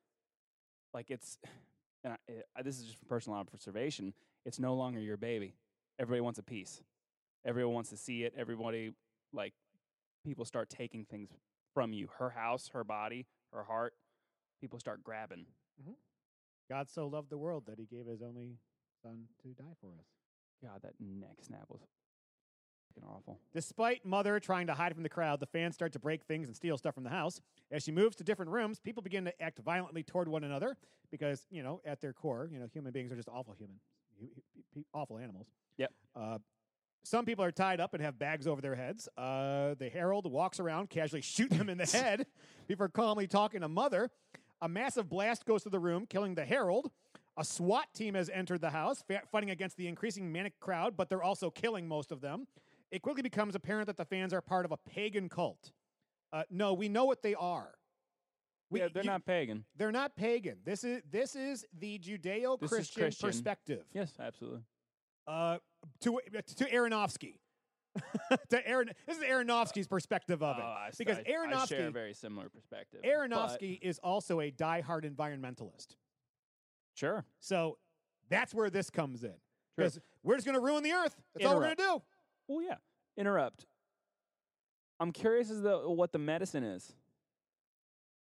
like 0.93 1.11
it's. 1.11 1.39
And 2.05 2.13
I, 2.29 2.43
I, 2.55 2.63
this 2.63 2.79
is 2.79 2.85
just 2.87 2.99
from 3.01 3.09
personal 3.09 3.37
observation. 3.41 4.15
It's 4.45 4.61
no 4.61 4.77
longer 4.77 5.01
your 5.01 5.17
baby. 5.17 5.57
Everybody 5.99 6.21
wants 6.21 6.39
a 6.39 6.43
piece. 6.45 6.81
Everyone 7.45 7.75
wants 7.75 7.91
to 7.91 7.97
see 7.97 8.23
it. 8.23 8.33
Everybody 8.37 8.95
like 9.33 9.55
people 10.27 10.45
start 10.45 10.69
taking 10.69 11.05
things 11.05 11.31
from 11.73 11.93
you. 11.93 12.09
Her 12.19 12.31
house, 12.31 12.71
her 12.73 12.85
body, 12.85 13.27
her 13.53 13.63
heart. 13.63 13.95
People 14.61 14.79
start 14.79 15.05
grabbing. 15.05 15.47
God 16.69 16.91
so 16.91 17.07
loved 17.07 17.31
the 17.31 17.39
world 17.39 17.65
that 17.67 17.79
he 17.79 17.87
gave 17.87 18.07
his 18.07 18.23
only 18.23 18.57
son 19.03 19.27
to 19.43 19.49
die 19.49 19.75
for 19.81 19.89
us. 19.89 20.07
God, 20.63 20.81
that 20.83 20.95
neck 20.99 21.37
snap 21.43 21.67
was 21.69 21.81
awful. 23.07 23.39
Despite 23.53 24.05
Mother 24.05 24.41
trying 24.41 24.67
to 24.67 24.75
hide 24.75 24.95
from 24.95 25.03
the 25.03 25.09
crowd, 25.09 25.39
the 25.39 25.47
fans 25.47 25.75
start 25.75 25.93
to 25.93 25.99
break 25.99 26.25
things 26.25 26.49
and 26.49 26.57
steal 26.57 26.79
stuff 26.79 26.95
from 26.95 27.05
the 27.05 27.11
house. 27.11 27.41
As 27.71 27.83
she 27.83 27.93
moves 27.93 28.17
to 28.17 28.25
different 28.25 28.51
rooms, 28.51 28.81
people 28.81 29.03
begin 29.03 29.27
to 29.27 29.43
act 29.43 29.59
violently 29.59 30.03
toward 30.03 30.29
one 30.29 30.45
another 30.45 30.77
because, 31.11 31.47
you 31.51 31.63
know, 31.63 31.81
at 31.85 32.01
their 32.01 32.13
core, 32.13 32.49
you 32.51 32.59
know, 32.59 32.67
human 32.73 32.93
beings 32.93 33.13
are 33.13 33.17
just 33.17 33.29
awful 33.29 33.53
humans, 33.53 33.83
hu- 34.19 34.27
hu- 34.27 34.63
hu- 34.75 34.85
awful 34.95 35.19
animals. 35.19 35.47
Yep. 35.77 35.93
Uh, 36.17 36.39
some 37.05 37.25
people 37.25 37.45
are 37.45 37.53
tied 37.53 37.81
up 37.81 37.95
and 37.95 38.03
have 38.03 38.19
bags 38.19 38.47
over 38.47 38.61
their 38.61 38.75
heads. 38.75 39.09
Uh, 39.17 39.75
the 39.79 39.89
herald 39.89 40.31
walks 40.31 40.59
around, 40.61 40.91
casually 40.91 41.21
shooting 41.23 41.59
them 41.59 41.69
in 41.69 41.79
the 41.79 41.87
head 41.97 42.27
before 42.67 42.89
calmly 42.89 43.27
talking 43.27 43.61
to 43.61 43.69
Mother. 43.69 44.11
A 44.61 44.69
massive 44.69 45.09
blast 45.09 45.45
goes 45.45 45.63
through 45.63 45.71
the 45.73 45.79
room, 45.79 46.07
killing 46.07 46.35
the 46.35 46.45
herald. 46.45 46.91
A 47.37 47.45
SWAT 47.45 47.87
team 47.95 48.15
has 48.15 48.31
entered 48.31 48.63
the 48.63 48.71
house, 48.71 49.03
fa- 49.07 49.23
fighting 49.31 49.51
against 49.51 49.77
the 49.77 49.87
increasing 49.87 50.33
manic 50.33 50.59
crowd, 50.59 50.97
but 50.97 51.09
they're 51.11 51.23
also 51.23 51.51
killing 51.51 51.87
most 51.87 52.11
of 52.11 52.21
them. 52.23 52.47
It 52.91 53.03
quickly 53.03 53.23
becomes 53.23 53.55
apparent 53.55 53.89
that 53.89 53.99
the 53.99 54.05
fans 54.07 54.33
are 54.33 54.41
part 54.41 54.65
of 54.65 54.73
a 54.73 54.77
pagan 54.79 55.29
cult. 55.29 55.73
Uh, 56.33 56.45
no, 56.51 56.73
we 56.73 56.89
know 56.89 57.05
what 57.05 57.23
they 57.23 57.35
are. 57.35 57.73
We- 58.71 58.81
yeah, 58.81 58.89
they're 58.93 59.03
you- 59.05 59.11
not 59.11 59.27
pagan. 59.27 59.65
They're 59.77 59.93
not 59.93 60.17
pagan. 60.17 60.57
This 60.65 60.83
is 60.83 61.03
this 61.11 61.37
is 61.37 61.67
the 61.79 61.99
Judeo-Christian 61.99 63.03
Christian. 63.03 63.29
perspective. 63.29 63.85
Yes, 63.93 64.13
absolutely. 64.19 64.61
Uh, 65.27 65.59
to 66.01 66.19
to 66.57 66.65
Aronofsky. 66.71 67.39
to 68.51 68.69
Aaron, 68.69 68.91
this 69.07 69.17
is 69.17 69.25
Aronofsky's 69.25 69.87
perspective 69.89 70.43
of 70.43 70.59
it 70.59 70.63
Oh, 70.63 70.69
I 70.69 70.91
because 70.99 71.17
I- 71.17 71.21
I 71.21 71.25
share 71.25 71.45
a 71.45 71.49
Aronofsky 71.49 71.93
very 71.93 72.13
similar 72.13 72.49
perspective. 72.51 73.01
but- 73.03 73.11
Aronofsky 73.11 73.79
is 73.81 73.99
also 74.01 74.41
a 74.41 74.51
diehard 74.51 75.11
environmentalist. 75.11 75.97
Sure. 76.95 77.25
So 77.41 77.79
that's 78.29 78.53
where 78.55 78.69
this 78.69 78.91
comes 78.91 79.25
in. 79.25 79.35
Because 79.77 79.99
we're 80.23 80.35
just 80.37 80.47
going 80.47 80.55
to 80.59 80.61
ruin 80.65 80.83
the 80.83 80.93
earth. 80.93 81.15
That's 81.35 81.47
all 81.47 81.57
we're 81.57 81.65
going 81.65 81.77
to 81.77 81.83
do. 81.83 82.03
Well, 82.49 82.63
yeah. 82.63 82.77
Interrupt. 83.19 83.67
I'm 85.01 85.13
curious 85.13 85.51
as 85.51 85.61
to 85.63 85.89
what 85.89 86.13
the 86.13 86.19
medicine 86.19 86.65
is 86.65 86.95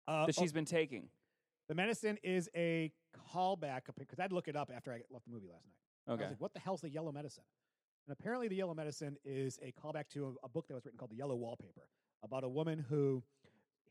Uh, 0.09 0.27
that 0.27 0.37
oh, 0.38 0.40
she's 0.42 0.53
been 0.53 0.64
taking. 0.64 1.09
the 1.68 1.74
medicine 1.74 2.16
is 2.24 2.48
a 2.57 2.92
callback 3.33 3.83
because 3.96 4.18
I'd 4.20 4.33
look 4.33 4.48
it 4.48 4.57
up 4.57 4.70
after 4.74 4.92
I 4.92 5.03
left 5.11 5.27
the 5.27 5.33
movie 5.33 5.48
last 5.48 5.66
night. 5.66 5.74
I 6.09 6.12
Okay. 6.12 6.23
was 6.23 6.31
like, 6.33 6.40
what 6.40 6.55
the 6.55 6.61
hell's 6.61 6.81
the 6.81 6.90
yellow 6.90 7.12
medicine? 7.12 7.44
And 8.07 8.16
apparently, 8.18 8.49
the 8.49 8.57
yellow 8.57 8.75
medicine 8.75 9.16
is 9.25 9.59
a 9.62 9.73
callback 9.73 10.09
to 10.14 10.37
a, 10.42 10.47
a 10.47 10.49
book 10.49 10.66
that 10.68 10.75
was 10.75 10.85
written 10.85 10.99
called 10.99 11.11
The 11.11 11.16
Yellow 11.16 11.37
Wallpaper 11.37 11.88
about 12.23 12.42
a 12.44 12.49
woman 12.49 12.79
who 12.88 13.23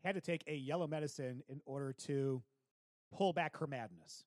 had 0.03 0.15
to 0.15 0.21
take 0.21 0.43
a 0.47 0.55
yellow 0.55 0.87
medicine 0.87 1.43
in 1.47 1.61
order 1.65 1.93
to 1.93 2.41
pull 3.15 3.33
back 3.33 3.57
her 3.57 3.67
madness. 3.67 4.25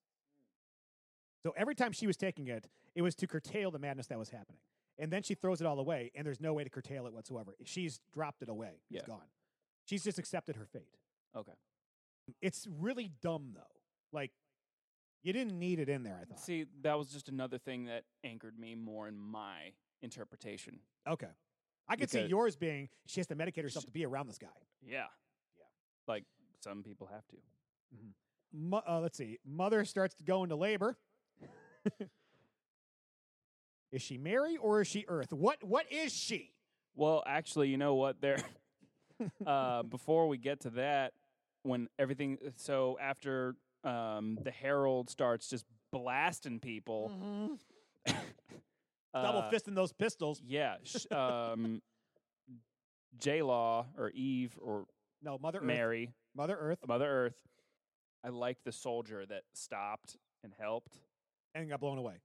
So 1.42 1.53
every 1.57 1.74
time 1.74 1.92
she 1.92 2.07
was 2.07 2.16
taking 2.16 2.48
it, 2.48 2.68
it 2.94 3.03
was 3.03 3.14
to 3.16 3.26
curtail 3.26 3.70
the 3.70 3.79
madness 3.79 4.07
that 4.09 4.18
was 4.18 4.31
happening. 4.31 4.61
And 4.98 5.11
then 5.11 5.22
she 5.22 5.35
throws 5.35 5.61
it 5.61 5.66
all 5.66 5.79
away, 5.81 6.11
and 6.14 6.26
there's 6.26 6.40
no 6.40 6.53
way 6.53 6.62
to 6.64 6.70
curtail 6.70 7.07
it 7.07 7.12
whatsoever. 7.14 7.57
She's 7.64 8.00
dropped 8.12 8.42
it 8.42 8.48
away. 8.48 8.83
It's 8.90 9.03
Yeah. 9.03 9.07
gone. 9.07 9.26
She's 9.87 10.05
just 10.05 10.18
accepted 10.18 10.57
her 10.57 10.66
fate. 10.66 10.96
Okay. 11.35 11.55
It's 12.42 12.66
really 12.68 13.09
dumb, 13.22 13.53
though. 13.55 13.81
Like, 14.12 14.33
you 15.22 15.33
didn't 15.33 15.59
need 15.59 15.78
it 15.78 15.88
in 15.88 16.02
there, 16.02 16.18
I 16.20 16.24
thought. 16.24 16.40
See, 16.40 16.66
that 16.83 16.98
was 16.98 17.09
just 17.09 17.28
another 17.28 17.59
thing 17.59 17.85
that 17.87 18.04
anchored 18.24 18.59
me 18.59 18.74
more 18.74 19.06
in 19.09 19.18
my 19.18 19.72
interpretation. 20.02 20.80
Okay. 21.09 21.28
I 21.88 21.96
could 21.96 22.09
see 22.11 22.18
Because- 22.18 22.30
yours 22.30 22.56
being 22.56 22.88
she 23.06 23.20
has 23.20 23.26
to 23.28 23.37
medicate 23.37 23.62
herself 23.62 23.85
to 23.87 23.90
be 23.92 24.04
around 24.06 24.28
this 24.28 24.38
guy. 24.38 24.48
Yeah. 24.83 25.06
Yeah. 25.59 25.64
Like 26.06 26.24
some 26.62 26.83
people 26.83 27.06
have 27.09 27.26
to. 27.28 27.37
Mo- 28.52 28.83
uh, 28.88 29.00
let's 29.00 29.16
see. 29.18 29.38
Mother 29.44 29.85
starts 29.85 30.14
to 30.16 30.24
go 30.24 30.42
into 30.42 30.56
labor. 30.56 30.96
is 33.92 34.02
she 34.02 34.18
Mary 34.18 34.56
or 34.56 34.80
is 34.80 34.88
she 34.88 35.04
Earth? 35.09 35.33
What 35.33 35.62
What 35.64 35.90
is 35.92 36.12
she? 36.12 36.52
Well, 36.94 37.22
actually, 37.26 37.68
you 37.68 37.76
know 37.76 37.94
what? 37.94 38.20
There. 38.20 38.38
uh, 39.46 39.83
before 39.85 40.29
we 40.29 40.38
get 40.38 40.60
to 40.60 40.71
that, 40.71 41.12
when 41.62 41.88
everything, 41.98 42.38
so 42.56 42.96
after 43.00 43.54
um, 43.85 44.38
the 44.42 44.50
Herald 44.50 45.10
starts 45.10 45.48
just 45.48 45.64
blasting 45.92 46.60
people, 46.60 47.58
Double 49.12 49.40
uh, 49.40 49.50
fisting 49.50 49.74
those 49.74 49.92
pistols. 49.92 50.40
Yeah. 50.46 50.76
Sh- 50.85 51.10
um, 51.10 51.83
J 53.18 53.42
Law 53.42 53.87
or 53.98 54.10
Eve 54.10 54.56
or 54.60 54.87
No, 55.22 55.37
Mother 55.38 55.58
Earth. 55.58 55.64
Mary, 55.64 56.10
Mother 56.37 56.56
Earth, 56.58 56.78
Mother 56.87 57.08
Earth. 57.08 57.35
I 58.24 58.28
like 58.28 58.58
the 58.64 58.70
soldier 58.72 59.24
that 59.26 59.42
stopped 59.54 60.16
and 60.44 60.52
helped. 60.58 61.00
and 61.54 61.68
got 61.68 61.81
blown 61.81 61.98
away. 61.98 62.20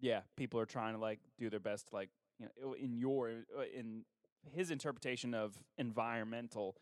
Yeah, 0.00 0.20
people 0.36 0.58
are 0.60 0.66
trying 0.66 0.94
to 0.94 1.00
like 1.00 1.20
do 1.38 1.50
their 1.50 1.60
best, 1.60 1.88
to, 1.88 1.94
like 1.94 2.10
you 2.40 2.46
know, 2.62 2.72
in 2.74 2.96
your 2.96 3.44
uh, 3.56 3.62
in 3.72 4.04
his 4.52 4.70
interpretation 4.70 5.34
of 5.34 5.56
environmental, 5.76 6.76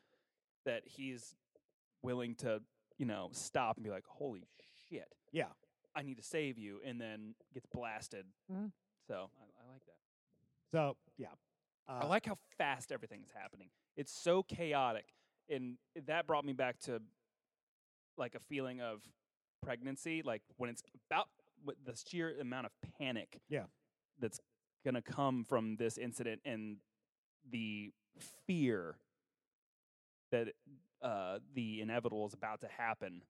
that 0.65 0.83
he's 0.87 1.35
willing 2.03 2.35
to 2.37 2.63
you 2.99 3.07
know 3.07 3.29
stop 3.33 3.77
and 3.77 3.85
be 3.85 3.91
like, 3.91 4.05
holy 4.07 4.45
shit, 4.89 5.09
Yeah. 5.33 5.49
I 5.95 6.03
need 6.03 6.17
to 6.19 6.23
save 6.23 6.59
you, 6.59 6.81
and 6.85 7.01
then 7.01 7.35
gets 7.55 7.67
blasted. 7.67 8.27
Mhm. 8.53 8.71
So 9.09 9.31
I, 9.41 9.45
I 9.65 9.73
like 9.73 9.83
that. 9.87 9.97
So 10.71 10.97
yeah. 11.17 11.29
I 11.89 12.01
Uh, 12.01 12.09
like 12.09 12.27
how 12.27 12.37
fast 12.59 12.91
everything's 12.93 13.31
happening. 13.31 13.71
It's 13.97 14.13
so 14.13 14.43
chaotic, 14.43 15.07
and 15.49 15.79
that 16.07 16.27
brought 16.27 16.45
me 16.45 16.53
back 16.53 16.79
to 16.81 17.01
like 18.19 18.35
a 18.35 18.41
feeling 18.41 18.81
of 18.81 19.03
pregnancy, 19.63 20.23
like 20.23 20.43
when 20.57 20.69
it's 20.71 20.83
about 21.11 21.29
what 21.65 21.77
the 21.85 21.95
sheer 21.97 22.39
amount 22.41 22.67
of 22.67 22.73
panic, 22.99 23.41
Yeah. 23.49 23.67
that's 24.19 24.41
gonna 24.85 25.03
come 25.03 25.45
from 25.45 25.77
this 25.77 25.97
incident 25.99 26.41
and 26.45 26.79
the 27.49 27.93
fear 28.47 28.99
that 30.31 30.55
uh, 31.03 31.39
the 31.55 31.81
inevitable 31.81 32.27
is 32.27 32.35
about 32.35 32.61
to 32.61 32.69
happen. 32.69 33.23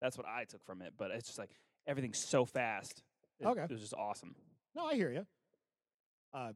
That's 0.00 0.16
what 0.18 0.26
I 0.26 0.44
took 0.44 0.64
from 0.64 0.82
it, 0.82 0.94
but 0.98 1.10
it's 1.10 1.26
just 1.26 1.38
like 1.38 1.50
everything's 1.86 2.18
so 2.18 2.44
fast. 2.44 3.02
It, 3.40 3.46
Okay. 3.46 3.62
it 3.62 3.70
was 3.70 3.80
just 3.80 3.94
awesome. 3.94 4.34
no, 4.74 4.86
I 4.86 4.94
hear 4.94 5.10
you. 5.10 5.26
Uh, 6.32 6.52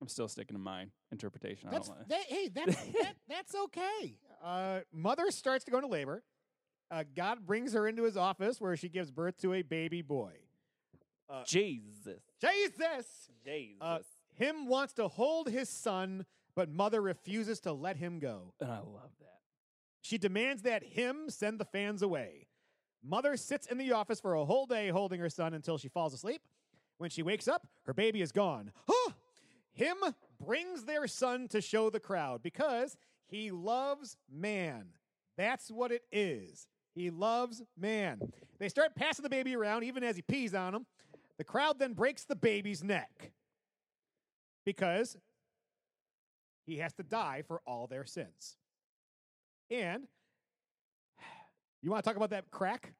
I'm 0.00 0.08
still 0.08 0.28
sticking 0.28 0.54
to 0.56 0.60
my 0.62 0.86
interpretation. 1.12 1.68
I 1.68 1.72
don't 1.72 2.08
that, 2.08 2.22
hey, 2.28 2.48
that's 2.54 2.76
that, 2.76 3.14
that's 3.28 3.54
okay. 3.54 4.16
Uh, 4.42 4.80
mother 4.92 5.30
starts 5.30 5.64
to 5.66 5.70
go 5.70 5.76
into 5.78 5.88
labor. 5.88 6.22
Uh, 6.90 7.04
God 7.14 7.46
brings 7.46 7.72
her 7.74 7.86
into 7.86 8.02
his 8.04 8.16
office 8.16 8.60
where 8.60 8.76
she 8.76 8.88
gives 8.88 9.10
birth 9.10 9.36
to 9.42 9.52
a 9.52 9.62
baby 9.62 10.02
boy. 10.02 10.32
Uh, 11.28 11.44
Jesus. 11.44 12.22
Jesus, 12.40 13.28
Jesus. 13.44 13.76
uh, 13.80 13.98
him 14.34 14.66
wants 14.66 14.94
to 14.94 15.06
hold 15.06 15.48
his 15.48 15.68
son, 15.68 16.24
but 16.56 16.68
mother 16.68 17.00
refuses 17.00 17.60
to 17.60 17.72
let 17.72 17.96
him 17.96 18.18
go. 18.18 18.54
and 18.60 18.70
I 18.70 18.78
love 18.78 19.12
that. 19.20 19.39
She 20.00 20.18
demands 20.18 20.62
that 20.62 20.82
him 20.82 21.28
send 21.28 21.58
the 21.58 21.64
fans 21.64 22.02
away. 22.02 22.46
Mother 23.02 23.36
sits 23.36 23.66
in 23.66 23.78
the 23.78 23.92
office 23.92 24.20
for 24.20 24.34
a 24.34 24.44
whole 24.44 24.66
day 24.66 24.88
holding 24.88 25.20
her 25.20 25.30
son 25.30 25.54
until 25.54 25.78
she 25.78 25.88
falls 25.88 26.14
asleep. 26.14 26.42
When 26.98 27.10
she 27.10 27.22
wakes 27.22 27.48
up, 27.48 27.66
her 27.86 27.94
baby 27.94 28.20
is 28.20 28.32
gone. 28.32 28.72
Huh! 28.86 29.12
Him 29.72 29.96
brings 30.44 30.84
their 30.84 31.06
son 31.06 31.48
to 31.48 31.60
show 31.60 31.88
the 31.88 32.00
crowd 32.00 32.42
because 32.42 32.96
he 33.26 33.50
loves 33.50 34.16
man. 34.30 34.88
That's 35.38 35.70
what 35.70 35.92
it 35.92 36.02
is. 36.12 36.66
He 36.94 37.10
loves 37.10 37.62
man. 37.78 38.20
They 38.58 38.68
start 38.68 38.94
passing 38.94 39.22
the 39.22 39.30
baby 39.30 39.56
around 39.56 39.84
even 39.84 40.04
as 40.04 40.16
he 40.16 40.22
pees 40.22 40.54
on 40.54 40.74
him. 40.74 40.86
The 41.38 41.44
crowd 41.44 41.78
then 41.78 41.94
breaks 41.94 42.24
the 42.24 42.36
baby's 42.36 42.84
neck 42.84 43.32
because 44.66 45.16
he 46.66 46.76
has 46.78 46.92
to 46.94 47.02
die 47.02 47.42
for 47.46 47.62
all 47.66 47.86
their 47.86 48.04
sins. 48.04 48.56
And 49.70 50.04
you 51.82 51.90
want 51.90 52.04
to 52.04 52.08
talk 52.08 52.16
about 52.16 52.30
that 52.30 52.50
crack 52.50 52.92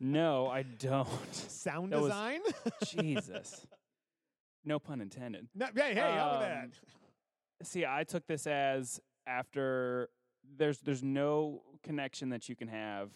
No, 0.00 0.48
I 0.48 0.62
don't. 0.78 1.08
sound 1.34 1.92
That 1.92 2.00
was- 2.00 2.10
design? 2.10 2.40
Jesus. 2.86 3.66
No 4.64 4.78
pun 4.78 5.00
intended. 5.00 5.48
No, 5.54 5.66
hey, 5.74 5.94
hey, 5.94 6.00
how 6.00 6.06
about 6.30 6.40
that? 6.40 6.64
Um, 6.64 6.70
See, 7.64 7.84
I 7.86 8.04
took 8.04 8.26
this 8.26 8.46
as 8.46 9.00
after 9.26 10.08
there's 10.56 10.78
there's 10.80 11.02
no 11.02 11.62
connection 11.84 12.30
that 12.30 12.48
you 12.48 12.56
can 12.56 12.68
have. 12.68 13.10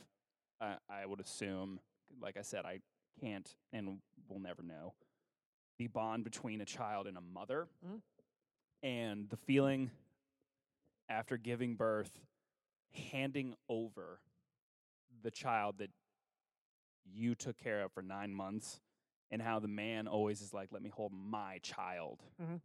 Uh, 0.60 0.74
I 0.88 1.04
would 1.04 1.20
assume, 1.20 1.80
like 2.22 2.36
I 2.36 2.42
said, 2.42 2.64
I 2.64 2.80
can't 3.20 3.48
and 3.72 3.98
will 4.28 4.38
never 4.40 4.62
know 4.62 4.94
the 5.78 5.88
bond 5.88 6.24
between 6.24 6.60
a 6.60 6.64
child 6.64 7.06
and 7.06 7.16
a 7.16 7.20
mother, 7.20 7.66
Mhm. 7.86 8.00
and 8.82 9.28
the 9.28 9.36
feeling 9.36 9.90
after 11.08 11.36
giving 11.36 11.76
birth, 11.76 12.18
handing 12.92 13.54
over 13.68 14.20
the 15.22 15.30
child 15.30 15.78
that 15.78 15.90
you 17.04 17.34
took 17.34 17.56
care 17.56 17.82
of 17.82 17.92
for 17.92 18.02
nine 18.02 18.34
months, 18.34 18.80
and 19.30 19.40
how 19.40 19.58
the 19.60 19.68
man 19.68 20.06
always 20.08 20.40
is 20.40 20.52
like, 20.52 20.72
"Let 20.72 20.82
me 20.82 20.88
hold 20.90 21.12
my 21.12 21.58
child." 21.58 22.22
Mhm. 22.40 22.60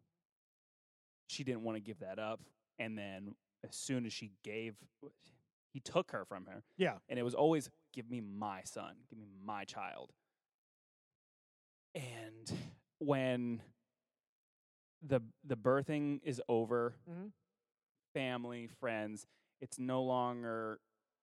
She 1.28 1.44
didn't 1.44 1.64
want 1.64 1.76
to 1.78 1.80
give 1.82 2.00
that 2.00 2.20
up, 2.20 2.42
and 2.80 2.98
then 2.98 3.36
as 3.64 3.76
soon 3.76 4.06
as 4.06 4.14
she 4.14 4.34
gave, 4.44 4.76
he 5.72 5.80
took 5.80 6.12
her 6.12 6.26
from 6.26 6.46
her, 6.48 6.64
Yeah. 6.78 7.00
and 7.08 7.18
it 7.20 7.24
was 7.24 7.36
always, 7.36 7.70
"Give 7.94 8.10
me 8.10 8.20
my 8.20 8.64
son, 8.64 9.04
give 9.10 9.18
me 9.20 9.26
my 9.28 9.64
child." 9.66 10.14
And 11.94 12.52
when 13.00 13.62
the 15.02 15.22
the 15.44 15.58
birthing 15.58 16.22
is 16.24 16.42
over, 16.48 16.96
Mhm. 17.10 17.32
Family, 18.14 18.68
friends, 18.80 19.26
it's 19.62 19.78
no 19.80 20.03
longer. 20.03 20.80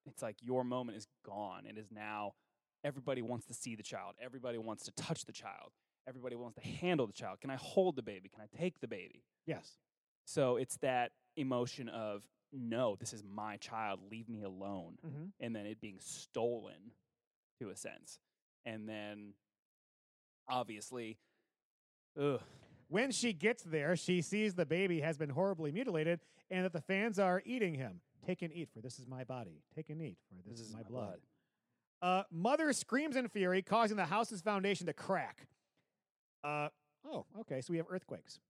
It's 0.07 0.23
like 0.23 0.37
your 0.41 0.65
moment 0.65 0.97
is 0.99 1.07
gone. 1.25 1.67
It 1.67 1.77
is 1.79 1.91
now. 1.91 2.33
Everybody 2.85 3.23
wants 3.23 3.47
to 3.47 3.55
see 3.55 3.75
the 3.75 3.83
child. 3.83 4.15
Everybody 4.23 4.57
wants 4.59 4.85
to 4.85 4.93
touch 4.93 5.25
the 5.27 5.33
child. 5.33 5.73
Everybody 6.09 6.37
wants 6.37 6.57
to 6.63 6.67
handle 6.67 7.07
the 7.07 7.13
child. 7.13 7.41
Can 7.41 7.51
I 7.51 7.57
hold 7.57 7.97
the 7.97 8.03
baby? 8.03 8.29
Can 8.29 8.41
I 8.43 8.57
take 8.57 8.81
the 8.81 8.89
baby? 8.89 9.25
Yes. 9.47 9.73
So 10.25 10.57
it's 10.57 10.77
that 10.79 11.13
emotion 11.37 11.89
of 11.89 12.23
no, 12.53 12.97
this 12.99 13.13
is 13.13 13.23
my 13.23 13.57
child. 13.59 14.01
Leave 14.11 14.29
me 14.29 14.43
alone 14.43 14.97
Mhm. 15.05 15.33
and 15.41 15.55
then 15.55 15.67
it 15.67 15.81
being 15.81 16.01
stolen 16.01 16.93
to 17.61 17.69
a 17.69 17.77
sense. 17.77 18.19
And 18.65 18.89
then 18.89 19.35
obviously, 20.49 21.19
ugh, 22.19 22.41
When 22.89 23.11
she 23.11 23.33
gets 23.33 23.63
there, 23.63 23.97
she 23.97 24.23
sees 24.23 24.55
the 24.55 24.67
baby 24.67 25.01
has 25.01 25.19
been 25.19 25.31
horribly 25.31 25.71
mutilated 25.71 26.21
and 26.51 26.65
that 26.65 26.73
the 26.73 26.81
fans 26.81 27.19
are 27.19 27.43
eating 27.45 27.75
him. 27.75 28.01
Take 28.27 28.43
and 28.43 28.53
eat, 28.53 28.71
for 28.73 28.81
this 28.81 28.99
is 28.99 29.07
my 29.07 29.25
body. 29.25 29.63
Take 29.75 29.91
and 29.91 30.01
eat, 30.03 30.17
for 30.29 30.51
this, 30.51 30.61
is, 30.61 30.75
my, 30.75 30.83
blood. 30.83 31.19
Uh, 32.01 32.23
mother 32.31 32.73
screams 32.73 33.17
in 33.17 33.29
fury, 33.29 33.63
causing 33.63 33.97
the 33.97 34.07
house's 34.07 34.41
foundation 34.41 34.87
to 34.87 34.93
crack. 34.93 35.47
Uh, 36.43 36.69
oh, 37.07 37.27
okay, 37.41 37.61
so 37.61 37.73
we 37.73 37.77
have 37.77 37.87
earthquakes. 37.91 38.41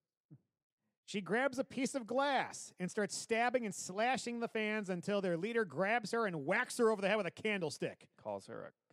She 1.04 1.20
grabs 1.20 1.58
a 1.58 1.64
piece 1.64 1.94
of 1.94 2.06
glass 2.06 2.74
and 2.78 2.90
starts 2.90 3.16
stabbing 3.16 3.64
and 3.64 3.74
slashing 3.74 4.40
the 4.40 4.48
fans 4.48 4.90
until 4.90 5.22
their 5.22 5.38
leader 5.38 5.64
grabs 5.64 6.10
her 6.12 6.26
and 6.26 6.44
whacks 6.44 6.76
her 6.76 6.90
over 6.90 7.00
the 7.00 7.08
head 7.08 7.16
with 7.16 7.26
a 7.26 7.30
candlestick. 7.30 8.06
calls 8.22 8.46
her 8.46 8.66
a 8.66 8.87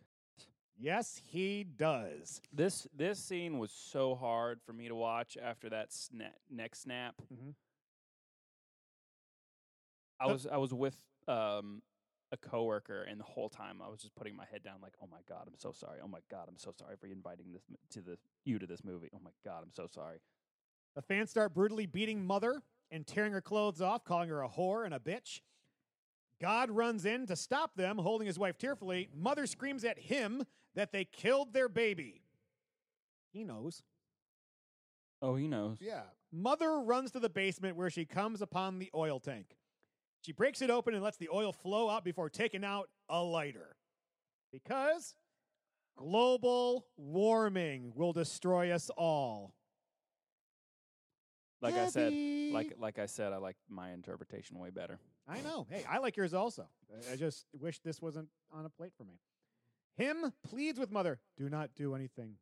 Yes, 0.78 1.20
he 1.26 1.64
does. 1.64 2.40
This 2.52 2.86
this 2.94 3.18
scene 3.18 3.58
was 3.58 3.70
so 3.72 4.14
hard 4.14 4.60
for 4.66 4.72
me 4.72 4.88
to 4.88 4.94
watch 4.94 5.38
after 5.42 5.70
that 5.70 5.90
sna- 5.90 6.34
neck 6.50 6.74
snap. 6.74 7.14
Mhm. 7.32 7.54
I 10.20 10.26
was 10.26 10.46
I 10.46 10.56
was 10.58 10.74
with 10.74 10.96
um 11.28 11.82
a 12.32 12.36
coworker, 12.36 13.02
and 13.04 13.20
the 13.20 13.24
whole 13.24 13.48
time 13.48 13.80
I 13.80 13.88
was 13.88 14.00
just 14.00 14.14
putting 14.16 14.34
my 14.34 14.44
head 14.46 14.62
down, 14.62 14.80
like, 14.82 14.94
"Oh 15.00 15.06
my 15.06 15.20
god, 15.28 15.44
I'm 15.46 15.56
so 15.56 15.72
sorry. 15.72 16.00
Oh 16.02 16.08
my 16.08 16.18
god, 16.28 16.48
I'm 16.48 16.58
so 16.58 16.72
sorry 16.72 16.96
for 16.96 17.06
inviting 17.06 17.52
this 17.52 17.62
to 17.90 18.02
the 18.02 18.18
you 18.44 18.58
to 18.58 18.66
this 18.66 18.84
movie. 18.84 19.08
Oh 19.14 19.20
my 19.22 19.30
god, 19.44 19.62
I'm 19.62 19.72
so 19.72 19.86
sorry." 19.86 20.20
The 20.94 21.02
fans 21.02 21.30
start 21.30 21.54
brutally 21.54 21.86
beating 21.86 22.26
Mother 22.26 22.62
and 22.90 23.06
tearing 23.06 23.32
her 23.32 23.40
clothes 23.40 23.80
off, 23.80 24.04
calling 24.04 24.28
her 24.28 24.42
a 24.42 24.48
whore 24.48 24.84
and 24.84 24.92
a 24.94 24.98
bitch. 24.98 25.40
God 26.40 26.70
runs 26.70 27.04
in 27.06 27.26
to 27.26 27.36
stop 27.36 27.76
them, 27.76 27.96
holding 27.98 28.26
his 28.26 28.38
wife 28.38 28.58
tearfully. 28.58 29.08
Mother 29.14 29.46
screams 29.46 29.84
at 29.84 29.98
him 29.98 30.44
that 30.76 30.92
they 30.92 31.04
killed 31.04 31.52
their 31.52 31.68
baby. 31.68 32.22
He 33.32 33.42
knows. 33.44 33.82
Oh, 35.20 35.34
he 35.34 35.48
knows. 35.48 35.78
Yeah. 35.80 36.02
Mother 36.32 36.80
runs 36.80 37.10
to 37.12 37.20
the 37.20 37.28
basement 37.28 37.76
where 37.76 37.90
she 37.90 38.04
comes 38.04 38.40
upon 38.42 38.78
the 38.78 38.90
oil 38.94 39.18
tank. 39.18 39.56
She 40.24 40.32
breaks 40.32 40.60
it 40.62 40.70
open 40.70 40.94
and 40.94 41.02
lets 41.02 41.16
the 41.16 41.28
oil 41.32 41.52
flow 41.52 41.88
out 41.88 42.04
before 42.04 42.28
taking 42.30 42.64
out 42.64 42.88
a 43.08 43.22
lighter. 43.22 43.76
Because 44.52 45.14
global 45.96 46.86
warming 46.96 47.92
will 47.94 48.12
destroy 48.12 48.70
us 48.70 48.90
all. 48.96 49.54
Like 51.62 51.74
I 51.74 51.88
said, 51.88 52.12
like 52.52 52.74
like 52.78 52.98
I 52.98 53.06
said, 53.06 53.32
I 53.32 53.38
like 53.38 53.56
my 53.68 53.90
interpretation 53.92 54.58
way 54.58 54.70
better. 54.70 54.98
I 55.26 55.40
know. 55.40 55.66
Hey, 55.70 55.84
I 55.88 55.98
like 55.98 56.16
yours 56.16 56.34
also. 56.34 56.68
I- 57.08 57.14
I 57.14 57.16
just 57.16 57.46
wish 57.58 57.80
this 57.80 58.00
wasn't 58.02 58.28
on 58.52 58.66
a 58.66 58.68
plate 58.68 58.92
for 58.96 59.04
me. 59.04 59.18
Him 59.96 60.32
pleads 60.48 60.78
with 60.78 60.90
mother, 60.90 61.18
do 61.36 61.48
not 61.48 61.70
do 61.74 61.94
anything. 61.94 62.34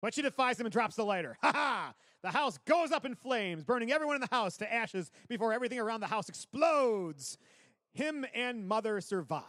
But 0.00 0.14
she 0.14 0.22
defies 0.22 0.60
him 0.60 0.66
and 0.66 0.72
drops 0.72 0.96
the 0.96 1.04
lighter. 1.04 1.36
Ha 1.42 1.52
ha! 1.52 1.94
The 2.22 2.30
house 2.30 2.58
goes 2.64 2.90
up 2.90 3.04
in 3.04 3.14
flames, 3.14 3.64
burning 3.64 3.92
everyone 3.92 4.14
in 4.16 4.22
the 4.22 4.34
house 4.34 4.56
to 4.56 4.72
ashes 4.72 5.10
before 5.28 5.52
everything 5.52 5.78
around 5.78 6.00
the 6.00 6.06
house 6.06 6.30
explodes. 6.30 7.36
Him 7.92 8.24
and 8.34 8.66
mother 8.66 9.00
survive, 9.02 9.42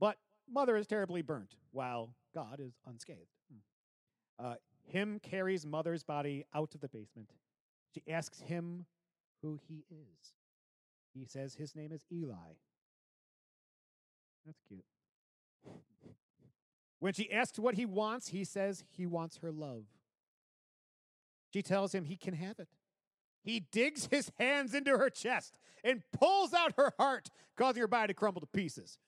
but 0.00 0.16
mother 0.50 0.76
is 0.76 0.86
terribly 0.86 1.20
burnt 1.20 1.56
while 1.72 2.14
God 2.34 2.58
is 2.58 2.72
unscathed. 2.86 3.28
Hmm. 3.50 4.46
Uh, 4.46 4.54
him 4.84 5.20
carries 5.22 5.66
mother's 5.66 6.02
body 6.02 6.44
out 6.54 6.74
of 6.74 6.80
the 6.80 6.88
basement. 6.88 7.28
She 7.94 8.02
asks 8.10 8.40
him 8.40 8.86
who 9.42 9.58
he 9.68 9.84
is. 9.90 10.32
He 11.14 11.26
says 11.26 11.54
his 11.54 11.76
name 11.76 11.92
is 11.92 12.06
Eli. 12.10 12.54
That's 14.46 14.60
cute. 14.66 14.84
When 17.02 17.12
she 17.14 17.32
asks 17.32 17.58
what 17.58 17.74
he 17.74 17.84
wants, 17.84 18.28
he 18.28 18.44
says 18.44 18.84
he 18.96 19.06
wants 19.06 19.38
her 19.38 19.50
love. 19.50 19.86
She 21.52 21.60
tells 21.60 21.92
him 21.92 22.04
he 22.04 22.14
can 22.14 22.32
have 22.32 22.60
it. 22.60 22.68
He 23.42 23.58
digs 23.58 24.06
his 24.08 24.30
hands 24.38 24.72
into 24.72 24.96
her 24.96 25.10
chest 25.10 25.58
and 25.82 26.04
pulls 26.12 26.54
out 26.54 26.74
her 26.76 26.92
heart, 27.00 27.28
causing 27.56 27.80
her 27.80 27.88
body 27.88 28.12
to 28.12 28.14
crumble 28.14 28.40
to 28.40 28.46
pieces. 28.46 28.98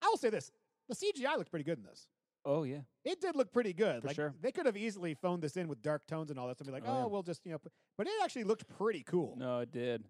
I 0.00 0.06
will 0.08 0.16
say 0.16 0.30
this 0.30 0.50
the 0.88 0.94
CGI 0.94 1.36
looked 1.36 1.50
pretty 1.50 1.66
good 1.66 1.76
in 1.76 1.84
this. 1.84 2.08
Oh 2.46 2.62
yeah. 2.62 2.80
It 3.04 3.20
did 3.20 3.36
look 3.36 3.52
pretty 3.52 3.74
good. 3.74 4.00
For 4.00 4.06
like 4.06 4.16
sure. 4.16 4.34
they 4.40 4.50
could 4.50 4.64
have 4.64 4.78
easily 4.78 5.12
phoned 5.12 5.42
this 5.42 5.58
in 5.58 5.68
with 5.68 5.82
dark 5.82 6.06
tones 6.06 6.30
and 6.30 6.40
all 6.40 6.48
that. 6.48 6.58
And 6.58 6.66
be 6.66 6.72
like, 6.72 6.84
Oh, 6.86 6.90
oh, 6.90 6.98
yeah. 7.00 7.04
we'll 7.04 7.22
just 7.22 7.44
you 7.44 7.52
know. 7.52 7.58
But 7.98 8.06
it 8.06 8.14
actually 8.24 8.44
looked 8.44 8.66
pretty 8.78 9.02
cool. 9.02 9.36
No, 9.38 9.58
it 9.58 9.70
did. 9.70 10.04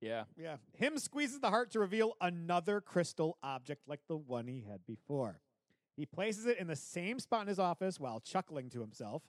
Yeah. 0.00 0.24
Yeah. 0.36 0.56
Him 0.74 0.98
squeezes 0.98 1.38
the 1.38 1.50
heart 1.50 1.70
to 1.70 1.78
reveal 1.78 2.16
another 2.20 2.80
crystal 2.80 3.38
object 3.40 3.82
like 3.86 4.00
the 4.08 4.16
one 4.16 4.48
he 4.48 4.64
had 4.68 4.84
before. 4.84 5.38
He 5.96 6.06
places 6.06 6.46
it 6.46 6.58
in 6.58 6.66
the 6.66 6.76
same 6.76 7.18
spot 7.18 7.42
in 7.42 7.48
his 7.48 7.58
office 7.58 8.00
while 8.00 8.20
chuckling 8.20 8.70
to 8.70 8.80
himself. 8.80 9.22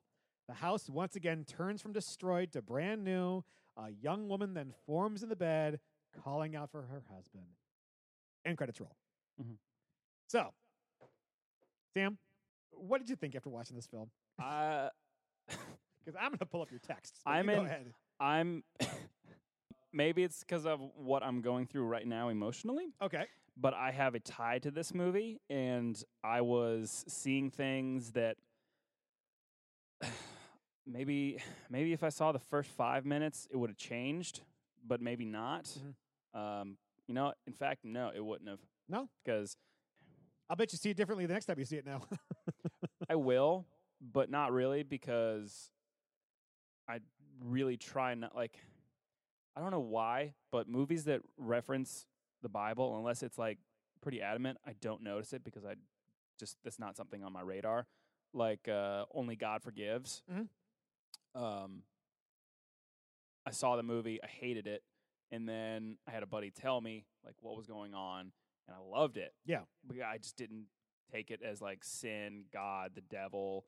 The 0.47 0.53
house 0.55 0.89
once 0.89 1.16
again 1.16 1.45
turns 1.45 1.82
from 1.82 1.93
destroyed 1.93 2.51
to 2.53 2.61
brand 2.61 3.03
new. 3.03 3.43
A 3.78 3.89
young 4.01 4.28
woman 4.30 4.53
then 4.53 4.74
forms 4.86 5.24
in 5.24 5.30
the 5.30 5.36
bed, 5.36 5.80
calling 6.24 6.55
out 6.55 6.70
for 6.72 6.82
her 6.84 7.03
husband. 7.14 7.45
End 8.45 8.57
credits 8.57 8.80
roll. 8.80 8.95
Mhm. 9.41 9.57
So, 10.28 10.53
Sam, 11.93 12.18
what 12.72 12.99
did 12.99 13.09
you 13.09 13.16
think 13.16 13.36
after 13.36 13.49
watching 13.49 13.76
this 13.76 13.88
film? 13.88 14.09
Uh, 14.41 14.89
Because 16.05 16.20
I'm 16.22 16.32
going 16.32 16.39
to 16.39 16.45
pull 16.45 16.61
up 16.61 16.70
your 16.70 16.82
texts. 16.82 17.22
but 17.24 17.32
I'm 17.32 17.47
you 17.49 17.55
go 17.55 17.61
in- 17.61 17.66
ahead. 17.68 17.93
I'm. 18.20 18.64
maybe 19.93 20.23
it's 20.23 20.39
because 20.41 20.65
of 20.65 20.79
what 20.95 21.23
I'm 21.23 21.41
going 21.41 21.65
through 21.67 21.85
right 21.85 22.05
now 22.07 22.29
emotionally. 22.29 22.93
Okay. 23.01 23.25
but 23.55 23.73
I 23.75 23.91
have 23.91 24.15
a 24.15 24.19
tie 24.19 24.57
to 24.59 24.71
this 24.71 24.93
movie, 24.95 25.39
and 25.49 26.01
I 26.23 26.41
was 26.41 27.05
seeing 27.07 27.51
things 27.51 28.11
that 28.13 28.35
maybe 30.87 31.37
maybe 31.69 31.93
if 31.93 32.03
I 32.03 32.09
saw 32.09 32.31
the 32.31 32.39
first 32.39 32.69
five 32.71 33.05
minutes, 33.05 33.47
it 33.51 33.57
would 33.57 33.69
have 33.69 33.77
changed, 33.77 34.41
but 34.85 35.01
maybe 35.01 35.25
not. 35.25 35.65
Mhm. 35.65 36.39
Um, 36.39 36.77
you 37.07 37.13
know, 37.13 37.33
in 37.45 37.53
fact, 37.53 37.85
no, 37.85 38.11
it 38.15 38.23
wouldn't 38.23 38.49
have. 38.49 38.59
No? 38.89 39.07
because 39.23 39.55
I'll 40.49 40.57
bet 40.57 40.73
you 40.73 40.77
see 40.77 40.89
it 40.89 40.97
differently 40.97 41.25
the 41.25 41.33
next 41.33 41.45
time 41.45 41.57
you 41.57 41.65
see 41.65 41.77
it 41.77 41.85
now. 41.85 42.01
I 43.09 43.15
will, 43.15 43.65
but 44.01 44.29
not 44.29 44.51
really 44.51 44.83
because 44.83 45.71
I 46.87 46.99
really 47.41 47.77
try 47.77 48.13
not 48.13 48.35
like 48.35 48.57
I 49.55 49.61
don't 49.61 49.71
know 49.71 49.79
why, 49.79 50.33
but 50.51 50.67
movies 50.67 51.05
that 51.05 51.21
reference 51.37 52.05
the 52.41 52.49
Bible, 52.49 52.97
unless 52.97 53.21
it's 53.23 53.37
like 53.37 53.59
pretty 54.01 54.21
adamant, 54.21 54.57
I 54.65 54.73
don't 54.81 55.01
notice 55.03 55.33
it 55.33 55.43
because 55.43 55.63
I 55.65 55.75
just 56.39 56.57
that's 56.63 56.79
not 56.79 56.97
something 56.97 57.23
on 57.23 57.31
my 57.33 57.41
radar. 57.41 57.87
Like 58.33 58.67
uh, 58.67 59.05
Only 59.13 59.35
God 59.35 59.61
Forgives. 59.61 60.23
Mhm. 60.31 60.47
Um, 61.35 61.83
I 63.45 63.51
saw 63.51 63.75
the 63.75 63.83
movie, 63.83 64.19
I 64.23 64.27
hated 64.27 64.67
it, 64.67 64.83
and 65.31 65.47
then 65.47 65.97
I 66.07 66.11
had 66.11 66.23
a 66.23 66.27
buddy 66.27 66.49
tell 66.51 66.79
me 66.81 67.05
like 67.25 67.35
what 67.41 67.55
was 67.57 67.67
going 67.67 67.93
on, 67.93 68.31
and 68.67 68.75
I 68.75 68.79
loved 68.79 69.17
it. 69.17 69.33
Yeah. 69.45 69.61
but 69.85 69.97
I 70.01 70.17
just 70.17 70.37
didn't 70.37 70.65
take 71.11 71.29
it 71.31 71.41
as 71.43 71.61
like 71.61 71.83
sin, 71.83 72.45
God, 72.51 72.91
the 72.95 73.01
devil, 73.01 73.65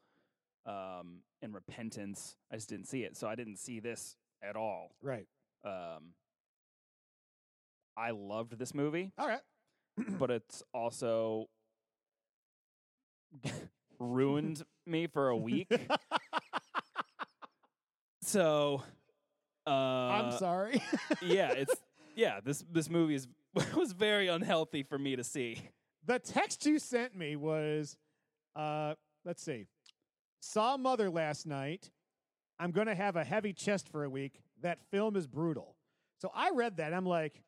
um, 0.65 1.19
and 1.41 1.53
repentance. 1.53 2.35
I 2.51 2.55
just 2.55 2.69
didn't 2.69 2.87
see 2.87 3.03
it, 3.03 3.15
so 3.17 3.27
I 3.27 3.35
didn't 3.35 3.57
see 3.57 3.79
this 3.79 4.17
at 4.41 4.55
all. 4.55 4.95
right. 5.01 5.27
Um, 5.65 6.13
I 7.97 8.11
loved 8.11 8.57
this 8.59 8.73
movie, 8.73 9.11
All 9.17 9.27
right. 9.27 9.39
but 10.19 10.29
it's 10.31 10.61
also 10.73 11.47
ruined 13.99 14.63
me 14.85 15.07
for 15.07 15.29
a 15.29 15.37
week. 15.37 15.67
so, 18.21 18.83
uh, 19.65 19.69
I'm 19.69 20.31
sorry. 20.37 20.81
yeah, 21.21 21.51
it's 21.51 21.75
yeah. 22.15 22.39
This 22.43 22.63
this 22.71 22.89
movie 22.89 23.15
is 23.15 23.27
was 23.75 23.93
very 23.93 24.27
unhealthy 24.27 24.83
for 24.83 24.97
me 24.99 25.15
to 25.15 25.23
see. 25.23 25.59
the 26.05 26.19
text 26.19 26.65
you 26.65 26.77
sent 26.79 27.15
me 27.15 27.35
was, 27.35 27.97
uh, 28.55 28.93
let's 29.23 29.41
see, 29.43 29.65
saw 30.41 30.77
Mother 30.77 31.09
last 31.09 31.45
night. 31.47 31.89
I'm 32.59 32.71
going 32.71 32.87
to 32.87 32.95
have 32.95 33.15
a 33.17 33.23
heavy 33.23 33.51
chest 33.53 33.89
for 33.89 34.03
a 34.03 34.09
week. 34.09 34.41
That 34.61 34.79
film 34.91 35.15
is 35.15 35.27
brutal. 35.27 35.75
So 36.21 36.31
I 36.33 36.51
read 36.53 36.77
that. 36.77 36.93
I'm 36.93 37.05
like, 37.05 37.41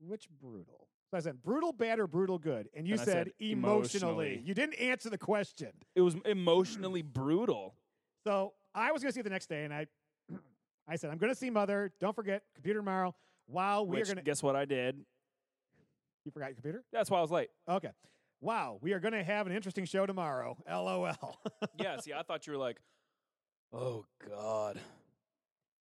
which 0.00 0.28
brutal? 0.40 0.88
So 1.10 1.18
I 1.18 1.20
said, 1.20 1.42
brutal 1.42 1.72
bad 1.72 1.98
or 2.00 2.06
brutal 2.06 2.38
good? 2.38 2.68
And 2.74 2.86
you 2.88 2.94
And 2.94 3.00
I 3.00 3.04
said, 3.04 3.12
said, 3.12 3.32
emotionally. 3.38 4.26
emotionally. 4.28 4.42
You 4.44 4.54
didn't 4.54 4.74
answer 4.74 5.10
the 5.10 5.18
question. 5.18 5.68
It 5.94 6.00
was 6.00 6.16
emotionally 6.24 7.02
brutal. 7.02 7.74
So 8.26 8.54
I 8.74 8.90
was 8.90 9.02
going 9.02 9.10
to 9.10 9.14
see 9.14 9.20
it 9.20 9.24
the 9.24 9.30
next 9.30 9.48
day, 9.48 9.64
and 9.64 9.72
I, 9.72 9.86
I 10.88 10.96
said, 10.96 11.10
I'm 11.10 11.18
going 11.18 11.32
to 11.32 11.38
see 11.38 11.50
Mother. 11.50 11.92
Don't 12.00 12.16
forget, 12.16 12.42
computer 12.54 12.80
tomorrow. 12.80 13.14
Wow, 13.46 13.82
we 13.82 13.98
Which 13.98 14.02
are 14.02 14.14
going 14.14 14.16
to. 14.16 14.22
guess 14.22 14.42
what 14.42 14.56
I 14.56 14.64
did? 14.64 14.96
You 16.24 16.32
forgot 16.32 16.46
your 16.46 16.54
computer? 16.54 16.82
That's 16.92 17.10
why 17.10 17.18
I 17.18 17.22
was 17.22 17.30
late. 17.30 17.50
Okay. 17.68 17.90
Wow, 18.40 18.78
we 18.80 18.92
are 18.92 18.98
going 19.00 19.12
to 19.12 19.22
have 19.22 19.46
an 19.46 19.52
interesting 19.52 19.84
show 19.84 20.06
tomorrow. 20.06 20.56
LOL. 20.68 21.38
yeah, 21.78 21.98
see, 22.00 22.12
I 22.14 22.22
thought 22.22 22.46
you 22.46 22.54
were 22.54 22.58
like, 22.58 22.78
oh 23.72 24.04
God, 24.28 24.80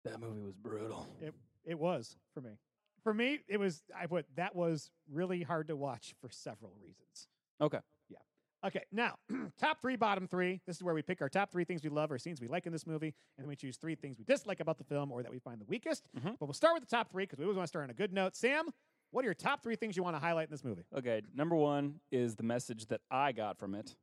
that 0.04 0.20
movie 0.20 0.42
was 0.42 0.54
brutal. 0.54 1.08
It 1.20 1.34
it 1.64 1.78
was 1.78 2.16
for 2.34 2.40
me. 2.40 2.58
For 3.02 3.12
me, 3.14 3.40
it 3.48 3.58
was 3.58 3.82
I 3.96 4.06
put 4.06 4.26
that 4.36 4.54
was 4.54 4.90
really 5.10 5.42
hard 5.42 5.68
to 5.68 5.76
watch 5.76 6.14
for 6.20 6.28
several 6.30 6.72
reasons. 6.80 7.26
Okay. 7.60 7.80
Yeah. 8.08 8.18
Okay, 8.64 8.82
now 8.92 9.16
top 9.58 9.80
three, 9.80 9.96
bottom 9.96 10.26
three. 10.28 10.60
This 10.66 10.76
is 10.76 10.82
where 10.84 10.94
we 10.94 11.02
pick 11.02 11.20
our 11.20 11.28
top 11.28 11.50
three 11.50 11.64
things 11.64 11.82
we 11.82 11.88
love 11.90 12.12
or 12.12 12.18
scenes 12.18 12.40
we 12.40 12.46
like 12.48 12.64
in 12.66 12.72
this 12.72 12.86
movie, 12.86 13.14
and 13.36 13.44
then 13.44 13.48
we 13.48 13.56
choose 13.56 13.76
three 13.76 13.94
things 13.96 14.18
we 14.18 14.24
dislike 14.24 14.60
about 14.60 14.78
the 14.78 14.84
film 14.84 15.10
or 15.10 15.22
that 15.22 15.32
we 15.32 15.38
find 15.40 15.60
the 15.60 15.64
weakest. 15.66 16.08
Mhm. 16.16 16.36
But 16.38 16.46
we'll 16.46 16.52
start 16.52 16.74
with 16.74 16.82
the 16.88 16.94
top 16.94 17.10
three 17.10 17.24
because 17.24 17.38
we 17.38 17.44
always 17.44 17.56
want 17.56 17.64
to 17.66 17.68
start 17.68 17.84
on 17.84 17.90
a 17.90 17.94
good 17.94 18.12
note. 18.12 18.36
Sam, 18.36 18.68
what 19.10 19.22
are 19.22 19.26
your 19.26 19.34
top 19.34 19.62
three 19.62 19.74
things 19.76 19.96
you 19.96 20.02
want 20.04 20.14
to 20.14 20.20
highlight 20.20 20.46
in 20.46 20.50
this 20.52 20.62
movie? 20.64 20.84
Okay, 20.96 21.22
number 21.34 21.56
one 21.56 22.00
is 22.12 22.36
the 22.36 22.44
message 22.44 22.86
that 22.86 23.00
I 23.10 23.32
got 23.32 23.58
from 23.58 23.74
it, 23.74 23.96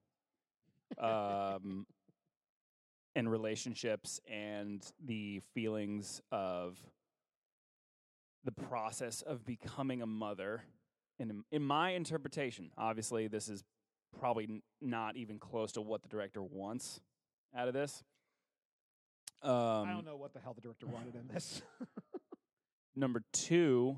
um, 0.98 1.86
and 3.20 3.30
relationships 3.30 4.22
and 4.32 4.82
the 5.06 5.42
feelings 5.54 6.22
of 6.32 6.78
the 8.46 8.52
process 8.52 9.22
of 9.22 9.46
becoming 9.46 10.02
a 10.02 10.06
mother. 10.06 10.64
And 11.20 11.44
in, 11.52 11.62
my 11.62 11.92
interpretation, 11.92 12.72
obviously, 12.78 13.28
this 13.28 13.50
is 13.50 13.66
probably 14.18 14.64
not 14.82 15.18
even 15.18 15.38
close 15.38 15.74
to 15.74 15.82
what 15.82 16.02
the 16.02 16.08
director 16.08 16.42
wants 16.42 17.02
out 17.54 17.68
of 17.68 17.74
this. 17.74 18.04
Um, 19.44 19.52
I 19.52 19.92
don't 19.92 20.06
know 20.06 20.16
what 20.16 20.34
the 20.34 20.40
hell 20.40 20.54
the 20.54 20.62
director 20.62 20.88
wanted 20.88 21.16
in 21.16 21.28
this. 21.28 21.62
Number 22.96 23.22
two 23.34 23.98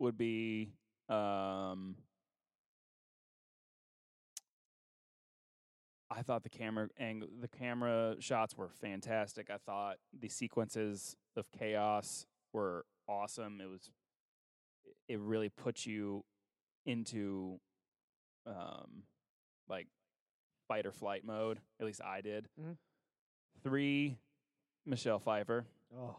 would 0.00 0.18
be 0.18 0.72
um, 1.08 1.94
I 6.14 6.22
thought 6.22 6.42
the 6.42 6.48
camera 6.50 6.88
angle, 6.98 7.28
the 7.40 7.48
camera 7.48 8.16
shots 8.20 8.56
were 8.56 8.68
fantastic. 8.80 9.50
I 9.50 9.56
thought 9.58 9.96
the 10.18 10.28
sequences 10.28 11.16
of 11.36 11.50
chaos 11.52 12.26
were 12.52 12.84
awesome. 13.08 13.60
It 13.60 13.68
was, 13.68 13.90
it 15.08 15.18
really 15.18 15.48
put 15.48 15.86
you 15.86 16.24
into, 16.86 17.58
um, 18.46 19.04
like 19.68 19.86
fight 20.68 20.86
or 20.86 20.92
flight 20.92 21.24
mode. 21.24 21.60
At 21.80 21.86
least 21.86 22.00
I 22.02 22.20
did. 22.20 22.48
Mhm. 22.60 22.76
Three, 23.62 24.18
Michelle 24.84 25.18
Pfeiffer. 25.18 25.64
Oh. 25.96 26.16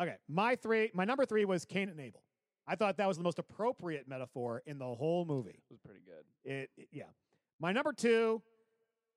Okay. 0.00 0.16
My 0.28 0.56
three 0.56 0.90
my 0.94 1.04
number 1.04 1.24
three 1.24 1.44
was 1.44 1.64
Cain 1.64 1.88
and 1.88 2.00
Abel. 2.00 2.22
I 2.66 2.74
thought 2.76 2.96
that 2.98 3.08
was 3.08 3.16
the 3.16 3.22
most 3.22 3.38
appropriate 3.38 4.06
metaphor 4.08 4.62
in 4.66 4.78
the 4.78 4.94
whole 4.94 5.24
movie. 5.24 5.50
It 5.50 5.70
was 5.70 5.80
pretty 5.80 6.00
good. 6.04 6.24
It, 6.44 6.70
it- 6.76 6.88
yeah. 6.92 7.04
My 7.60 7.72
number 7.72 7.92
two, 7.92 8.42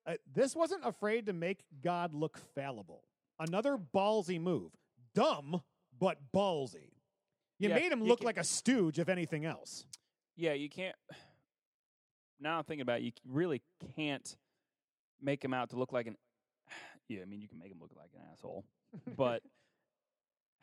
uh, 0.06 0.14
this 0.34 0.54
wasn't 0.54 0.84
afraid 0.84 1.26
to 1.26 1.32
make 1.32 1.64
God 1.82 2.14
look 2.14 2.38
fallible. 2.54 3.02
Another 3.38 3.76
ballsy 3.76 4.40
move. 4.40 4.72
Dumb, 5.14 5.62
but 5.98 6.18
ballsy. 6.34 6.90
You 7.58 7.68
Yeah, 7.68 7.74
made 7.76 7.92
him 7.92 8.00
you 8.02 8.06
look 8.08 8.18
can- 8.20 8.26
like 8.26 8.38
a 8.38 8.44
stooge, 8.44 8.98
if 8.98 9.08
anything 9.08 9.44
else. 9.44 9.86
Yeah, 10.36 10.52
you 10.54 10.68
can't. 10.68 10.96
Now 12.40 12.58
I'm 12.58 12.64
thinking 12.64 12.82
about 12.82 12.98
it, 13.00 13.04
you 13.04 13.12
really 13.26 13.62
can't 13.96 14.36
make 15.22 15.42
him 15.42 15.54
out 15.54 15.70
to 15.70 15.76
look 15.76 15.92
like 15.92 16.06
an. 16.08 16.16
Yeah, 17.08 17.22
I 17.22 17.24
mean 17.26 17.40
you 17.40 17.48
can 17.48 17.58
make 17.58 17.70
him 17.70 17.78
look 17.80 17.92
like 17.96 18.10
an 18.14 18.20
asshole, 18.32 18.64
but 19.16 19.42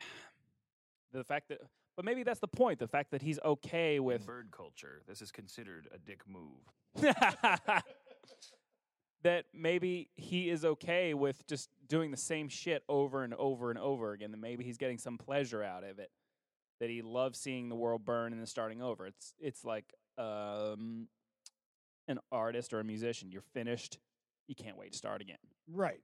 the 1.12 1.24
fact 1.24 1.48
that, 1.48 1.60
but 1.96 2.04
maybe 2.04 2.22
that's 2.24 2.40
the 2.40 2.48
point. 2.48 2.78
The 2.78 2.86
fact 2.88 3.10
that 3.12 3.22
he's 3.22 3.38
okay 3.44 3.96
In 3.96 4.04
with 4.04 4.26
bird 4.26 4.48
culture, 4.50 5.02
this 5.08 5.22
is 5.22 5.30
considered 5.32 5.88
a 5.94 5.98
dick 5.98 6.22
move. 6.28 6.60
that 9.22 9.44
maybe 9.54 10.08
he 10.14 10.50
is 10.50 10.64
okay 10.64 11.14
with 11.14 11.46
just 11.46 11.68
doing 11.88 12.10
the 12.10 12.16
same 12.16 12.48
shit 12.48 12.82
over 12.88 13.22
and 13.24 13.34
over 13.34 13.70
and 13.70 13.78
over 13.78 14.12
again. 14.12 14.30
That 14.32 14.40
maybe 14.40 14.64
he's 14.64 14.78
getting 14.78 14.98
some 14.98 15.18
pleasure 15.18 15.62
out 15.62 15.84
of 15.84 15.98
it. 15.98 16.10
That 16.80 16.90
he 16.90 17.02
loves 17.02 17.38
seeing 17.38 17.68
the 17.68 17.76
world 17.76 18.04
burn 18.04 18.32
and 18.32 18.40
then 18.40 18.46
starting 18.46 18.82
over. 18.82 19.06
It's 19.06 19.34
it's 19.38 19.64
like 19.64 19.92
um, 20.18 21.06
an 22.08 22.18
artist 22.32 22.72
or 22.72 22.80
a 22.80 22.84
musician. 22.84 23.30
You're 23.30 23.42
finished. 23.54 23.98
You 24.48 24.54
can't 24.56 24.76
wait 24.76 24.92
to 24.92 24.98
start 24.98 25.20
again. 25.20 25.38
Right. 25.70 26.00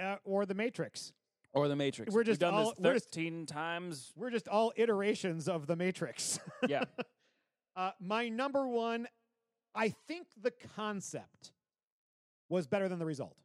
Uh, 0.00 0.16
or 0.24 0.46
The 0.46 0.54
Matrix. 0.54 1.12
Or 1.52 1.66
the 1.68 1.76
Matrix. 1.76 2.12
We're 2.14 2.20
We've 2.20 2.26
just 2.26 2.40
done 2.40 2.54
all- 2.54 2.70
this 2.70 2.78
we're 2.78 2.94
just- 2.94 3.10
thirteen 3.12 3.44
times. 3.44 4.12
We're 4.16 4.30
just 4.30 4.48
all 4.48 4.72
iterations 4.76 5.48
of 5.48 5.66
The 5.66 5.76
Matrix. 5.76 6.38
Yeah. 6.68 6.84
Uh, 7.76 7.92
my 8.00 8.28
number 8.28 8.66
one, 8.66 9.06
I 9.76 9.90
think 10.08 10.26
the 10.42 10.50
concept 10.76 11.52
was 12.50 12.66
better 12.66 12.88
than 12.88 12.98
the 12.98 13.06
result. 13.06 13.36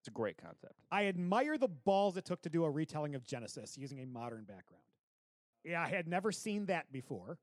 It's 0.00 0.08
a 0.08 0.12
great 0.12 0.36
concept. 0.36 0.74
I 0.90 1.06
admire 1.06 1.58
the 1.58 1.68
balls 1.68 2.16
it 2.16 2.24
took 2.24 2.42
to 2.42 2.50
do 2.50 2.64
a 2.64 2.70
retelling 2.70 3.14
of 3.14 3.24
Genesis 3.24 3.76
using 3.76 4.00
a 4.00 4.06
modern 4.06 4.44
background. 4.44 4.84
Yeah, 5.64 5.82
I 5.82 5.88
had 5.88 6.06
never 6.06 6.30
seen 6.32 6.66
that 6.66 6.92
before. 6.92 7.38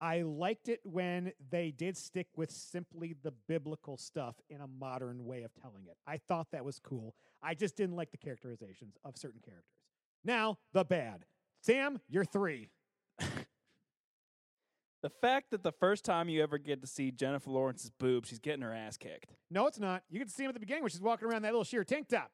I 0.00 0.22
liked 0.22 0.68
it 0.68 0.80
when 0.84 1.32
they 1.50 1.70
did 1.70 1.96
stick 1.96 2.28
with 2.36 2.50
simply 2.50 3.16
the 3.22 3.32
biblical 3.48 3.96
stuff 3.96 4.36
in 4.48 4.60
a 4.60 4.66
modern 4.66 5.24
way 5.24 5.42
of 5.42 5.54
telling 5.54 5.86
it. 5.86 5.96
I 6.06 6.18
thought 6.18 6.48
that 6.52 6.64
was 6.64 6.78
cool. 6.78 7.14
I 7.42 7.54
just 7.54 7.74
didn't 7.74 7.96
like 7.96 8.10
the 8.12 8.18
characterizations 8.18 8.96
of 9.04 9.16
certain 9.16 9.40
characters. 9.44 9.64
Now, 10.24 10.58
the 10.72 10.84
bad. 10.84 11.24
Sam, 11.62 12.00
you're 12.08 12.24
three. 12.24 12.68
The 15.02 15.10
fact 15.10 15.50
that 15.52 15.62
the 15.62 15.70
first 15.72 16.04
time 16.04 16.28
you 16.28 16.42
ever 16.42 16.58
get 16.58 16.80
to 16.80 16.86
see 16.88 17.10
Jennifer 17.12 17.50
Lawrence's 17.50 17.90
boob, 17.90 18.26
she's 18.26 18.40
getting 18.40 18.62
her 18.62 18.74
ass 18.74 18.96
kicked. 18.96 19.32
No, 19.50 19.66
it's 19.68 19.78
not. 19.78 20.02
You 20.10 20.18
can 20.18 20.28
see 20.28 20.42
him 20.44 20.48
at 20.48 20.54
the 20.54 20.60
beginning 20.60 20.82
when 20.82 20.90
she's 20.90 21.00
walking 21.00 21.28
around 21.28 21.42
that 21.42 21.52
little 21.52 21.62
sheer 21.64 21.84
tank 21.84 22.08
top. 22.08 22.32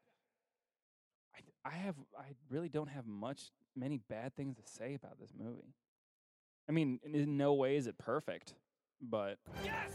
I, 1.37 1.69
I 1.69 1.73
have 1.73 1.97
I 2.19 2.25
really 2.49 2.69
don't 2.71 2.89
have 2.89 3.07
much 3.07 3.51
many 3.77 3.99
bad 4.09 4.35
things 4.35 4.57
to 4.57 4.63
say 4.65 4.95
about 4.95 5.19
this 5.21 5.31
movie. 5.39 5.75
I 6.69 6.73
mean, 6.73 7.01
in- 7.05 7.15
in 7.15 7.37
no 7.37 7.53
way 7.53 7.77
is 7.77 7.87
it 7.87 7.99
perfect, 7.99 8.55
but 9.03 9.39
Yes! 9.63 9.93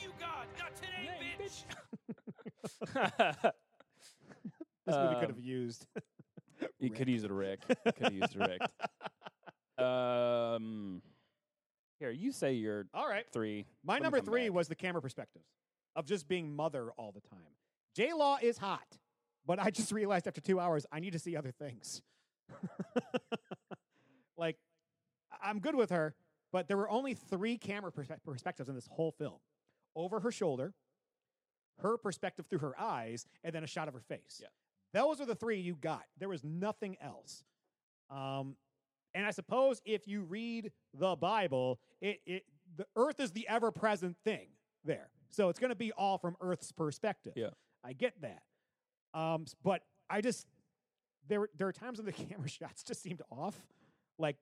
You 0.00 0.10
God! 0.20 0.46
Not 0.58 0.74
today, 0.76 1.10
bitch! 1.40 1.64
This 4.86 4.96
movie 4.96 5.14
could 5.14 5.28
have 5.30 5.38
Um, 5.38 5.42
used. 5.42 5.86
you 6.78 6.90
could 6.90 7.08
use 7.08 7.24
it, 7.24 7.30
Rick. 7.30 7.60
You 7.86 7.92
could 7.92 8.12
use 8.12 8.28
it, 8.34 8.36
Rick. 8.38 8.60
Um, 9.82 11.00
here 12.04 12.12
you 12.12 12.32
say 12.32 12.52
you're 12.52 12.86
All 12.92 13.08
right. 13.08 13.24
three. 13.32 13.66
My 13.82 13.98
number 13.98 14.20
three 14.20 14.48
back. 14.48 14.54
was 14.54 14.68
the 14.68 14.74
camera 14.74 15.00
perspectives 15.00 15.46
of 15.96 16.06
just 16.06 16.28
being 16.28 16.54
mother 16.54 16.90
all 16.96 17.12
the 17.12 17.20
time. 17.20 17.54
J 17.94 18.12
Law 18.12 18.38
is 18.42 18.58
hot, 18.58 18.98
but 19.46 19.58
I 19.58 19.70
just 19.70 19.92
realized 19.92 20.26
after 20.26 20.40
two 20.40 20.60
hours 20.60 20.86
I 20.92 21.00
need 21.00 21.12
to 21.12 21.18
see 21.18 21.36
other 21.36 21.52
things. 21.52 22.02
like, 24.36 24.56
I'm 25.42 25.60
good 25.60 25.74
with 25.74 25.90
her, 25.90 26.14
but 26.52 26.68
there 26.68 26.76
were 26.76 26.90
only 26.90 27.14
three 27.14 27.56
camera 27.56 27.90
perspe- 27.92 28.22
perspectives 28.24 28.68
in 28.68 28.74
this 28.74 28.88
whole 28.90 29.12
film 29.12 29.38
over 29.96 30.20
her 30.20 30.30
shoulder, 30.32 30.74
her 31.80 31.96
perspective 31.96 32.46
through 32.46 32.58
her 32.60 32.78
eyes, 32.78 33.26
and 33.42 33.54
then 33.54 33.64
a 33.64 33.68
shot 33.68 33.88
of 33.88 33.94
her 33.94 34.00
face. 34.00 34.40
Yeah. 34.42 34.48
Those 34.92 35.20
are 35.20 35.26
the 35.26 35.34
three 35.34 35.58
you 35.58 35.74
got. 35.74 36.04
There 36.18 36.28
was 36.28 36.44
nothing 36.44 36.96
else. 37.00 37.44
Um, 38.10 38.56
and 39.14 39.24
I 39.24 39.30
suppose 39.30 39.80
if 39.84 40.08
you 40.08 40.22
read 40.22 40.72
the 40.92 41.16
Bible, 41.16 41.78
it, 42.00 42.20
it 42.26 42.44
the 42.76 42.86
earth 42.96 43.20
is 43.20 43.30
the 43.32 43.46
ever 43.48 43.70
present 43.70 44.16
thing 44.24 44.48
there. 44.84 45.08
So 45.30 45.48
it's 45.48 45.58
going 45.58 45.70
to 45.70 45.76
be 45.76 45.92
all 45.92 46.18
from 46.18 46.36
Earth's 46.40 46.72
perspective. 46.72 47.34
Yeah. 47.36 47.50
I 47.84 47.92
get 47.92 48.14
that. 48.22 48.42
Um, 49.18 49.44
but 49.62 49.82
I 50.10 50.20
just 50.20 50.46
there 51.28 51.48
there 51.56 51.68
are 51.68 51.72
times 51.72 51.98
when 51.98 52.06
the 52.06 52.12
camera 52.28 52.48
shots 52.48 52.82
just 52.82 53.02
seemed 53.02 53.22
off, 53.30 53.56
like 54.18 54.36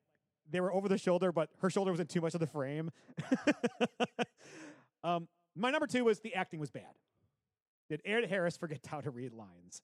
they 0.51 0.61
were 0.61 0.73
over 0.73 0.89
the 0.89 0.99
shoulder, 0.99 1.33
but 1.33 1.51
her 1.61 1.71
shoulder 1.71 1.91
wasn't 1.91 2.11
too 2.11 2.21
much 2.21 2.35
of 2.35 2.41
the 2.41 2.47
frame. 2.47 2.91
um, 5.05 5.29
my 5.55 5.71
number 5.71 5.87
two 5.87 6.05
was 6.05 6.21
the 6.21 6.35
acting 6.35 6.61
was 6.61 6.71
bad. 6.71 6.95
Did 7.89 8.01
Aaron 8.05 8.29
Harris 8.29 8.57
forget 8.57 8.81
how 8.87 9.01
to 9.01 9.11
read 9.11 9.33
lines? 9.33 9.83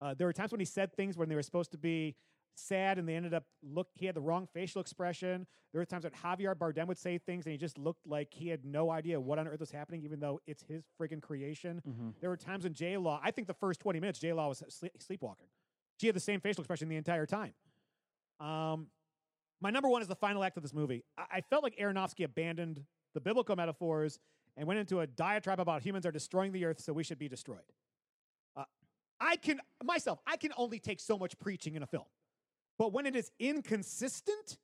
Uh, 0.00 0.14
there 0.14 0.26
were 0.26 0.32
times 0.32 0.50
when 0.50 0.60
he 0.60 0.64
said 0.64 0.92
things 0.92 1.16
when 1.16 1.28
they 1.28 1.34
were 1.34 1.42
supposed 1.42 1.72
to 1.72 1.78
be 1.78 2.16
sad 2.58 2.98
and 2.98 3.08
they 3.08 3.14
ended 3.14 3.34
up 3.34 3.44
look 3.62 3.88
he 3.94 4.06
had 4.06 4.14
the 4.14 4.20
wrong 4.20 4.46
facial 4.52 4.80
expression. 4.80 5.46
There 5.72 5.80
were 5.80 5.86
times 5.86 6.04
that 6.04 6.14
Javier 6.14 6.54
Bardem 6.54 6.86
would 6.88 6.98
say 6.98 7.18
things 7.18 7.44
and 7.46 7.52
he 7.52 7.58
just 7.58 7.78
looked 7.78 8.06
like 8.06 8.32
he 8.32 8.48
had 8.48 8.64
no 8.64 8.90
idea 8.90 9.20
what 9.20 9.38
on 9.38 9.46
earth 9.46 9.60
was 9.60 9.70
happening, 9.70 10.02
even 10.02 10.18
though 10.20 10.40
it's 10.46 10.62
his 10.62 10.84
friggin' 11.00 11.20
creation. 11.22 11.82
There 12.20 12.30
were 12.30 12.36
times 12.36 12.64
in 12.64 12.74
J 12.74 12.96
Law, 12.96 13.20
I 13.22 13.30
think 13.30 13.46
the 13.46 13.54
first 13.54 13.80
20 13.80 14.00
minutes, 14.00 14.18
J 14.18 14.32
Law 14.32 14.48
was 14.48 14.62
sleep- 14.68 14.92
sleepwalking. 15.00 15.46
She 16.00 16.06
had 16.06 16.16
the 16.16 16.20
same 16.20 16.40
facial 16.40 16.62
expression 16.62 16.88
the 16.88 16.96
entire 16.96 17.26
time. 17.26 17.54
Um, 18.40 18.86
my 19.60 19.70
number 19.70 19.88
one 19.88 20.02
is 20.02 20.08
the 20.08 20.14
final 20.14 20.44
act 20.44 20.56
of 20.56 20.62
this 20.62 20.72
movie. 20.72 21.04
I, 21.16 21.24
I 21.38 21.40
felt 21.42 21.62
like 21.62 21.76
Aronofsky 21.76 22.24
abandoned 22.24 22.84
the 23.14 23.20
biblical 23.20 23.56
metaphors 23.56 24.18
and 24.56 24.66
went 24.66 24.80
into 24.80 25.00
a 25.00 25.06
diatribe 25.06 25.60
about 25.60 25.82
humans 25.82 26.06
are 26.06 26.12
destroying 26.12 26.52
the 26.52 26.64
earth, 26.64 26.80
so 26.80 26.92
we 26.92 27.04
should 27.04 27.18
be 27.18 27.28
destroyed. 27.28 27.58
Uh, 28.56 28.64
I 29.20 29.36
can 29.36 29.60
myself, 29.82 30.20
I 30.26 30.36
can 30.36 30.52
only 30.56 30.78
take 30.78 31.00
so 31.00 31.18
much 31.18 31.38
preaching 31.38 31.74
in 31.74 31.82
a 31.82 31.86
film, 31.86 32.04
but 32.78 32.92
when 32.92 33.06
it 33.06 33.16
is 33.16 33.30
inconsistent, 33.38 34.58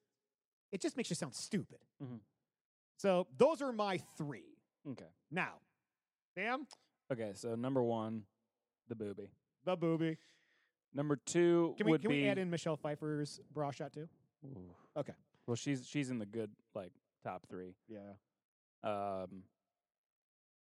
it 0.72 0.80
just 0.80 0.96
makes 0.96 1.10
you 1.10 1.16
sound 1.16 1.34
stupid. 1.34 1.78
Mhm. 2.02 2.20
So 2.96 3.26
those 3.36 3.60
are 3.62 3.72
my 3.72 3.98
three. 4.16 4.56
Okay. 4.86 5.08
Now, 5.30 5.60
Sam, 6.34 6.66
Okay, 7.12 7.32
so 7.34 7.54
number 7.54 7.82
one, 7.82 8.26
the 8.88 8.94
booby. 8.94 9.30
the 9.64 9.76
booby. 9.76 10.18
Number 10.94 11.16
two 11.16 11.74
Can 11.76 11.86
we 11.86 11.92
would 11.92 12.00
can 12.02 12.10
be 12.10 12.22
we 12.22 12.28
add 12.28 12.38
in 12.38 12.48
Michelle 12.50 12.76
Pfeiffer's 12.76 13.40
bra 13.52 13.70
shot 13.72 13.92
too? 13.92 14.08
Ooh. 14.44 14.74
Okay. 14.96 15.14
Well, 15.46 15.56
she's 15.56 15.86
she's 15.86 16.10
in 16.10 16.18
the 16.18 16.26
good 16.26 16.54
like 16.74 16.92
top 17.22 17.46
three. 17.48 17.74
Yeah. 17.88 18.14
Um, 18.82 19.44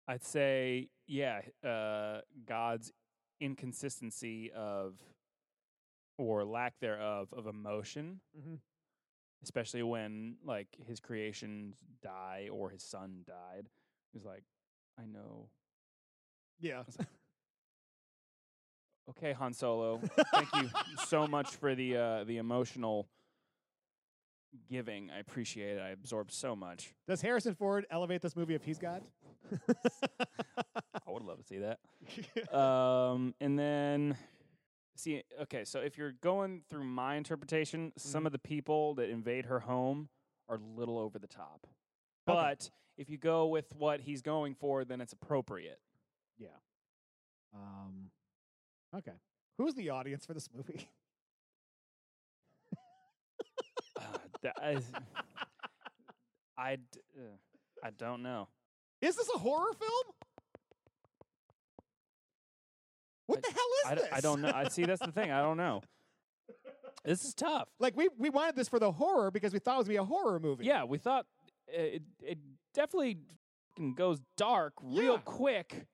I'd 0.08 0.22
say 0.24 0.90
yeah, 1.06 1.42
uh, 1.64 2.20
God's 2.46 2.92
inconsistency 3.40 4.50
of 4.52 4.94
or 6.18 6.44
lack 6.44 6.78
thereof 6.80 7.32
of 7.32 7.46
emotion, 7.46 8.20
Mhm. 8.38 8.58
especially 9.42 9.82
when 9.82 10.36
like 10.44 10.68
his 10.86 11.00
creations 11.00 11.76
die 12.02 12.48
or 12.52 12.70
his 12.70 12.82
son 12.82 13.24
died. 13.26 13.68
He's 14.12 14.24
like, 14.24 14.44
I 14.98 15.04
know. 15.06 15.48
Yeah. 16.60 16.84
Okay, 19.10 19.32
Han 19.32 19.52
Solo. 19.52 19.98
Thank 20.32 20.48
you 20.54 20.70
so 21.06 21.26
much 21.26 21.56
for 21.56 21.74
the 21.74 21.96
uh, 21.96 22.24
the 22.24 22.36
emotional 22.38 23.08
giving. 24.70 25.10
I 25.10 25.18
appreciate 25.18 25.76
it. 25.76 25.80
I 25.80 25.88
absorbed 25.88 26.30
so 26.30 26.54
much. 26.54 26.94
Does 27.08 27.20
Harrison 27.20 27.54
Ford 27.54 27.84
elevate 27.90 28.22
this 28.22 28.36
movie 28.36 28.54
if 28.54 28.62
he's 28.64 28.78
God? 28.78 29.02
I 29.68 31.10
would 31.10 31.24
love 31.24 31.38
to 31.38 31.44
see 31.44 31.58
that. 31.58 32.54
um, 32.56 33.34
and 33.40 33.58
then 33.58 34.16
see, 34.96 35.22
okay, 35.42 35.64
so 35.64 35.80
if 35.80 35.96
you're 35.98 36.12
going 36.12 36.62
through 36.68 36.84
my 36.84 37.16
interpretation, 37.16 37.92
some 37.96 38.22
Mhm. 38.24 38.26
of 38.26 38.32
the 38.32 38.38
people 38.38 38.94
that 38.94 39.08
invade 39.08 39.46
her 39.46 39.60
home 39.60 40.08
are 40.48 40.56
a 40.56 40.58
little 40.58 40.98
over 40.98 41.18
the 41.18 41.26
top. 41.26 41.66
Okay. 41.66 41.72
But 42.26 42.70
if 42.96 43.08
you 43.10 43.18
go 43.18 43.46
with 43.46 43.74
what 43.74 44.00
he's 44.02 44.22
going 44.22 44.54
for, 44.54 44.84
then 44.84 45.00
it's 45.00 45.12
appropriate. 45.12 45.80
Yeah. 46.38 46.56
Um. 47.54 48.10
Okay. 48.94 49.18
Who's 49.58 49.74
the 49.74 49.90
audience 49.90 50.24
for 50.26 50.34
this 50.34 50.48
movie? 50.52 50.88
Uh, 53.96 54.18
that 54.42 54.56
is, 54.76 54.84
I, 56.56 56.76
d- 56.76 57.00
uh, 57.16 57.36
I 57.84 57.90
don't 57.90 58.22
know. 58.22 58.48
Is 59.00 59.16
this 59.16 59.28
a 59.34 59.38
horror 59.38 59.72
film? 59.74 60.04
What 63.26 63.42
the 63.42 63.50
hell 63.50 63.66
is 63.84 63.90
I, 63.90 63.94
this? 63.94 64.08
I 64.12 64.20
don't 64.20 64.40
know. 64.42 64.52
I 64.54 64.68
see. 64.68 64.84
That's 64.84 65.00
the 65.04 65.12
thing. 65.12 65.30
I 65.30 65.40
don't 65.40 65.56
know. 65.56 65.82
This 67.04 67.24
is 67.24 67.34
tough. 67.34 67.66
like 67.80 67.96
we 67.96 68.08
we 68.16 68.30
wanted 68.30 68.54
this 68.54 68.68
for 68.68 68.78
the 68.78 68.92
horror 68.92 69.32
because 69.32 69.52
we 69.52 69.58
thought 69.58 69.74
it 69.74 69.78
was 69.78 69.86
gonna 69.88 69.94
be 69.94 70.02
a 70.02 70.04
horror 70.04 70.38
movie. 70.38 70.66
Yeah, 70.66 70.84
we 70.84 70.98
thought 70.98 71.26
uh, 71.68 71.80
it, 71.80 72.02
it 72.22 72.38
definitely 72.74 73.18
goes 73.96 74.20
dark 74.36 74.74
real 74.80 75.14
Yeah. 75.14 75.20
quick. 75.24 75.86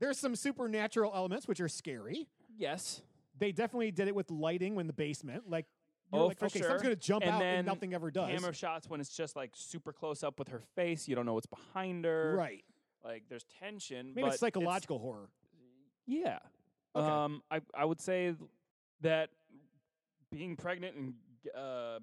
There's 0.00 0.18
some 0.18 0.36
supernatural 0.36 1.12
elements 1.14 1.48
which 1.48 1.58
are 1.60 1.68
scary. 1.68 2.28
Yes. 2.58 3.00
They 3.38 3.50
definitely 3.52 3.92
did 3.92 4.08
it 4.08 4.14
with 4.14 4.30
lighting 4.30 4.78
in 4.78 4.86
the 4.86 4.92
basement. 4.92 5.44
Like, 5.48 5.64
you're 6.12 6.22
Oh, 6.22 6.26
like, 6.26 6.38
for 6.38 6.46
okay, 6.46 6.58
sure. 6.58 6.68
something's 6.68 6.82
gonna 6.82 6.96
jump 6.96 7.24
out 7.24 7.40
and 7.40 7.66
nothing 7.66 7.94
ever 7.94 8.10
does. 8.10 8.28
Camera 8.28 8.52
shots 8.52 8.86
when 8.90 9.00
it's 9.00 9.16
just 9.16 9.36
like 9.36 9.52
super 9.54 9.92
close 9.94 10.22
up 10.22 10.38
with 10.38 10.48
her 10.48 10.60
face. 10.76 11.08
You 11.08 11.14
don't 11.16 11.24
know 11.24 11.34
what's 11.34 11.46
behind 11.46 12.04
her. 12.04 12.34
right. 12.36 12.64
Like 13.02 13.22
there's 13.30 13.44
tension. 13.58 14.08
Maybe 14.14 14.22
but 14.22 14.32
it's 14.32 14.40
psychological 14.40 14.98
horror. 14.98 15.30
Yeah. 16.06 16.38
Okay. 16.96 17.06
Um. 17.08 17.42
I 17.50 17.60
I 17.74 17.84
would 17.84 18.00
say 18.00 18.34
that 19.00 19.30
being 20.30 20.56
pregnant 20.56 20.96
and 20.96 21.14
uh, 21.56 21.98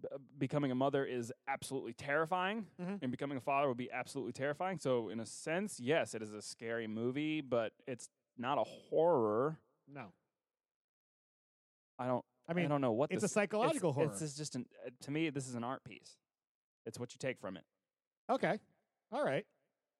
b- 0.00 0.08
uh, 0.12 0.18
becoming 0.38 0.70
a 0.70 0.74
mother 0.74 1.04
is 1.04 1.32
absolutely 1.48 1.92
terrifying, 1.92 2.66
Mhm. 2.80 3.02
and 3.02 3.10
becoming 3.10 3.38
a 3.38 3.40
father 3.40 3.68
would 3.68 3.76
be 3.76 3.90
absolutely 3.90 4.32
terrifying. 4.32 4.78
So 4.78 5.08
in 5.08 5.20
a 5.20 5.26
sense, 5.26 5.80
yes, 5.80 6.14
it 6.14 6.22
is 6.22 6.32
a 6.32 6.42
scary 6.42 6.86
movie, 6.86 7.40
but 7.40 7.72
it's 7.86 8.08
not 8.36 8.58
a 8.58 8.64
horror. 8.64 9.58
No. 9.88 10.12
I 11.98 12.06
don't. 12.06 12.24
I 12.48 12.52
mean, 12.52 12.66
I 12.66 12.68
don't 12.68 12.80
know 12.80 12.92
what 12.92 13.10
it's 13.10 13.22
a 13.22 13.24
this, 13.24 13.32
psychological 13.32 13.92
horror. 13.92 14.08
This 14.08 14.22
is 14.22 14.36
just 14.36 14.54
an. 14.54 14.66
Uh, 14.84 14.90
to 15.02 15.10
me, 15.10 15.30
this 15.30 15.48
is 15.48 15.54
an 15.54 15.64
art 15.64 15.82
piece. 15.84 16.16
It's 16.84 16.98
what 16.98 17.12
you 17.12 17.18
take 17.18 17.40
from 17.40 17.56
it. 17.56 17.64
Okay. 18.30 18.58
All 19.12 19.24
right. 19.24 19.46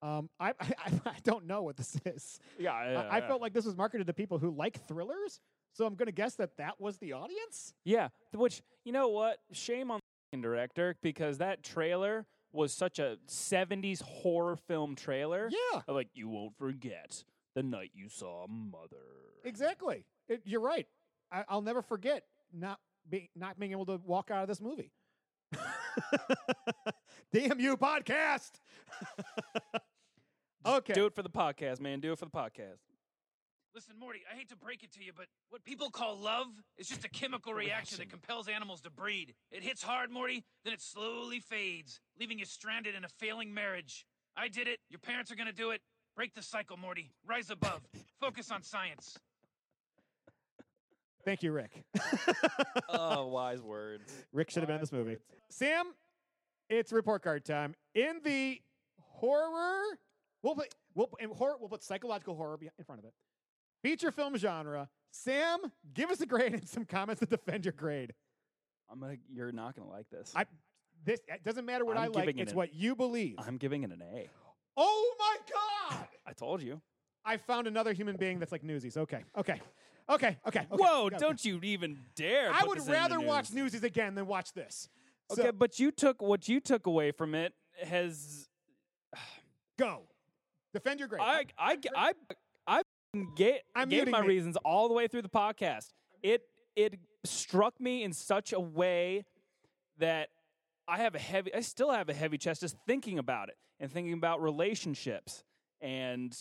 Um, 0.07 0.31
I, 0.39 0.53
I 0.61 1.01
I 1.07 1.17
don't 1.25 1.47
know 1.47 1.63
what 1.63 1.77
this 1.77 1.97
is. 2.05 2.39
Yeah, 2.59 2.73
I, 2.73 3.17
I 3.17 3.21
felt 3.21 3.41
like 3.41 3.53
this 3.53 3.65
was 3.65 3.77
marketed 3.77 4.07
to 4.07 4.13
people 4.13 4.39
who 4.39 4.51
like 4.51 4.87
thrillers, 4.87 5.41
so 5.73 5.85
I'm 5.85 5.95
going 5.95 6.07
to 6.07 6.13
guess 6.13 6.35
that 6.37 6.57
that 6.59 6.81
was 6.81 6.99
the 6.99 7.13
audience. 7.13 7.75
Yeah, 7.85 8.09
which 8.33 8.63
you 8.85 8.93
know 8.93 9.09
what? 9.09 9.39
Shame 9.53 9.91
on 9.91 10.01
the 10.33 10.39
director 10.39 10.97
because 11.03 11.39
that 11.39 11.63
trailer 11.63 12.27
was 12.53 12.73
such 12.73 12.99
a 12.99 13.19
70s 13.29 14.03
horror 14.03 14.57
film 14.57 14.95
trailer. 14.97 15.51
Yeah. 15.51 15.83
Like, 15.87 16.09
you 16.15 16.29
won't 16.29 16.57
forget 16.57 17.23
the 17.55 17.63
night 17.63 17.91
you 17.95 18.09
saw 18.09 18.47
Mother. 18.49 18.97
Exactly. 19.45 20.05
It, 20.29 20.43
you're 20.45 20.61
right. 20.61 20.87
I, 21.31 21.45
I'll 21.49 21.63
never 21.63 21.83
forget 21.83 22.25
not 22.53 22.81
be, 23.09 23.31
not 23.37 23.59
being 23.59 23.73
able 23.73 23.87
to 23.87 24.01
walk 24.05 24.31
out 24.31 24.43
of 24.43 24.49
this 24.49 24.61
movie. 24.61 24.91
Damn 27.33 27.61
you, 27.61 27.77
podcast. 27.77 28.53
okay. 30.67 30.93
Do 30.93 31.07
it 31.07 31.15
for 31.15 31.23
the 31.23 31.31
podcast, 31.31 31.81
man. 31.81 32.01
Do 32.01 32.13
it 32.13 32.19
for 32.19 32.25
the 32.25 32.31
podcast. 32.31 32.79
Listen, 33.75 33.99
Morty, 34.01 34.21
I 34.33 34.35
hate 34.35 34.49
to 34.49 34.57
break 34.57 34.83
it 34.83 34.91
to 34.93 35.05
you, 35.05 35.13
but 35.15 35.27
what 35.51 35.63
people 35.63 35.91
call 35.91 36.17
love 36.17 36.47
is 36.79 36.89
just 36.89 37.05
a 37.05 37.11
chemical 37.11 37.53
reaction 37.53 37.99
that 37.99 38.09
compels 38.09 38.49
animals 38.49 38.81
to 38.81 38.91
breed. 38.91 39.35
It 39.51 39.63
hits 39.63 39.83
hard, 39.83 40.11
Morty, 40.11 40.45
then 40.65 40.73
it 40.73 40.81
slowly 40.81 41.41
fades, 41.41 42.01
leaving 42.19 42.39
you 42.39 42.47
stranded 42.47 42.95
in 42.95 43.05
a 43.05 43.09
failing 43.09 43.53
marriage. 43.53 44.07
I 44.35 44.49
did 44.49 44.67
it. 44.67 44.79
Your 44.89 44.99
parents 44.99 45.31
are 45.31 45.37
gonna 45.37 45.53
do 45.53 45.73
it. 45.73 45.83
Break 46.15 46.35
the 46.35 46.43
cycle, 46.43 46.79
Morty. 46.79 47.13
Rise 47.27 47.51
above. 47.51 47.83
Focus 48.19 48.51
on 48.51 48.63
science. 48.63 49.19
Thank 51.27 51.43
you, 51.43 51.53
Rick. 51.53 51.85
oh, 52.89 53.27
wise 53.29 53.61
words. 53.61 54.11
Rick 54.33 54.49
should 54.51 54.63
have 54.63 54.69
been 54.69 54.77
in 54.77 54.81
this 54.81 54.93
movie. 54.93 55.19
Sam, 55.51 55.93
it's 56.71 56.93
report 56.93 57.23
card 57.23 57.45
time. 57.45 57.75
In 57.95 58.21
the 58.25 58.63
horror, 59.01 59.83
we'll 60.47 60.55
put 60.55 60.75
we'll 60.95 61.11
horror 61.35 61.57
we'll 61.59 61.69
put 61.69 61.83
psychological 61.83 62.35
horror 62.37 62.59
in 62.61 62.85
front 62.85 63.01
of 63.01 63.05
it. 63.05 63.13
Feature 63.83 64.11
film 64.11 64.37
genre. 64.37 64.89
Sam, 65.11 65.61
give 65.95 66.11
us 66.11 66.21
a 66.21 66.27
grade 66.27 66.53
and 66.55 66.69
some 66.69 66.85
comments 66.85 67.21
to 67.21 67.27
defend 67.27 67.65
your 67.65 67.73
grade. 67.73 68.15
I'm 68.91 69.01
gonna. 69.01 69.17
You're 69.33 69.53
not 69.53 69.75
gonna 69.77 69.91
like 69.91 70.09
this. 70.11 70.33
I 70.35 70.45
this 71.05 71.21
it 71.29 71.45
doesn't 71.45 71.65
matter 71.65 71.85
what 71.85 71.97
I'm 71.97 72.05
I 72.05 72.07
like. 72.09 72.29
it 72.29 72.39
It's 72.39 72.53
an- 72.53 72.57
what 72.57 72.75
you 72.75 72.95
believe. 72.95 73.37
I'm 73.39 73.57
giving 73.57 73.83
it 73.83 73.91
an 73.91 74.03
A. 74.03 74.29
oh 74.77 75.15
my 75.19 75.37
god! 75.53 76.09
I 76.27 76.33
told 76.33 76.63
you. 76.63 76.81
I 77.25 77.39
found 77.39 77.67
another 77.67 77.93
human 77.93 78.17
being 78.17 78.39
that's 78.39 78.53
like 78.53 78.63
Newsies. 78.63 78.97
Okay, 78.97 79.25
okay, 79.37 79.61
okay, 80.09 80.39
okay. 80.47 80.61
okay. 80.61 80.67
Whoa! 80.71 81.11
Go. 81.11 81.19
Don't 81.19 81.45
you 81.45 81.59
even 81.63 81.99
dare. 82.15 82.53
I 82.53 82.65
would 82.65 82.79
this 82.79 82.87
in 82.87 82.93
the 82.93 82.99
rather 82.99 83.21
watch. 83.21 83.53
Newsies 83.53 83.83
again 83.83 84.15
than 84.15 84.27
watch 84.27 84.53
this. 84.53 84.89
So, 85.33 85.43
Okay, 85.43 85.51
but 85.51 85.81
you 85.81 85.91
took 85.91 86.23
what 86.23 86.49
you 86.49 86.61
took 86.61 86.87
away 86.87 87.11
from 87.11 87.35
it 87.35 87.53
has. 87.83 88.49
go. 89.79 90.03
Defend 90.77 91.01
your 91.01 91.09
grade. 91.09 91.23
I 91.23 91.47
I 91.59 91.79
I 91.97 92.13
I 92.67 92.83
gave, 93.35 93.61
I'm 93.75 93.89
gave 93.89 94.09
my 94.09 94.21
me. 94.21 94.29
reasons 94.29 94.59
all 94.63 94.89
the 94.89 94.95
way 94.95 95.09
through 95.09 95.23
the 95.23 95.29
podcast. 95.31 95.95
It 96.23 96.43
it 96.77 96.99
struck 97.25 97.81
me 97.81 98.03
in 98.03 98.13
such 98.13 98.53
a 98.53 98.61
way 98.61 99.25
that 99.97 100.29
I 100.87 100.99
have 100.99 101.15
a 101.15 101.19
heavy 101.19 101.55
I 101.55 101.61
still 101.61 101.91
have 101.91 102.11
a 102.11 102.13
heavy 102.13 102.37
chest 102.37 102.61
just 102.61 102.77
thinking 102.87 103.19
about 103.19 103.49
it 103.49 103.57
and 103.81 103.91
thinking 103.91 104.13
about 104.13 104.43
relationships 104.43 105.45
and 105.81 106.37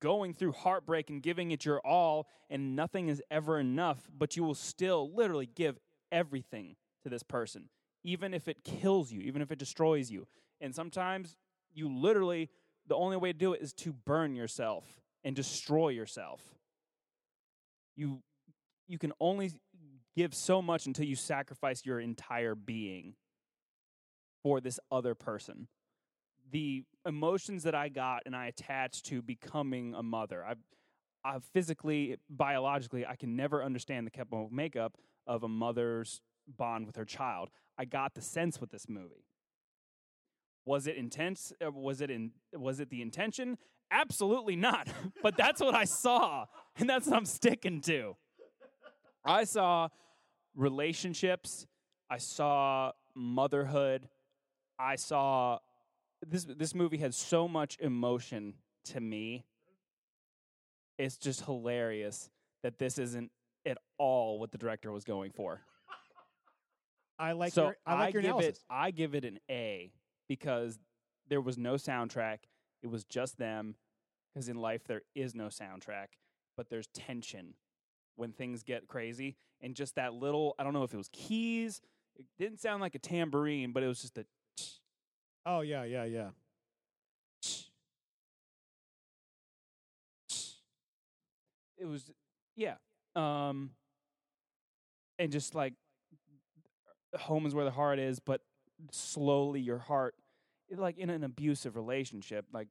going 0.00 0.34
through 0.34 0.50
heartbreak 0.50 1.08
and 1.08 1.22
giving 1.22 1.52
it 1.52 1.64
your 1.64 1.78
all 1.86 2.26
and 2.50 2.74
nothing 2.74 3.06
is 3.06 3.22
ever 3.30 3.60
enough 3.60 4.08
but 4.18 4.36
you 4.36 4.42
will 4.42 4.56
still 4.56 5.14
literally 5.14 5.48
give 5.54 5.78
everything 6.10 6.74
to 7.04 7.08
this 7.08 7.22
person 7.22 7.68
even 8.02 8.34
if 8.34 8.48
it 8.48 8.64
kills 8.64 9.12
you 9.12 9.20
even 9.20 9.40
if 9.40 9.52
it 9.52 9.58
destroys 9.60 10.10
you 10.10 10.26
and 10.60 10.74
sometimes 10.74 11.36
you 11.72 11.88
literally 11.88 12.50
the 12.88 12.94
only 12.94 13.16
way 13.16 13.32
to 13.32 13.38
do 13.38 13.52
it 13.52 13.62
is 13.62 13.72
to 13.74 13.92
burn 13.92 14.34
yourself 14.36 14.84
and 15.24 15.34
destroy 15.34 15.88
yourself. 15.88 16.40
You 17.96 18.22
you 18.88 18.98
can 18.98 19.12
only 19.20 19.52
give 20.16 20.34
so 20.34 20.62
much 20.62 20.86
until 20.86 21.04
you 21.04 21.16
sacrifice 21.16 21.84
your 21.84 21.98
entire 22.00 22.54
being 22.54 23.14
for 24.42 24.60
this 24.60 24.78
other 24.90 25.14
person. 25.14 25.68
The 26.52 26.84
emotions 27.04 27.64
that 27.64 27.74
i 27.74 27.88
got 27.88 28.22
and 28.26 28.34
i 28.34 28.46
attached 28.46 29.06
to 29.06 29.22
becoming 29.22 29.94
a 29.94 30.02
mother 30.02 30.44
i 30.44 30.54
I 31.24 31.38
physically 31.52 32.16
biologically 32.30 33.04
i 33.04 33.16
can 33.16 33.34
never 33.34 33.64
understand 33.64 34.06
the 34.06 34.10
chemical 34.12 34.48
makeup 34.52 34.96
of 35.26 35.42
a 35.42 35.48
mother's 35.48 36.20
bond 36.46 36.86
with 36.86 36.96
her 36.96 37.04
child. 37.04 37.50
I 37.76 37.84
got 37.84 38.14
the 38.14 38.20
sense 38.20 38.60
with 38.60 38.70
this 38.70 38.88
movie 38.88 39.24
was 40.66 40.86
it 40.86 40.96
intense? 40.96 41.52
Uh, 41.64 41.70
Was 41.70 42.00
it 42.00 42.10
in? 42.10 42.32
Was 42.52 42.80
it 42.80 42.90
the 42.90 43.00
intention? 43.00 43.56
Absolutely 43.90 44.56
not. 44.56 44.88
but 45.22 45.36
that's 45.36 45.60
what 45.60 45.74
I 45.74 45.84
saw, 45.84 46.46
and 46.76 46.90
that's 46.90 47.06
what 47.06 47.16
I'm 47.16 47.24
sticking 47.24 47.80
to. 47.82 48.16
I 49.24 49.44
saw 49.44 49.88
relationships. 50.54 51.66
I 52.10 52.18
saw 52.18 52.92
motherhood. 53.14 54.08
I 54.78 54.96
saw 54.96 55.58
this. 56.26 56.44
This 56.44 56.74
movie 56.74 56.98
had 56.98 57.14
so 57.14 57.46
much 57.46 57.78
emotion 57.80 58.54
to 58.86 59.00
me. 59.00 59.46
It's 60.98 61.16
just 61.16 61.44
hilarious 61.44 62.28
that 62.62 62.78
this 62.78 62.98
isn't 62.98 63.30
at 63.64 63.78
all 63.98 64.40
what 64.40 64.50
the 64.50 64.58
director 64.58 64.90
was 64.90 65.04
going 65.04 65.30
for. 65.30 65.60
I 67.18 67.32
like 67.32 67.52
so 67.52 67.64
your 67.66 67.76
I 67.86 67.94
like 67.94 68.14
your 68.14 68.22
give 68.22 68.30
analysis. 68.32 68.58
it 68.58 68.64
I 68.68 68.90
give 68.90 69.14
it 69.14 69.24
an 69.24 69.38
A 69.48 69.92
because 70.28 70.78
there 71.28 71.40
was 71.40 71.58
no 71.58 71.74
soundtrack. 71.74 72.38
It 72.82 72.88
was 72.88 73.04
just 73.04 73.38
them. 73.38 73.76
Because 74.32 74.48
in 74.48 74.56
life 74.56 74.84
there 74.86 75.02
is 75.14 75.34
no 75.34 75.46
soundtrack, 75.46 76.08
but 76.58 76.68
there's 76.68 76.88
tension 76.88 77.54
when 78.16 78.32
things 78.32 78.62
get 78.62 78.86
crazy. 78.86 79.36
And 79.62 79.74
just 79.74 79.94
that 79.94 80.12
little 80.12 80.54
I 80.58 80.64
don't 80.64 80.74
know 80.74 80.82
if 80.82 80.92
it 80.92 80.98
was 80.98 81.08
keys. 81.12 81.80
It 82.16 82.26
didn't 82.38 82.60
sound 82.60 82.82
like 82.82 82.94
a 82.94 82.98
tambourine, 82.98 83.72
but 83.72 83.82
it 83.82 83.86
was 83.86 84.00
just 84.02 84.18
a 84.18 84.26
Oh 85.46 85.60
yeah, 85.60 85.84
yeah, 85.84 86.04
yeah. 86.04 86.30
it 91.78 91.86
was 91.86 92.10
yeah. 92.56 92.74
Um 93.14 93.70
and 95.18 95.32
just 95.32 95.54
like 95.54 95.74
home 97.16 97.46
is 97.46 97.54
where 97.54 97.64
the 97.64 97.70
heart 97.70 97.98
is, 97.98 98.18
but 98.20 98.40
slowly 98.90 99.60
your 99.60 99.78
heart 99.78 100.14
like 100.74 100.98
in 100.98 101.10
an 101.10 101.22
abusive 101.24 101.76
relationship, 101.76 102.46
like 102.52 102.68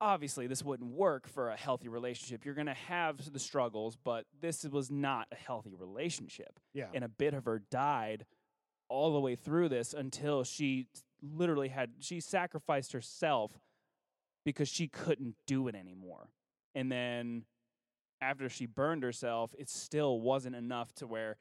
obviously 0.00 0.46
this 0.46 0.62
wouldn't 0.62 0.90
work 0.90 1.26
for 1.26 1.50
a 1.50 1.56
healthy 1.56 1.88
relationship. 1.88 2.44
You're 2.44 2.54
gonna 2.54 2.74
have 2.74 3.32
the 3.32 3.38
struggles, 3.38 3.96
but 3.96 4.26
this 4.40 4.64
was 4.64 4.90
not 4.90 5.26
a 5.32 5.36
healthy 5.36 5.74
relationship. 5.74 6.60
Yeah. 6.74 6.86
And 6.94 7.04
a 7.04 7.08
bit 7.08 7.34
of 7.34 7.44
her 7.46 7.62
died 7.70 8.26
all 8.88 9.12
the 9.12 9.20
way 9.20 9.36
through 9.36 9.68
this 9.68 9.94
until 9.94 10.44
she 10.44 10.86
literally 11.22 11.68
had 11.68 11.90
she 11.98 12.20
sacrificed 12.20 12.92
herself 12.92 13.58
because 14.44 14.68
she 14.68 14.88
couldn't 14.88 15.34
do 15.46 15.68
it 15.68 15.74
anymore. 15.74 16.30
And 16.74 16.90
then 16.90 17.44
after 18.20 18.48
she 18.48 18.66
burned 18.66 19.02
herself, 19.02 19.54
it 19.58 19.68
still 19.68 20.20
wasn't 20.20 20.56
enough 20.56 20.92
to 20.96 21.06
where 21.06 21.36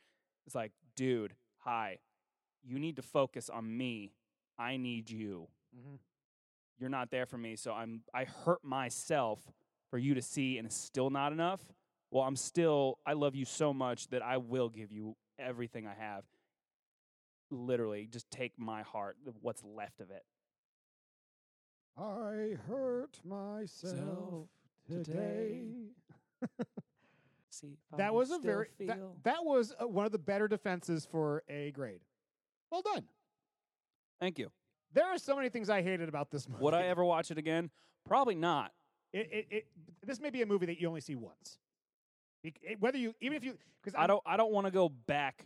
it's 0.46 0.56
like, 0.56 0.72
dude, 0.96 1.34
hi, 1.60 2.00
you 2.68 2.80
need 2.80 2.98
to 2.98 3.02
focus 3.02 3.50
on 3.50 3.78
me. 3.78 4.14
I 4.58 4.78
need 4.78 5.10
you. 5.10 5.48
Mhm. 5.76 6.00
You're 6.80 6.90
not 6.90 7.10
there 7.10 7.26
for 7.26 7.38
me, 7.38 7.56
so 7.56 7.74
I'm 7.74 8.04
I 8.14 8.26
hurt 8.26 8.64
myself 8.64 9.40
for 9.90 9.98
you 9.98 10.14
to 10.16 10.22
see 10.22 10.58
and 10.58 10.66
it's 10.68 10.76
still 10.76 11.10
not 11.10 11.32
enough. 11.32 11.64
Well, 12.12 12.24
I'm 12.24 12.36
still 12.36 13.00
I 13.06 13.14
love 13.14 13.36
you 13.36 13.46
so 13.46 13.74
much 13.74 14.08
that 14.10 14.22
I 14.22 14.38
will 14.38 14.70
give 14.70 14.92
you 14.92 15.16
everything 15.40 15.88
I 15.88 15.94
have. 15.96 16.26
Literally, 17.50 18.08
just 18.08 18.30
take 18.30 18.58
my 18.60 18.82
heart, 18.82 19.18
what's 19.42 19.64
left 19.64 20.02
of 20.02 20.12
it. 20.12 20.24
I 21.98 22.58
hurt 22.68 23.20
myself 23.24 24.50
today. 24.88 25.64
See, 27.50 27.78
That 27.98 28.14
was 28.14 28.30
a 28.32 28.38
very 28.40 28.68
that, 28.88 29.00
that 29.24 29.46
was 29.46 29.74
uh, 29.82 29.88
one 29.88 30.06
of 30.06 30.12
the 30.12 30.20
better 30.20 30.48
defenses 30.48 31.06
for 31.06 31.44
a 31.50 31.72
grade. 31.72 32.02
Well 32.72 32.82
done. 32.82 33.04
Thank 34.20 34.40
you. 34.40 34.52
There 34.94 35.06
are 35.06 35.18
so 35.18 35.36
many 35.36 35.50
things 35.50 35.70
I 35.70 35.82
hated 35.82 36.10
about 36.10 36.32
this 36.32 36.48
movie. 36.48 36.64
Would 36.64 36.74
I 36.74 36.84
ever 36.88 37.04
watch 37.04 37.30
it 37.32 37.38
again? 37.38 37.70
Probably 38.06 38.36
not. 38.36 38.72
It, 39.14 39.30
it, 39.32 39.48
it, 39.50 39.68
this 40.06 40.20
may 40.20 40.30
be 40.30 40.42
a 40.42 40.46
movie 40.46 40.66
that 40.68 40.80
you 40.80 40.88
only 40.88 41.02
see 41.02 41.16
once. 41.16 41.58
Bec- 42.44 42.60
it- 42.62 42.72
eh, 42.74 42.76
whether 42.80 42.98
you, 42.98 43.14
even 43.22 43.38
if 43.38 43.44
you, 43.44 43.58
because 43.84 43.98
I 43.98 44.08
don't. 44.08 44.22
I 44.26 44.38
don't 44.38 44.52
want 44.52 44.66
to 44.66 44.72
go 44.72 44.90
back 44.90 45.46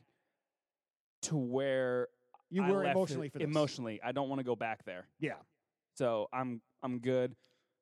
to 1.23 1.37
where 1.37 2.07
You 2.49 2.63
were 2.63 2.83
emotionally 2.83 3.27
it- 3.27 3.33
for 3.33 3.39
this. 3.39 3.47
Emotionally, 3.47 3.99
I 4.03 4.11
don't 4.11 4.29
want 4.29 4.39
to 4.39 4.43
go 4.43 4.55
back 4.55 4.85
there. 4.85 5.05
Yeah. 5.19 5.33
So 5.95 6.27
I'm. 6.33 6.61
I'm 6.83 6.99
good. 6.99 7.35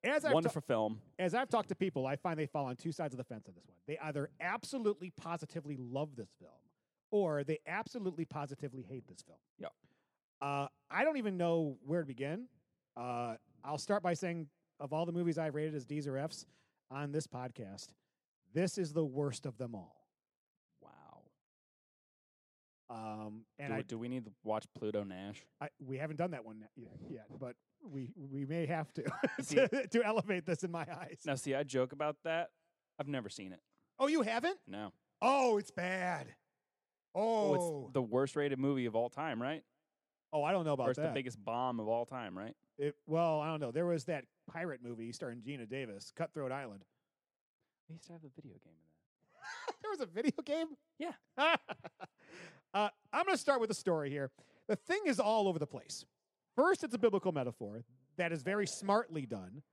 As 0.04 0.24
I've 0.24 0.34
Wonderful 0.34 0.62
film. 0.62 1.02
As 1.18 1.34
I've 1.34 1.50
talked 1.50 1.70
to 1.70 1.76
people, 1.76 2.08
I 2.08 2.16
find 2.16 2.40
they 2.40 2.46
fall 2.46 2.66
on 2.66 2.76
two 2.78 2.92
sides 2.92 3.14
of 3.14 3.18
the 3.18 3.24
fence 3.24 3.48
on 3.48 3.54
this 3.56 3.66
one. 3.68 3.76
They 3.86 3.98
either 4.00 4.30
absolutely 4.40 5.12
positively 5.12 5.78
love 5.78 6.16
this 6.16 6.30
film, 6.40 6.52
or 7.12 7.44
they 7.44 7.60
absolutely 7.68 8.26
positively 8.26 8.84
hate 8.84 9.08
this 9.08 9.22
film. 9.22 9.40
Yeah. 9.60 9.68
Uh, 10.42 10.68
I 10.90 11.04
don't 11.04 11.18
even 11.18 11.38
know 11.38 11.78
where 11.86 12.02
to 12.02 12.08
begin. 12.08 12.46
Uh, 12.96 13.36
I'll 13.64 13.78
start 13.78 14.04
by 14.04 14.14
saying, 14.14 14.48
of 14.80 14.94
all 14.94 15.06
the 15.06 15.12
movies 15.12 15.38
I've 15.38 15.56
rated 15.56 15.76
as 15.76 15.86
D's 15.86 16.08
or 16.08 16.18
F's 16.18 16.46
on 16.90 17.12
this 17.12 17.28
podcast, 17.28 17.88
this 18.54 18.78
is 18.78 18.94
the 18.94 19.04
worst 19.04 19.46
of 19.46 19.58
them 19.58 19.76
all. 19.76 20.06
Wow. 20.82 21.24
Um, 22.90 23.42
and 23.60 23.70
do, 23.70 23.76
I, 23.76 23.82
do 23.82 23.98
we 24.00 24.08
need 24.08 24.26
to 24.26 24.32
watch 24.44 24.66
Pluto 24.78 25.04
Nash? 25.04 25.44
I, 25.62 25.70
we 25.80 25.98
haven't 25.98 26.18
done 26.18 26.32
that 26.32 26.46
one 26.46 26.64
yet, 26.76 26.92
yet 27.10 27.26
but 27.40 27.56
we 27.84 28.10
we 28.32 28.46
may 28.46 28.66
have 28.66 28.92
to 28.94 29.04
See- 29.42 29.56
to, 29.56 29.88
to 29.88 30.04
elevate 30.04 30.46
this 30.46 30.64
in 30.64 30.72
my 30.72 30.86
eyes. 30.90 31.22
Now, 31.26 31.36
see, 31.36 31.54
I 31.54 31.64
joke 31.64 31.92
about 31.94 32.18
that. 32.24 32.50
I've 33.00 33.08
never 33.08 33.30
seen 33.30 33.52
it. 33.54 33.60
Oh, 34.00 34.08
you 34.08 34.22
haven't? 34.22 34.58
No. 34.68 34.92
Oh, 35.22 35.58
it's 35.58 35.72
bad. 35.72 36.28
Oh, 37.16 37.22
Oh, 37.22 37.84
it's 37.86 37.94
the 37.94 38.02
worst 38.02 38.36
rated 38.36 38.60
movie 38.60 38.86
of 38.86 38.96
all 38.96 39.10
time, 39.10 39.42
right? 39.42 39.64
oh, 40.32 40.44
I 40.44 40.52
don't 40.52 40.64
know 40.64 40.72
or 40.72 40.74
about 40.76 40.90
it's 40.90 41.00
that. 41.00 41.08
the 41.08 41.14
biggest 41.14 41.44
bomb 41.44 41.80
of 41.80 41.88
all 41.88 42.06
time, 42.06 42.38
right? 42.38 42.56
It, 42.78 42.96
well, 43.08 43.40
I 43.42 43.48
don't 43.48 43.60
know. 43.60 43.72
There 43.72 43.88
was 43.88 44.06
that 44.06 44.26
pirate 44.52 44.80
movie 44.84 45.12
starring 45.12 45.40
Geena 45.42 45.68
Davis, 45.68 46.12
Cutthroat 46.16 46.52
Island. 46.52 46.84
We 47.90 47.96
used 47.96 48.06
to 48.08 48.14
have 48.14 48.24
a 48.24 48.30
video 48.36 48.58
game 48.64 48.74
of 48.78 48.86
that. 49.66 49.76
there 49.82 49.90
was 49.92 50.00
a 50.02 50.06
video 50.06 50.42
game? 50.46 50.68
Yeah. 51.00 51.14
uh, 52.74 52.90
I'm 53.12 53.26
going 53.26 53.36
to 53.36 53.38
start 53.42 53.60
with 53.60 53.72
a 53.72 53.76
story 53.76 54.12
here. 54.12 54.30
The 54.68 54.76
thing 54.76 55.00
is 55.08 55.20
all 55.20 55.48
over 55.48 55.58
the 55.58 55.66
place. 55.66 56.06
First, 56.56 56.84
it's 56.84 56.94
a 56.94 57.00
biblical 57.00 57.32
metaphor 57.32 57.84
that 58.18 58.32
is 58.32 58.44
very 58.44 58.68
smartly 58.68 59.26
done. 59.26 59.64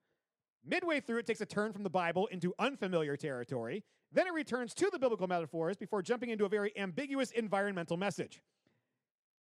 Midway 0.66 1.00
through, 1.00 1.18
it 1.18 1.26
takes 1.26 1.40
a 1.40 1.46
turn 1.46 1.72
from 1.72 1.84
the 1.84 1.90
Bible 1.90 2.26
into 2.26 2.52
unfamiliar 2.58 3.16
territory. 3.16 3.84
Then 4.12 4.26
it 4.26 4.32
returns 4.32 4.74
to 4.74 4.90
the 4.90 4.98
biblical 4.98 5.28
metaphors 5.28 5.76
before 5.76 6.02
jumping 6.02 6.30
into 6.30 6.44
a 6.44 6.48
very 6.48 6.76
ambiguous 6.76 7.30
environmental 7.30 7.96
message. 7.96 8.42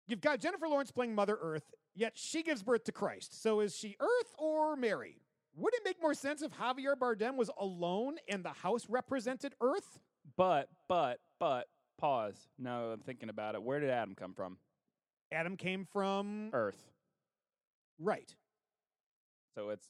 You've 0.07 0.21
got 0.21 0.39
Jennifer 0.39 0.67
Lawrence 0.67 0.91
playing 0.91 1.15
Mother 1.15 1.37
Earth, 1.41 1.73
yet 1.95 2.13
she 2.15 2.43
gives 2.43 2.63
birth 2.63 2.83
to 2.85 2.91
Christ. 2.91 3.41
So 3.41 3.59
is 3.59 3.75
she 3.75 3.97
Earth 3.99 4.33
or 4.37 4.75
Mary? 4.75 5.21
Would 5.55 5.73
it 5.73 5.81
make 5.83 6.01
more 6.01 6.13
sense 6.13 6.43
if 6.43 6.51
Javier 6.51 6.95
Bardem 6.95 7.35
was 7.35 7.49
alone 7.59 8.17
and 8.29 8.45
the 8.45 8.49
house 8.49 8.85
represented 8.87 9.55
Earth? 9.59 9.99
But, 10.37 10.69
but, 10.87 11.19
but, 11.39 11.67
pause. 11.97 12.47
No, 12.59 12.91
I'm 12.91 12.99
thinking 12.99 13.29
about 13.29 13.55
it. 13.55 13.63
Where 13.63 13.79
did 13.79 13.89
Adam 13.89 14.13
come 14.13 14.33
from? 14.33 14.57
Adam 15.31 15.57
came 15.57 15.85
from 15.91 16.51
Earth. 16.53 16.91
right. 17.99 18.33
So 19.55 19.69
it's 19.69 19.89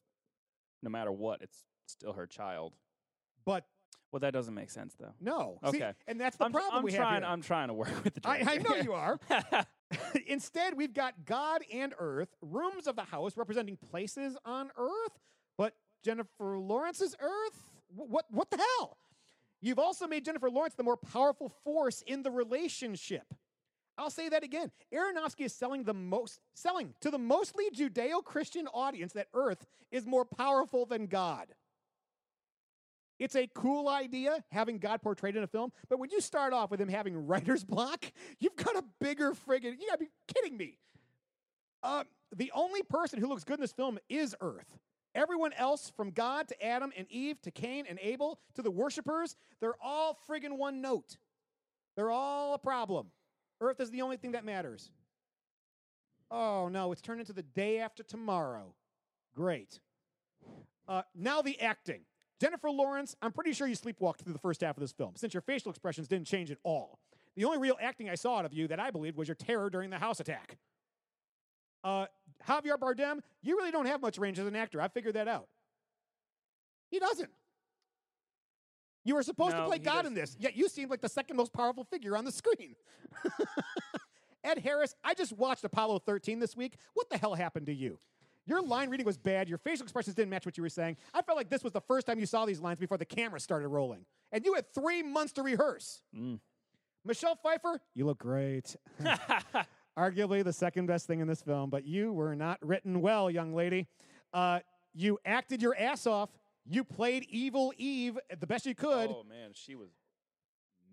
no 0.83 0.89
matter 0.89 1.11
what, 1.11 1.41
it's 1.41 1.63
still 1.87 2.13
her 2.13 2.27
child. 2.27 2.73
But 3.45 3.65
Well, 4.11 4.19
that 4.21 4.31
doesn't 4.33 4.53
make 4.53 4.69
sense 4.69 4.95
though. 4.99 5.13
no. 5.19 5.59
See, 5.71 5.77
Okay. 5.77 5.93
and 6.07 6.19
that's 6.19 6.37
the 6.37 6.45
I'm, 6.45 6.51
problem 6.51 6.77
I'm 6.77 6.83
we 6.83 6.91
trying. 6.91 7.13
have 7.15 7.23
here. 7.23 7.31
I'm 7.31 7.41
trying 7.41 7.67
to 7.69 7.73
work 7.73 8.03
with 8.03 8.13
the. 8.15 8.21
I, 8.27 8.43
I 8.47 8.57
know 8.57 8.75
you 8.75 8.93
are. 8.93 9.19
Instead, 10.27 10.75
we've 10.75 10.93
got 10.93 11.25
God 11.25 11.61
and 11.71 11.93
Earth, 11.97 12.29
rooms 12.41 12.87
of 12.87 12.95
the 12.95 13.03
house 13.03 13.37
representing 13.37 13.77
places 13.77 14.35
on 14.45 14.69
Earth, 14.77 15.17
but 15.57 15.75
Jennifer 16.03 16.57
Lawrence's 16.57 17.15
Earth? 17.19 17.69
What, 17.95 18.25
what 18.29 18.49
the 18.51 18.57
hell? 18.57 18.97
You've 19.61 19.79
also 19.79 20.07
made 20.07 20.25
Jennifer 20.25 20.49
Lawrence 20.49 20.75
the 20.75 20.83
more 20.83 20.97
powerful 20.97 21.49
force 21.63 22.01
in 22.05 22.21
the 22.23 22.29
relationship. 22.31 23.33
I'll 23.97 24.09
say 24.09 24.29
that 24.29 24.43
again. 24.43 24.71
Aronofsky 24.93 25.45
is 25.45 25.53
selling 25.53 25.83
the 25.83 25.93
most 25.93 26.39
selling 26.53 26.93
to 27.01 27.09
the 27.09 27.17
mostly 27.17 27.65
Judeo-Christian 27.75 28.67
audience 28.67 29.13
that 29.13 29.27
Earth 29.33 29.65
is 29.91 30.05
more 30.05 30.25
powerful 30.25 30.85
than 30.85 31.07
God. 31.07 31.47
It's 33.19 33.35
a 33.35 33.47
cool 33.47 33.89
idea 33.89 34.43
having 34.51 34.77
God 34.77 35.01
portrayed 35.01 35.35
in 35.35 35.43
a 35.43 35.47
film, 35.47 35.71
but 35.89 35.97
when 35.97 36.11
you 36.11 36.21
start 36.21 36.53
off 36.53 36.69
with 36.69 36.79
him 36.79 36.89
having 36.89 37.15
writer's 37.27 37.63
block, 37.63 38.05
you've 38.39 38.55
got 38.55 38.75
a 38.75 38.83
bigger 38.99 39.31
friggin' 39.31 39.79
you 39.79 39.87
gotta 39.87 39.99
be 39.99 40.09
kidding 40.33 40.55
me. 40.55 40.77
Uh, 41.81 42.03
the 42.35 42.51
only 42.53 42.83
person 42.83 43.19
who 43.19 43.27
looks 43.27 43.43
good 43.43 43.55
in 43.57 43.61
this 43.61 43.71
film 43.71 43.97
is 44.09 44.35
Earth. 44.41 44.77
Everyone 45.15 45.53
else, 45.53 45.91
from 45.95 46.11
God 46.11 46.47
to 46.49 46.63
Adam 46.63 46.91
and 46.95 47.07
Eve 47.09 47.41
to 47.41 47.49
Cain 47.49 47.85
and 47.89 47.97
Abel 48.01 48.39
to 48.53 48.61
the 48.61 48.69
worshippers, 48.69 49.35
they're 49.59 49.81
all 49.81 50.19
friggin' 50.29 50.57
one 50.57 50.81
note. 50.81 51.17
They're 51.95 52.11
all 52.11 52.53
a 52.53 52.59
problem. 52.59 53.07
Earth 53.61 53.79
is 53.79 53.89
the 53.91 54.01
only 54.01 54.17
thing 54.17 54.31
that 54.33 54.45
matters. 54.45 54.91
Oh 56.29 56.67
no, 56.69 56.91
it's 56.91 57.01
turned 57.01 57.19
into 57.19 57.33
the 57.33 57.43
day 57.43 57.79
after 57.79 58.03
tomorrow. 58.03 58.73
Great. 59.35 59.79
Uh, 60.87 61.01
now 61.15 61.41
the 61.41 61.59
acting. 61.59 62.01
Jennifer 62.39 62.69
Lawrence, 62.69 63.15
I'm 63.21 63.31
pretty 63.31 63.53
sure 63.53 63.67
you 63.67 63.75
sleepwalked 63.75 64.17
through 64.17 64.33
the 64.33 64.39
first 64.39 64.61
half 64.61 64.77
of 64.77 64.81
this 64.81 64.91
film, 64.91 65.13
since 65.15 65.33
your 65.33 65.41
facial 65.41 65.71
expressions 65.71 66.07
didn't 66.07 66.27
change 66.27 66.51
at 66.51 66.59
all. 66.63 66.99
The 67.35 67.45
only 67.45 67.57
real 67.57 67.77
acting 67.81 68.09
I 68.09 68.15
saw 68.15 68.39
out 68.39 68.45
of 68.45 68.53
you 68.53 68.67
that 68.67 68.79
I 68.79 68.91
believed 68.91 69.17
was 69.17 69.27
your 69.27 69.35
terror 69.35 69.69
during 69.69 69.89
the 69.89 69.97
house 69.97 70.19
attack. 70.19 70.57
Uh, 71.83 72.05
Javier 72.47 72.77
Bardem, 72.77 73.19
you 73.41 73.57
really 73.57 73.71
don't 73.71 73.85
have 73.85 74.01
much 74.01 74.17
range 74.17 74.39
as 74.39 74.47
an 74.47 74.55
actor. 74.55 74.81
I 74.81 74.87
figured 74.87 75.15
that 75.15 75.27
out. 75.27 75.47
He 76.89 76.99
doesn't. 76.99 77.29
You 79.07 79.15
were 79.15 79.23
supposed 79.23 79.55
to 79.55 79.63
play 79.63 79.79
God 79.79 80.01
does- 80.01 80.07
in 80.07 80.13
this, 80.15 80.35
yet 80.37 80.57
you 80.57 80.67
seemed 80.67 80.91
like 80.91 80.99
the 80.99 81.07
second 81.07 81.37
most 81.37 81.53
powerful 81.53 81.85
figure 81.85 82.17
on 82.17 82.25
the 82.25 82.31
screen. 82.31 82.75
Ed 84.43 84.57
Harris, 84.59 84.95
I 85.01 85.13
just 85.13 85.31
watched 85.31 85.63
Apollo 85.63 85.99
13 85.99 86.39
this 86.39 86.57
week. 86.57 86.75
What 86.93 87.09
the 87.09 87.17
hell 87.17 87.33
happened 87.33 87.67
to 87.67 87.73
you? 87.73 87.99
Your 88.45 88.61
line 88.61 88.89
reading 88.89 89.05
was 89.05 89.17
bad. 89.17 89.47
Your 89.47 89.59
facial 89.59 89.83
expressions 89.83 90.13
didn't 90.15 90.29
match 90.29 90.45
what 90.45 90.57
you 90.57 90.63
were 90.63 90.69
saying. 90.69 90.97
I 91.13 91.21
felt 91.21 91.37
like 91.37 91.49
this 91.49 91.63
was 91.63 91.71
the 91.71 91.81
first 91.81 92.05
time 92.05 92.19
you 92.19 92.25
saw 92.25 92.45
these 92.45 92.59
lines 92.59 92.79
before 92.79 92.97
the 92.97 93.05
camera 93.05 93.39
started 93.39 93.69
rolling. 93.69 94.05
And 94.33 94.43
you 94.45 94.53
had 94.55 94.73
three 94.73 95.03
months 95.03 95.31
to 95.33 95.41
rehearse. 95.41 96.01
Mm. 96.13 96.39
Michelle 97.05 97.35
Pfeiffer, 97.35 97.79
you 97.95 98.05
look 98.05 98.17
great. 98.17 98.75
Arguably 99.97 100.43
the 100.43 100.53
second 100.53 100.85
best 100.85 101.07
thing 101.07 101.21
in 101.21 101.27
this 101.27 101.41
film, 101.41 101.69
but 101.69 101.85
you 101.85 102.11
were 102.11 102.35
not 102.35 102.57
written 102.61 102.99
well, 103.01 103.31
young 103.31 103.53
lady. 103.53 103.87
Uh, 104.33 104.59
you 104.93 105.17
acted 105.25 105.61
your 105.61 105.77
ass 105.77 106.05
off. 106.05 106.29
You 106.69 106.83
played 106.83 107.25
evil 107.29 107.73
Eve 107.77 108.17
the 108.39 108.47
best 108.47 108.65
you 108.65 108.75
could. 108.75 109.09
Oh 109.09 109.23
man, 109.27 109.51
she 109.53 109.75
was 109.75 109.89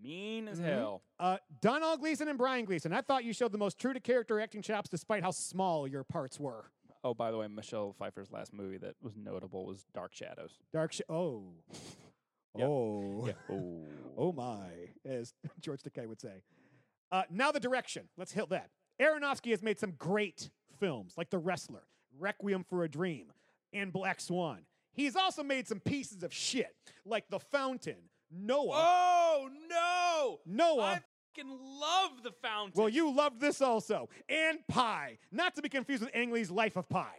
mean 0.03 0.49
as 0.49 0.61
Mhm. 0.61 0.65
hell. 0.65 1.03
Uh, 1.19 1.39
Donald 1.61 2.01
Gleeson 2.01 2.29
and 2.29 2.37
Brian 2.39 2.65
Gleeson. 2.65 2.93
I 2.93 3.01
thought 3.01 3.25
you 3.25 3.33
showed 3.33 3.53
the 3.53 3.59
most 3.59 3.79
true 3.79 3.93
to 3.93 4.01
character 4.01 4.41
acting 4.41 4.63
chops 4.63 4.89
despite 4.89 5.23
how 5.23 5.31
small 5.31 5.89
your 5.89 6.05
parts 6.05 6.39
were. 6.39 6.71
Oh, 7.03 7.15
by 7.15 7.31
the 7.31 7.37
way, 7.39 7.49
Michelle 7.49 7.93
Pfeiffer's 7.93 8.31
last 8.31 8.53
movie 8.53 8.79
that 8.79 8.97
was 9.03 9.17
notable 9.17 9.67
was 9.67 9.85
Dark 9.95 10.15
Shadows. 10.15 10.59
Dark 10.73 10.93
sh- 10.93 11.01
Oh. 11.09 11.55
Yep. 12.57 12.69
Oh. 12.69 13.27
Yeah. 13.27 13.33
Oh. 13.51 13.85
Oh 14.17 14.33
my, 14.33 14.69
as 15.05 15.35
George 15.61 15.83
Takei 15.83 16.07
would 16.07 16.21
say. 16.21 16.43
Uh, 17.11 17.25
now 17.29 17.51
the 17.51 17.59
direction. 17.61 18.09
Let's 18.17 18.31
hit 18.33 18.49
that. 18.51 18.71
Aronofsky 19.01 19.51
has 19.51 19.61
made 19.63 19.81
some 19.81 19.93
great 19.99 20.51
films 20.79 21.15
like 21.19 21.31
The 21.31 21.39
Wrestler, 21.39 21.83
Requiem 22.17 22.63
for 22.63 22.85
a 22.85 22.89
Dream, 22.89 23.33
and 23.73 23.93
Black 23.93 24.21
Swan. 24.21 24.67
He's 24.95 25.17
also 25.17 25.43
made 25.43 25.67
some 25.69 25.81
pieces 25.81 26.23
of 26.23 26.33
shit 26.33 26.75
like 27.05 27.29
The 27.29 27.39
Fountain, 27.41 27.97
Noah. 28.31 28.71
Oh 28.75 29.49
no! 29.69 30.41
Noah. 30.47 30.83
I 30.85 31.01
fucking 31.37 31.59
love 31.81 32.23
the 32.23 32.33
fountain. 32.43 32.73
Well, 32.81 32.89
you 32.89 33.13
loved 33.15 33.41
this 33.41 33.61
also. 33.61 34.09
And 34.29 34.59
Pi, 34.69 35.19
not 35.33 35.55
to 35.57 35.63
be 35.63 35.69
confused 35.69 36.03
with 36.03 36.11
Ang 36.15 36.31
Lee's 36.33 36.51
Life 36.51 36.77
of 36.77 36.89
Pi. 36.89 37.13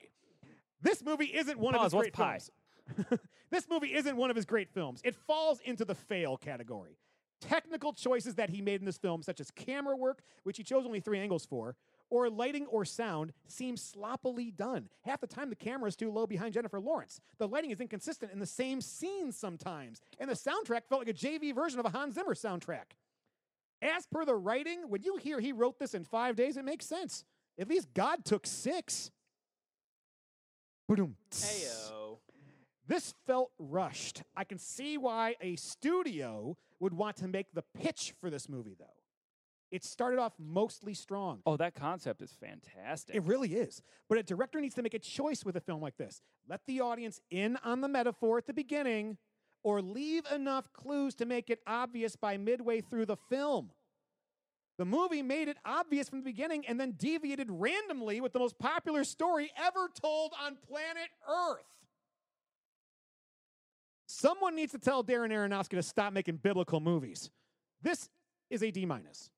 This 0.82 1.04
movie 1.04 1.26
isn't 1.26 1.60
one 1.60 1.74
Pause, 1.74 1.80
of 1.80 1.84
his 1.86 1.94
what's 1.94 2.04
great 2.04 2.14
Pi? 2.14 2.40
films. 2.40 3.20
this 3.52 3.68
movie 3.70 3.94
isn't 3.94 4.16
one 4.16 4.30
of 4.30 4.36
his 4.36 4.46
great 4.46 4.70
films. 4.70 5.02
It 5.04 5.16
falls 5.16 5.60
into 5.66 5.84
the 5.84 5.96
fail 5.96 6.38
category. 6.38 6.98
Technical 7.42 7.92
choices 7.94 8.36
that 8.36 8.50
he 8.50 8.62
made 8.62 8.80
in 8.80 8.86
this 8.86 8.98
film, 8.98 9.22
such 9.22 9.40
as 9.40 9.52
camera 9.52 9.96
work, 9.98 10.22
which 10.44 10.58
he 10.58 10.64
chose 10.64 10.86
only 10.86 11.00
three 11.00 11.20
angles 11.20 11.46
for, 11.46 11.76
or 12.10 12.30
lighting 12.30 12.66
or 12.68 12.86
sound, 12.86 13.34
seem 13.48 13.78
sloppily 13.78 14.52
done. 14.52 14.90
Half 15.04 15.22
the 15.22 15.28
time, 15.28 15.50
the 15.50 15.56
camera 15.56 15.88
is 15.88 15.96
too 15.96 16.12
low 16.12 16.28
behind 16.28 16.54
Jennifer 16.54 16.80
Lawrence. 16.80 17.20
The 17.38 17.48
lighting 17.48 17.72
is 17.72 17.82
inconsistent 17.82 18.32
in 18.32 18.40
the 18.40 18.46
same 18.46 18.82
scenes 18.82 19.36
sometimes, 19.38 20.02
and 20.20 20.30
the 20.30 20.36
soundtrack 20.36 20.82
felt 20.90 21.02
like 21.02 21.10
a 21.10 21.14
JV 21.14 21.54
version 21.54 21.80
of 21.80 21.86
a 21.86 21.90
Hans 21.90 22.16
Zimmer 22.16 22.36
soundtrack. 22.36 22.94
As 23.82 24.08
per 24.08 24.26
the 24.26 24.36
writing, 24.36 24.90
when 24.90 25.04
you 25.04 25.18
hear 25.18 25.40
he 25.40 25.52
wrote 25.52 25.80
this 25.80 25.94
in 25.94 26.06
five 26.06 26.36
days, 26.36 26.58
it 26.58 26.66
makes 26.66 26.86
sense. 26.86 27.24
At 27.60 27.70
least 27.70 27.94
God 27.94 28.26
took 28.26 28.46
six. 28.48 29.12
Boom. 30.88 31.16
Heyo. 31.32 32.18
This 32.88 33.14
felt 33.26 33.52
rushed. 33.58 34.24
I 34.36 34.44
can 34.44 34.60
see 34.60 34.98
why 34.98 35.36
a 35.42 35.56
studio 35.56 36.58
would 36.80 36.94
want 36.94 37.18
to 37.18 37.28
make 37.28 37.48
the 37.54 37.64
pitch 37.80 38.14
for 38.20 38.30
this 38.30 38.48
movie, 38.48 38.76
though. 38.78 38.95
It 39.72 39.84
started 39.84 40.20
off 40.20 40.34
mostly 40.40 40.94
strong. 40.94 41.42
Oh, 41.46 41.58
that 41.58 41.74
concept 41.74 42.22
is 42.22 42.32
fantastic. 42.32 43.16
It 43.16 43.24
really 43.24 43.56
is. 43.56 43.82
But 44.08 44.18
a 44.18 44.24
director 44.24 44.62
needs 44.62 44.76
to 44.76 44.84
make 44.84 44.94
a 44.94 45.00
choice 45.00 45.44
with 45.44 45.56
a 45.56 45.62
film 45.62 45.82
like 45.82 45.98
this. 45.98 46.22
Let 46.48 46.62
the 46.66 46.82
audience 46.82 47.20
in 47.32 47.58
on 47.64 47.82
the 47.82 47.88
metaphor 47.88 48.38
at 48.38 48.46
the 48.46 48.54
beginning, 48.54 49.18
or 49.64 49.82
leave 49.82 50.24
enough 50.32 50.72
clues 50.74 51.16
to 51.16 51.26
make 51.26 51.50
it 51.50 51.60
obvious 51.66 52.16
by 52.16 52.38
midway 52.38 52.82
through 52.82 53.08
the 53.08 53.18
film. 53.30 53.72
The 54.78 54.86
movie 54.86 55.24
made 55.24 55.48
it 55.48 55.58
obvious 55.66 56.10
from 56.10 56.20
the 56.20 56.26
beginning 56.26 56.66
and 56.68 56.80
then 56.80 56.96
deviated 56.98 57.48
randomly 57.50 58.22
with 58.22 58.34
the 58.34 58.40
most 58.40 58.60
popular 58.60 59.04
story 59.04 59.52
ever 59.58 59.90
told 60.00 60.34
on 60.40 60.58
planet 60.68 61.10
Earth. 61.28 61.64
Someone 64.06 64.56
needs 64.56 64.74
to 64.74 64.78
tell 64.78 65.04
Darren 65.04 65.32
Aronofsky 65.32 65.72
to 65.72 65.84
stop 65.84 66.14
making 66.14 66.38
biblical 66.38 66.80
movies. 66.80 67.32
This 67.82 68.10
is 68.50 68.62
a 68.64 68.70
D 68.70 68.86
minus 68.86 69.32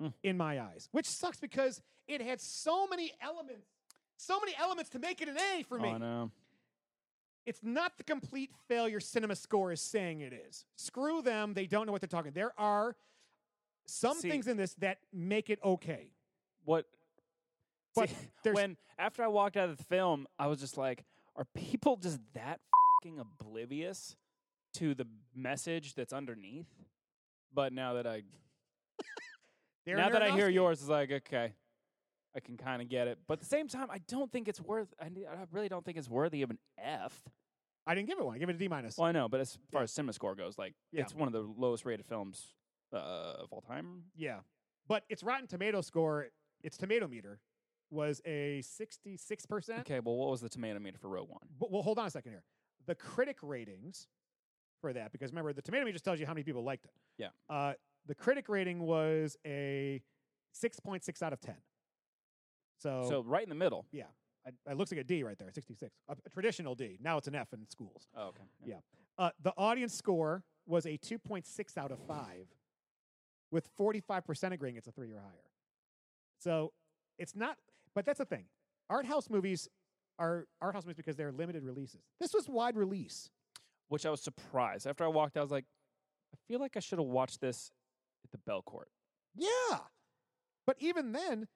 Mm. 0.00 0.12
in 0.22 0.36
my 0.36 0.60
eyes, 0.60 0.88
which 0.92 1.06
sucks 1.06 1.40
because 1.40 1.80
it 2.06 2.20
had 2.20 2.40
so 2.40 2.86
many 2.86 3.12
elements, 3.22 3.66
so 4.18 4.38
many 4.40 4.52
elements 4.58 4.90
to 4.90 4.98
make 4.98 5.22
it 5.22 5.28
an 5.28 5.38
A 5.38 5.62
for 5.62 5.78
me. 5.78 5.90
Oh 5.94 5.98
no. 5.98 6.30
It's 7.46 7.60
not 7.62 7.96
the 7.96 8.04
complete 8.04 8.50
failure 8.68 9.00
cinema 9.00 9.36
score 9.36 9.72
is 9.72 9.80
saying 9.80 10.20
it 10.20 10.32
is. 10.32 10.64
Screw 10.76 11.22
them, 11.22 11.54
they 11.54 11.66
don't 11.66 11.86
know 11.86 11.92
what 11.92 12.00
they're 12.00 12.08
talking. 12.08 12.32
There 12.32 12.52
are 12.58 12.96
some 13.86 14.16
See- 14.18 14.28
things 14.28 14.48
in 14.48 14.56
this 14.56 14.74
that 14.74 14.98
make 15.12 15.48
it 15.48 15.60
okay. 15.64 16.10
What? 16.64 16.86
But 17.94 18.10
See, 18.10 18.16
when 18.50 18.76
after 18.98 19.22
I 19.22 19.28
walked 19.28 19.56
out 19.56 19.68
of 19.70 19.78
the 19.78 19.84
film, 19.84 20.26
I 20.38 20.48
was 20.48 20.60
just 20.60 20.76
like, 20.76 21.04
are 21.36 21.46
people 21.54 21.96
just 21.96 22.18
that 22.34 22.60
fucking 23.02 23.18
oblivious 23.18 24.16
to 24.74 24.94
the 24.94 25.06
message 25.34 25.94
that's 25.94 26.12
underneath? 26.12 26.66
But 27.54 27.72
now 27.72 27.94
that 27.94 28.06
I 28.06 28.22
Darren 29.86 29.96
now 29.96 30.08
that 30.10 30.22
I 30.22 30.30
hear 30.30 30.48
yours, 30.48 30.82
is 30.82 30.88
like 30.88 31.10
okay, 31.10 31.52
I 32.34 32.40
can 32.40 32.56
kind 32.56 32.82
of 32.82 32.88
get 32.88 33.08
it. 33.08 33.18
But 33.26 33.34
at 33.34 33.40
the 33.40 33.46
same 33.46 33.68
time, 33.68 33.88
I 33.90 33.98
don't 34.08 34.30
think 34.30 34.48
it's 34.48 34.60
worth. 34.60 34.88
I, 35.00 35.06
I 35.06 35.44
really 35.52 35.68
don't 35.68 35.84
think 35.84 35.96
it's 35.96 36.08
worthy 36.08 36.42
of 36.42 36.50
an 36.50 36.58
F. 36.78 37.12
I 37.86 37.94
didn't 37.94 38.08
give 38.08 38.18
it 38.18 38.24
one. 38.24 38.34
I 38.34 38.38
give 38.38 38.48
it 38.48 38.56
a 38.56 38.58
D 38.58 38.68
minus. 38.68 38.98
Well, 38.98 39.06
I 39.06 39.12
know, 39.12 39.28
but 39.28 39.40
as 39.40 39.56
far 39.70 39.82
as 39.82 39.92
cinema 39.92 40.12
score 40.12 40.34
goes, 40.34 40.58
like 40.58 40.74
Yeah. 40.92 41.02
it's 41.02 41.14
one 41.14 41.28
of 41.28 41.32
the 41.32 41.40
lowest 41.40 41.84
rated 41.84 42.04
films 42.06 42.54
uh, 42.92 42.96
of 42.96 43.52
all 43.52 43.60
time. 43.60 44.04
Yeah, 44.16 44.38
but 44.88 45.04
its 45.08 45.22
Rotten 45.22 45.46
Tomato 45.46 45.80
score, 45.82 46.26
its 46.62 46.76
tomato 46.76 47.06
meter, 47.06 47.38
was 47.90 48.20
a 48.26 48.60
sixty-six 48.62 49.46
percent. 49.46 49.80
Okay, 49.80 50.00
well, 50.00 50.16
what 50.16 50.30
was 50.30 50.40
the 50.40 50.48
tomato 50.48 50.80
meter 50.80 50.98
for 50.98 51.08
Rogue 51.08 51.28
One? 51.28 51.46
But 51.60 51.70
well, 51.70 51.82
hold 51.82 51.98
on 52.00 52.06
a 52.06 52.10
second 52.10 52.32
here. 52.32 52.42
The 52.86 52.96
critic 52.96 53.38
ratings 53.42 54.08
for 54.80 54.92
that, 54.92 55.12
because 55.12 55.30
remember, 55.30 55.52
the 55.52 55.62
tomato 55.62 55.84
meter 55.84 55.94
just 55.94 56.04
tells 56.04 56.18
you 56.20 56.26
how 56.26 56.34
many 56.34 56.42
people 56.42 56.64
liked 56.64 56.84
it. 56.86 56.92
Yeah. 57.18 57.28
Uh, 57.48 57.74
the 58.06 58.14
critic 58.14 58.48
rating 58.48 58.80
was 58.80 59.36
a 59.46 60.02
six 60.52 60.80
point 60.80 61.04
six 61.04 61.22
out 61.22 61.32
of 61.32 61.40
ten. 61.40 61.56
So, 62.78 63.06
So 63.08 63.20
right 63.22 63.42
in 63.42 63.48
the 63.48 63.54
middle. 63.54 63.86
yeah, 63.92 64.04
it 64.70 64.76
looks 64.76 64.90
like 64.92 65.00
a 65.00 65.04
D 65.04 65.22
right 65.22 65.38
there, 65.38 65.50
sixty-six, 65.52 65.92
a, 66.08 66.16
a 66.24 66.30
traditional 66.30 66.74
D. 66.74 66.98
Now 67.00 67.16
it's 67.18 67.26
an 67.28 67.34
F 67.34 67.52
in 67.52 67.66
schools. 67.68 68.08
Oh, 68.16 68.28
okay. 68.28 68.42
Yeah. 68.64 68.76
Uh, 69.18 69.30
the 69.42 69.52
audience 69.56 69.94
score 69.94 70.44
was 70.66 70.84
a 70.84 70.98
2.6 70.98 71.78
out 71.78 71.90
of 71.90 71.98
5, 72.06 72.48
with 73.50 73.66
45% 73.78 74.52
agreeing 74.52 74.76
it's 74.76 74.86
a 74.88 74.92
three 74.92 75.10
or 75.12 75.20
higher. 75.20 75.50
So 76.38 76.72
it's 77.18 77.34
not, 77.34 77.56
but 77.94 78.04
that's 78.04 78.18
the 78.18 78.24
thing. 78.26 78.44
Art 78.90 79.06
house 79.06 79.30
movies 79.30 79.68
are 80.18 80.46
art 80.60 80.74
house 80.74 80.84
movies 80.84 80.96
because 80.96 81.16
they're 81.16 81.32
limited 81.32 81.62
releases. 81.64 82.00
This 82.20 82.34
was 82.34 82.48
wide 82.48 82.76
release. 82.76 83.30
Which 83.88 84.04
I 84.04 84.10
was 84.10 84.20
surprised. 84.20 84.86
After 84.86 85.04
I 85.04 85.08
walked, 85.08 85.36
out, 85.36 85.40
I 85.40 85.44
was 85.44 85.52
like, 85.52 85.64
I 86.34 86.36
feel 86.48 86.58
like 86.60 86.76
I 86.76 86.80
should 86.80 86.98
have 86.98 87.06
watched 87.06 87.40
this 87.40 87.70
at 88.32 88.32
the 88.32 88.50
Belcourt. 88.50 88.86
Yeah. 89.34 89.78
But 90.66 90.76
even 90.80 91.12
then, 91.12 91.46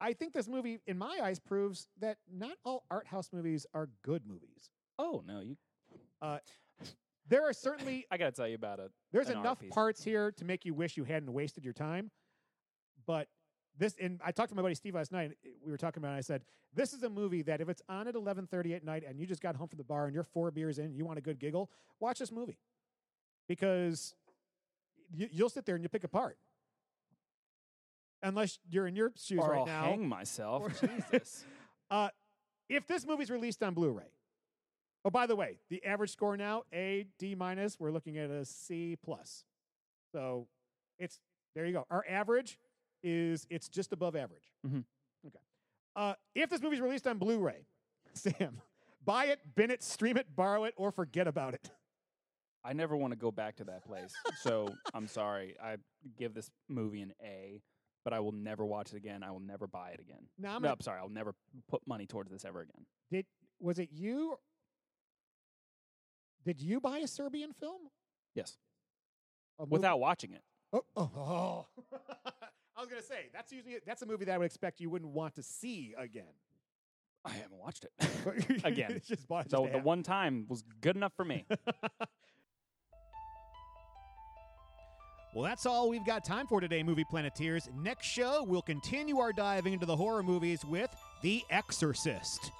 I 0.00 0.12
think 0.12 0.32
this 0.32 0.48
movie, 0.48 0.80
in 0.86 0.98
my 0.98 1.18
eyes, 1.22 1.38
proves 1.38 1.88
that 2.00 2.18
not 2.32 2.56
all 2.64 2.84
art 2.90 3.06
house 3.06 3.30
movies 3.32 3.66
are 3.74 3.88
good 4.04 4.26
movies. 4.26 4.70
Oh 4.98 5.22
no, 5.26 5.40
you. 5.40 5.56
Uh, 6.20 6.38
there 7.28 7.42
are 7.44 7.52
certainly 7.52 8.06
I 8.10 8.16
gotta 8.16 8.32
tell 8.32 8.48
you 8.48 8.54
about 8.54 8.78
it. 8.78 8.90
There's 9.12 9.30
enough 9.30 9.58
parts 9.70 10.02
here 10.02 10.32
to 10.32 10.44
make 10.44 10.64
you 10.64 10.74
wish 10.74 10.96
you 10.96 11.04
hadn't 11.04 11.32
wasted 11.32 11.64
your 11.64 11.74
time. 11.74 12.10
But 13.06 13.28
this, 13.78 13.96
and 14.00 14.20
I 14.24 14.32
talked 14.32 14.50
to 14.50 14.54
my 14.54 14.62
buddy 14.62 14.74
Steve 14.74 14.94
last 14.94 15.12
night. 15.12 15.24
and 15.24 15.34
We 15.64 15.70
were 15.70 15.78
talking 15.78 16.02
about. 16.02 16.10
it, 16.10 16.12
and 16.12 16.18
I 16.18 16.22
said, 16.22 16.44
"This 16.74 16.92
is 16.92 17.02
a 17.02 17.10
movie 17.10 17.42
that 17.42 17.60
if 17.60 17.68
it's 17.68 17.82
on 17.88 18.06
at 18.06 18.14
11:30 18.14 18.74
at 18.74 18.84
night 18.84 19.02
and 19.06 19.18
you 19.18 19.26
just 19.26 19.40
got 19.40 19.56
home 19.56 19.68
from 19.68 19.78
the 19.78 19.84
bar 19.84 20.06
and 20.06 20.14
you're 20.14 20.24
four 20.24 20.50
beers 20.50 20.78
in, 20.78 20.94
you 20.94 21.04
want 21.04 21.18
a 21.18 21.22
good 21.22 21.38
giggle, 21.38 21.70
watch 21.98 22.18
this 22.18 22.30
movie 22.30 22.58
because 23.48 24.14
you'll 25.14 25.48
sit 25.50 25.64
there 25.66 25.74
and 25.74 25.82
you 25.84 25.88
pick 25.88 26.04
apart. 26.04 26.36
Unless 28.22 28.58
you're 28.70 28.86
in 28.86 28.94
your 28.94 29.12
shoes 29.16 29.40
Or 29.42 29.50
right 29.50 29.58
I'll 29.60 29.66
now. 29.66 29.82
hang 29.84 30.08
myself. 30.08 30.80
Jesus. 31.12 31.44
Uh, 31.90 32.08
if 32.68 32.86
this 32.86 33.04
movie's 33.06 33.30
released 33.30 33.62
on 33.62 33.74
Blu-ray, 33.74 34.12
oh 35.04 35.10
by 35.10 35.26
the 35.26 35.34
way, 35.34 35.58
the 35.70 35.84
average 35.84 36.10
score 36.12 36.36
now 36.36 36.62
A 36.72 37.06
D 37.18 37.34
minus. 37.34 37.80
We're 37.80 37.90
looking 37.90 38.18
at 38.18 38.30
a 38.30 38.44
C 38.44 38.96
plus. 39.04 39.44
So 40.12 40.46
it's 40.98 41.18
there. 41.56 41.66
You 41.66 41.72
go. 41.72 41.86
Our 41.90 42.04
average 42.08 42.58
is 43.02 43.46
it's 43.50 43.68
just 43.68 43.92
above 43.92 44.14
average. 44.14 44.52
Mhm. 44.66 44.84
Okay. 45.26 45.38
Uh, 45.96 46.14
if 46.34 46.48
this 46.48 46.62
movie's 46.62 46.80
released 46.80 47.06
on 47.08 47.18
Blu-ray, 47.18 47.66
Sam, 48.14 48.60
buy 49.04 49.26
it, 49.26 49.40
bin 49.56 49.70
it, 49.72 49.82
stream 49.82 50.16
it, 50.16 50.34
borrow 50.36 50.62
it, 50.64 50.74
or 50.76 50.92
forget 50.92 51.26
about 51.26 51.54
it. 51.54 51.70
I 52.64 52.72
never 52.72 52.96
want 52.96 53.12
to 53.12 53.16
go 53.18 53.30
back 53.30 53.56
to 53.56 53.64
that 53.64 53.84
place. 53.84 54.12
So 54.42 54.68
I'm 54.94 55.08
sorry. 55.08 55.56
I 55.62 55.76
give 56.16 56.32
this 56.34 56.50
movie 56.68 57.02
an 57.02 57.12
A, 57.22 57.60
but 58.04 58.12
I 58.12 58.20
will 58.20 58.32
never 58.32 58.64
watch 58.64 58.92
it 58.92 58.96
again. 58.96 59.22
I 59.22 59.30
will 59.32 59.40
never 59.40 59.66
buy 59.66 59.90
it 59.90 60.00
again. 60.00 60.28
Now 60.38 60.50
I'm 60.56 60.62
no, 60.62 60.66
gonna- 60.66 60.72
I'm 60.74 60.80
sorry. 60.80 61.00
I'll 61.00 61.08
never 61.08 61.34
put 61.68 61.82
money 61.86 62.06
towards 62.06 62.30
this 62.30 62.44
ever 62.44 62.60
again. 62.60 62.86
Did 63.10 63.26
was 63.60 63.78
it 63.78 63.88
you? 63.92 64.36
Did 66.44 66.60
you 66.60 66.80
buy 66.80 66.98
a 66.98 67.06
Serbian 67.06 67.52
film? 67.52 67.82
Yes. 68.34 68.56
A 69.58 69.62
movie- 69.62 69.72
Without 69.72 70.00
watching 70.00 70.32
it. 70.32 70.42
Oh, 70.72 70.84
oh, 70.96 71.10
oh. 71.16 71.66
I 72.76 72.80
was 72.80 72.88
gonna 72.88 73.02
say 73.02 73.28
that's 73.32 73.52
usually 73.52 73.76
that's 73.86 74.02
a 74.02 74.06
movie 74.06 74.24
that 74.24 74.34
I 74.34 74.38
would 74.38 74.46
expect 74.46 74.80
you 74.80 74.90
wouldn't 74.90 75.12
want 75.12 75.34
to 75.36 75.42
see 75.42 75.94
again. 75.96 76.32
I 77.24 77.30
haven't 77.30 77.58
watched 77.58 77.84
it 77.84 78.60
again. 78.64 79.00
just 79.06 79.28
bought 79.28 79.46
it 79.46 79.50
so 79.52 79.64
to 79.66 79.70
the 79.70 79.76
have- 79.78 79.84
one 79.84 80.02
time 80.02 80.46
was 80.48 80.62
good 80.80 80.96
enough 80.96 81.12
for 81.16 81.24
me. 81.24 81.44
Well, 85.34 85.44
that's 85.44 85.64
all 85.64 85.88
we've 85.88 86.04
got 86.04 86.24
time 86.24 86.46
for 86.46 86.60
today, 86.60 86.82
Movie 86.82 87.04
Planeteers. 87.04 87.70
Next 87.74 88.06
show, 88.06 88.44
we'll 88.46 88.60
continue 88.60 89.18
our 89.18 89.32
diving 89.32 89.72
into 89.72 89.86
the 89.86 89.96
horror 89.96 90.22
movies 90.22 90.62
with 90.62 90.94
The 91.22 91.42
Exorcist. 91.48 92.50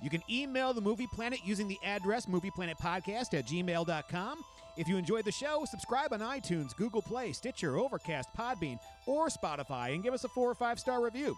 You 0.00 0.10
can 0.10 0.22
email 0.30 0.72
the 0.72 0.80
Movie 0.80 1.08
Planet 1.08 1.40
using 1.44 1.66
the 1.66 1.78
address 1.84 2.26
movieplanetpodcast 2.26 3.36
at 3.36 3.46
gmail.com. 3.46 4.44
If 4.76 4.86
you 4.86 4.96
enjoyed 4.96 5.24
the 5.24 5.32
show, 5.32 5.64
subscribe 5.68 6.12
on 6.12 6.20
iTunes, 6.20 6.76
Google 6.76 7.02
Play, 7.02 7.32
Stitcher, 7.32 7.78
Overcast, 7.78 8.28
Podbean, 8.38 8.78
or 9.06 9.28
Spotify 9.28 9.92
and 9.94 10.02
give 10.02 10.14
us 10.14 10.24
a 10.24 10.28
four 10.28 10.48
or 10.48 10.54
five 10.54 10.78
star 10.78 11.02
review. 11.02 11.36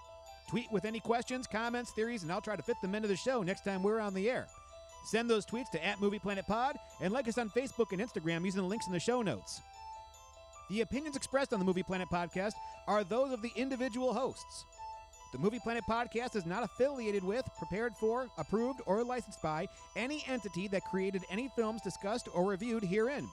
Tweet 0.51 0.71
with 0.71 0.85
any 0.85 1.01
questions, 1.01 1.47
comments, 1.47 1.93
theories, 1.93 2.23
and 2.23 2.31
I'll 2.31 2.41
try 2.41 2.57
to 2.57 2.63
fit 2.63 2.77
them 2.83 2.95
into 2.95 3.09
the 3.09 3.17
show 3.17 3.43
next 3.43 3.65
time 3.65 3.83
we're 3.83 4.01
on 4.01 4.15
the 4.15 4.29
air. 4.29 4.47
Send 5.07 5.31
those 5.31 5.47
tweets 5.47 5.71
to 5.71 5.87
at 5.87 6.01
Movie 6.01 6.19
Planet 6.19 6.47
Pod 6.47 6.77
and 7.01 7.13
like 7.13 7.29
us 7.29 7.39
on 7.39 7.49
Facebook 7.51 7.93
and 7.93 8.01
Instagram 8.01 8.45
using 8.45 8.61
the 8.63 8.69
links 8.69 8.87
in 8.87 8.93
the 8.93 9.01
show 9.01 9.23
notes. 9.23 9.61
The 10.69 10.81
opinions 10.81 11.17
expressed 11.17 11.53
on 11.53 11.61
the 11.61 11.65
Movie 11.65 11.85
Planet 11.85 12.09
podcast 12.13 12.55
are 12.89 13.05
those 13.05 13.33
of 13.33 13.41
the 13.41 13.53
individual 13.55 14.13
hosts. 14.13 14.65
The 15.33 15.39
Movie 15.39 15.61
Planet 15.61 15.85
podcast 15.89 16.35
is 16.35 16.45
not 16.45 16.65
affiliated 16.65 17.23
with, 17.23 17.45
prepared 17.57 17.95
for, 18.01 18.29
approved, 18.37 18.81
or 18.87 19.05
licensed 19.05 19.41
by 19.43 19.69
any 19.95 20.25
entity 20.27 20.67
that 20.69 20.85
created 20.85 21.23
any 21.31 21.49
films 21.55 21.83
discussed 21.83 22.29
or 22.35 22.45
reviewed 22.45 22.83
herein. 22.83 23.29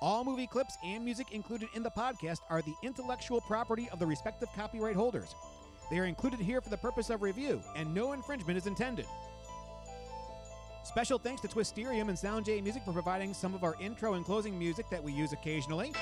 All 0.00 0.24
movie 0.24 0.48
clips 0.48 0.76
and 0.84 1.04
music 1.04 1.30
included 1.30 1.68
in 1.74 1.84
the 1.84 1.90
podcast 1.90 2.40
are 2.50 2.62
the 2.62 2.74
intellectual 2.82 3.40
property 3.42 3.88
of 3.92 4.00
the 4.00 4.06
respective 4.06 4.48
copyright 4.56 4.96
holders. 4.96 5.36
They 5.88 6.00
are 6.00 6.06
included 6.06 6.40
here 6.40 6.60
for 6.60 6.70
the 6.70 6.76
purpose 6.76 7.10
of 7.10 7.22
review, 7.22 7.62
and 7.76 7.94
no 7.94 8.12
infringement 8.12 8.58
is 8.58 8.66
intended. 8.66 9.06
Special 10.82 11.18
thanks 11.18 11.40
to 11.42 11.48
Twisterium 11.48 12.08
and 12.08 12.18
SoundJayMusic 12.18 12.84
for 12.84 12.92
providing 12.92 13.34
some 13.34 13.54
of 13.54 13.62
our 13.62 13.76
intro 13.80 14.14
and 14.14 14.24
closing 14.24 14.58
music 14.58 14.86
that 14.90 15.02
we 15.02 15.12
use 15.12 15.32
occasionally. 15.32 15.92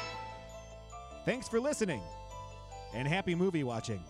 Thanks 1.31 1.47
for 1.47 1.61
listening, 1.61 2.03
and 2.93 3.07
happy 3.07 3.37
movie 3.37 3.63
watching. 3.63 4.03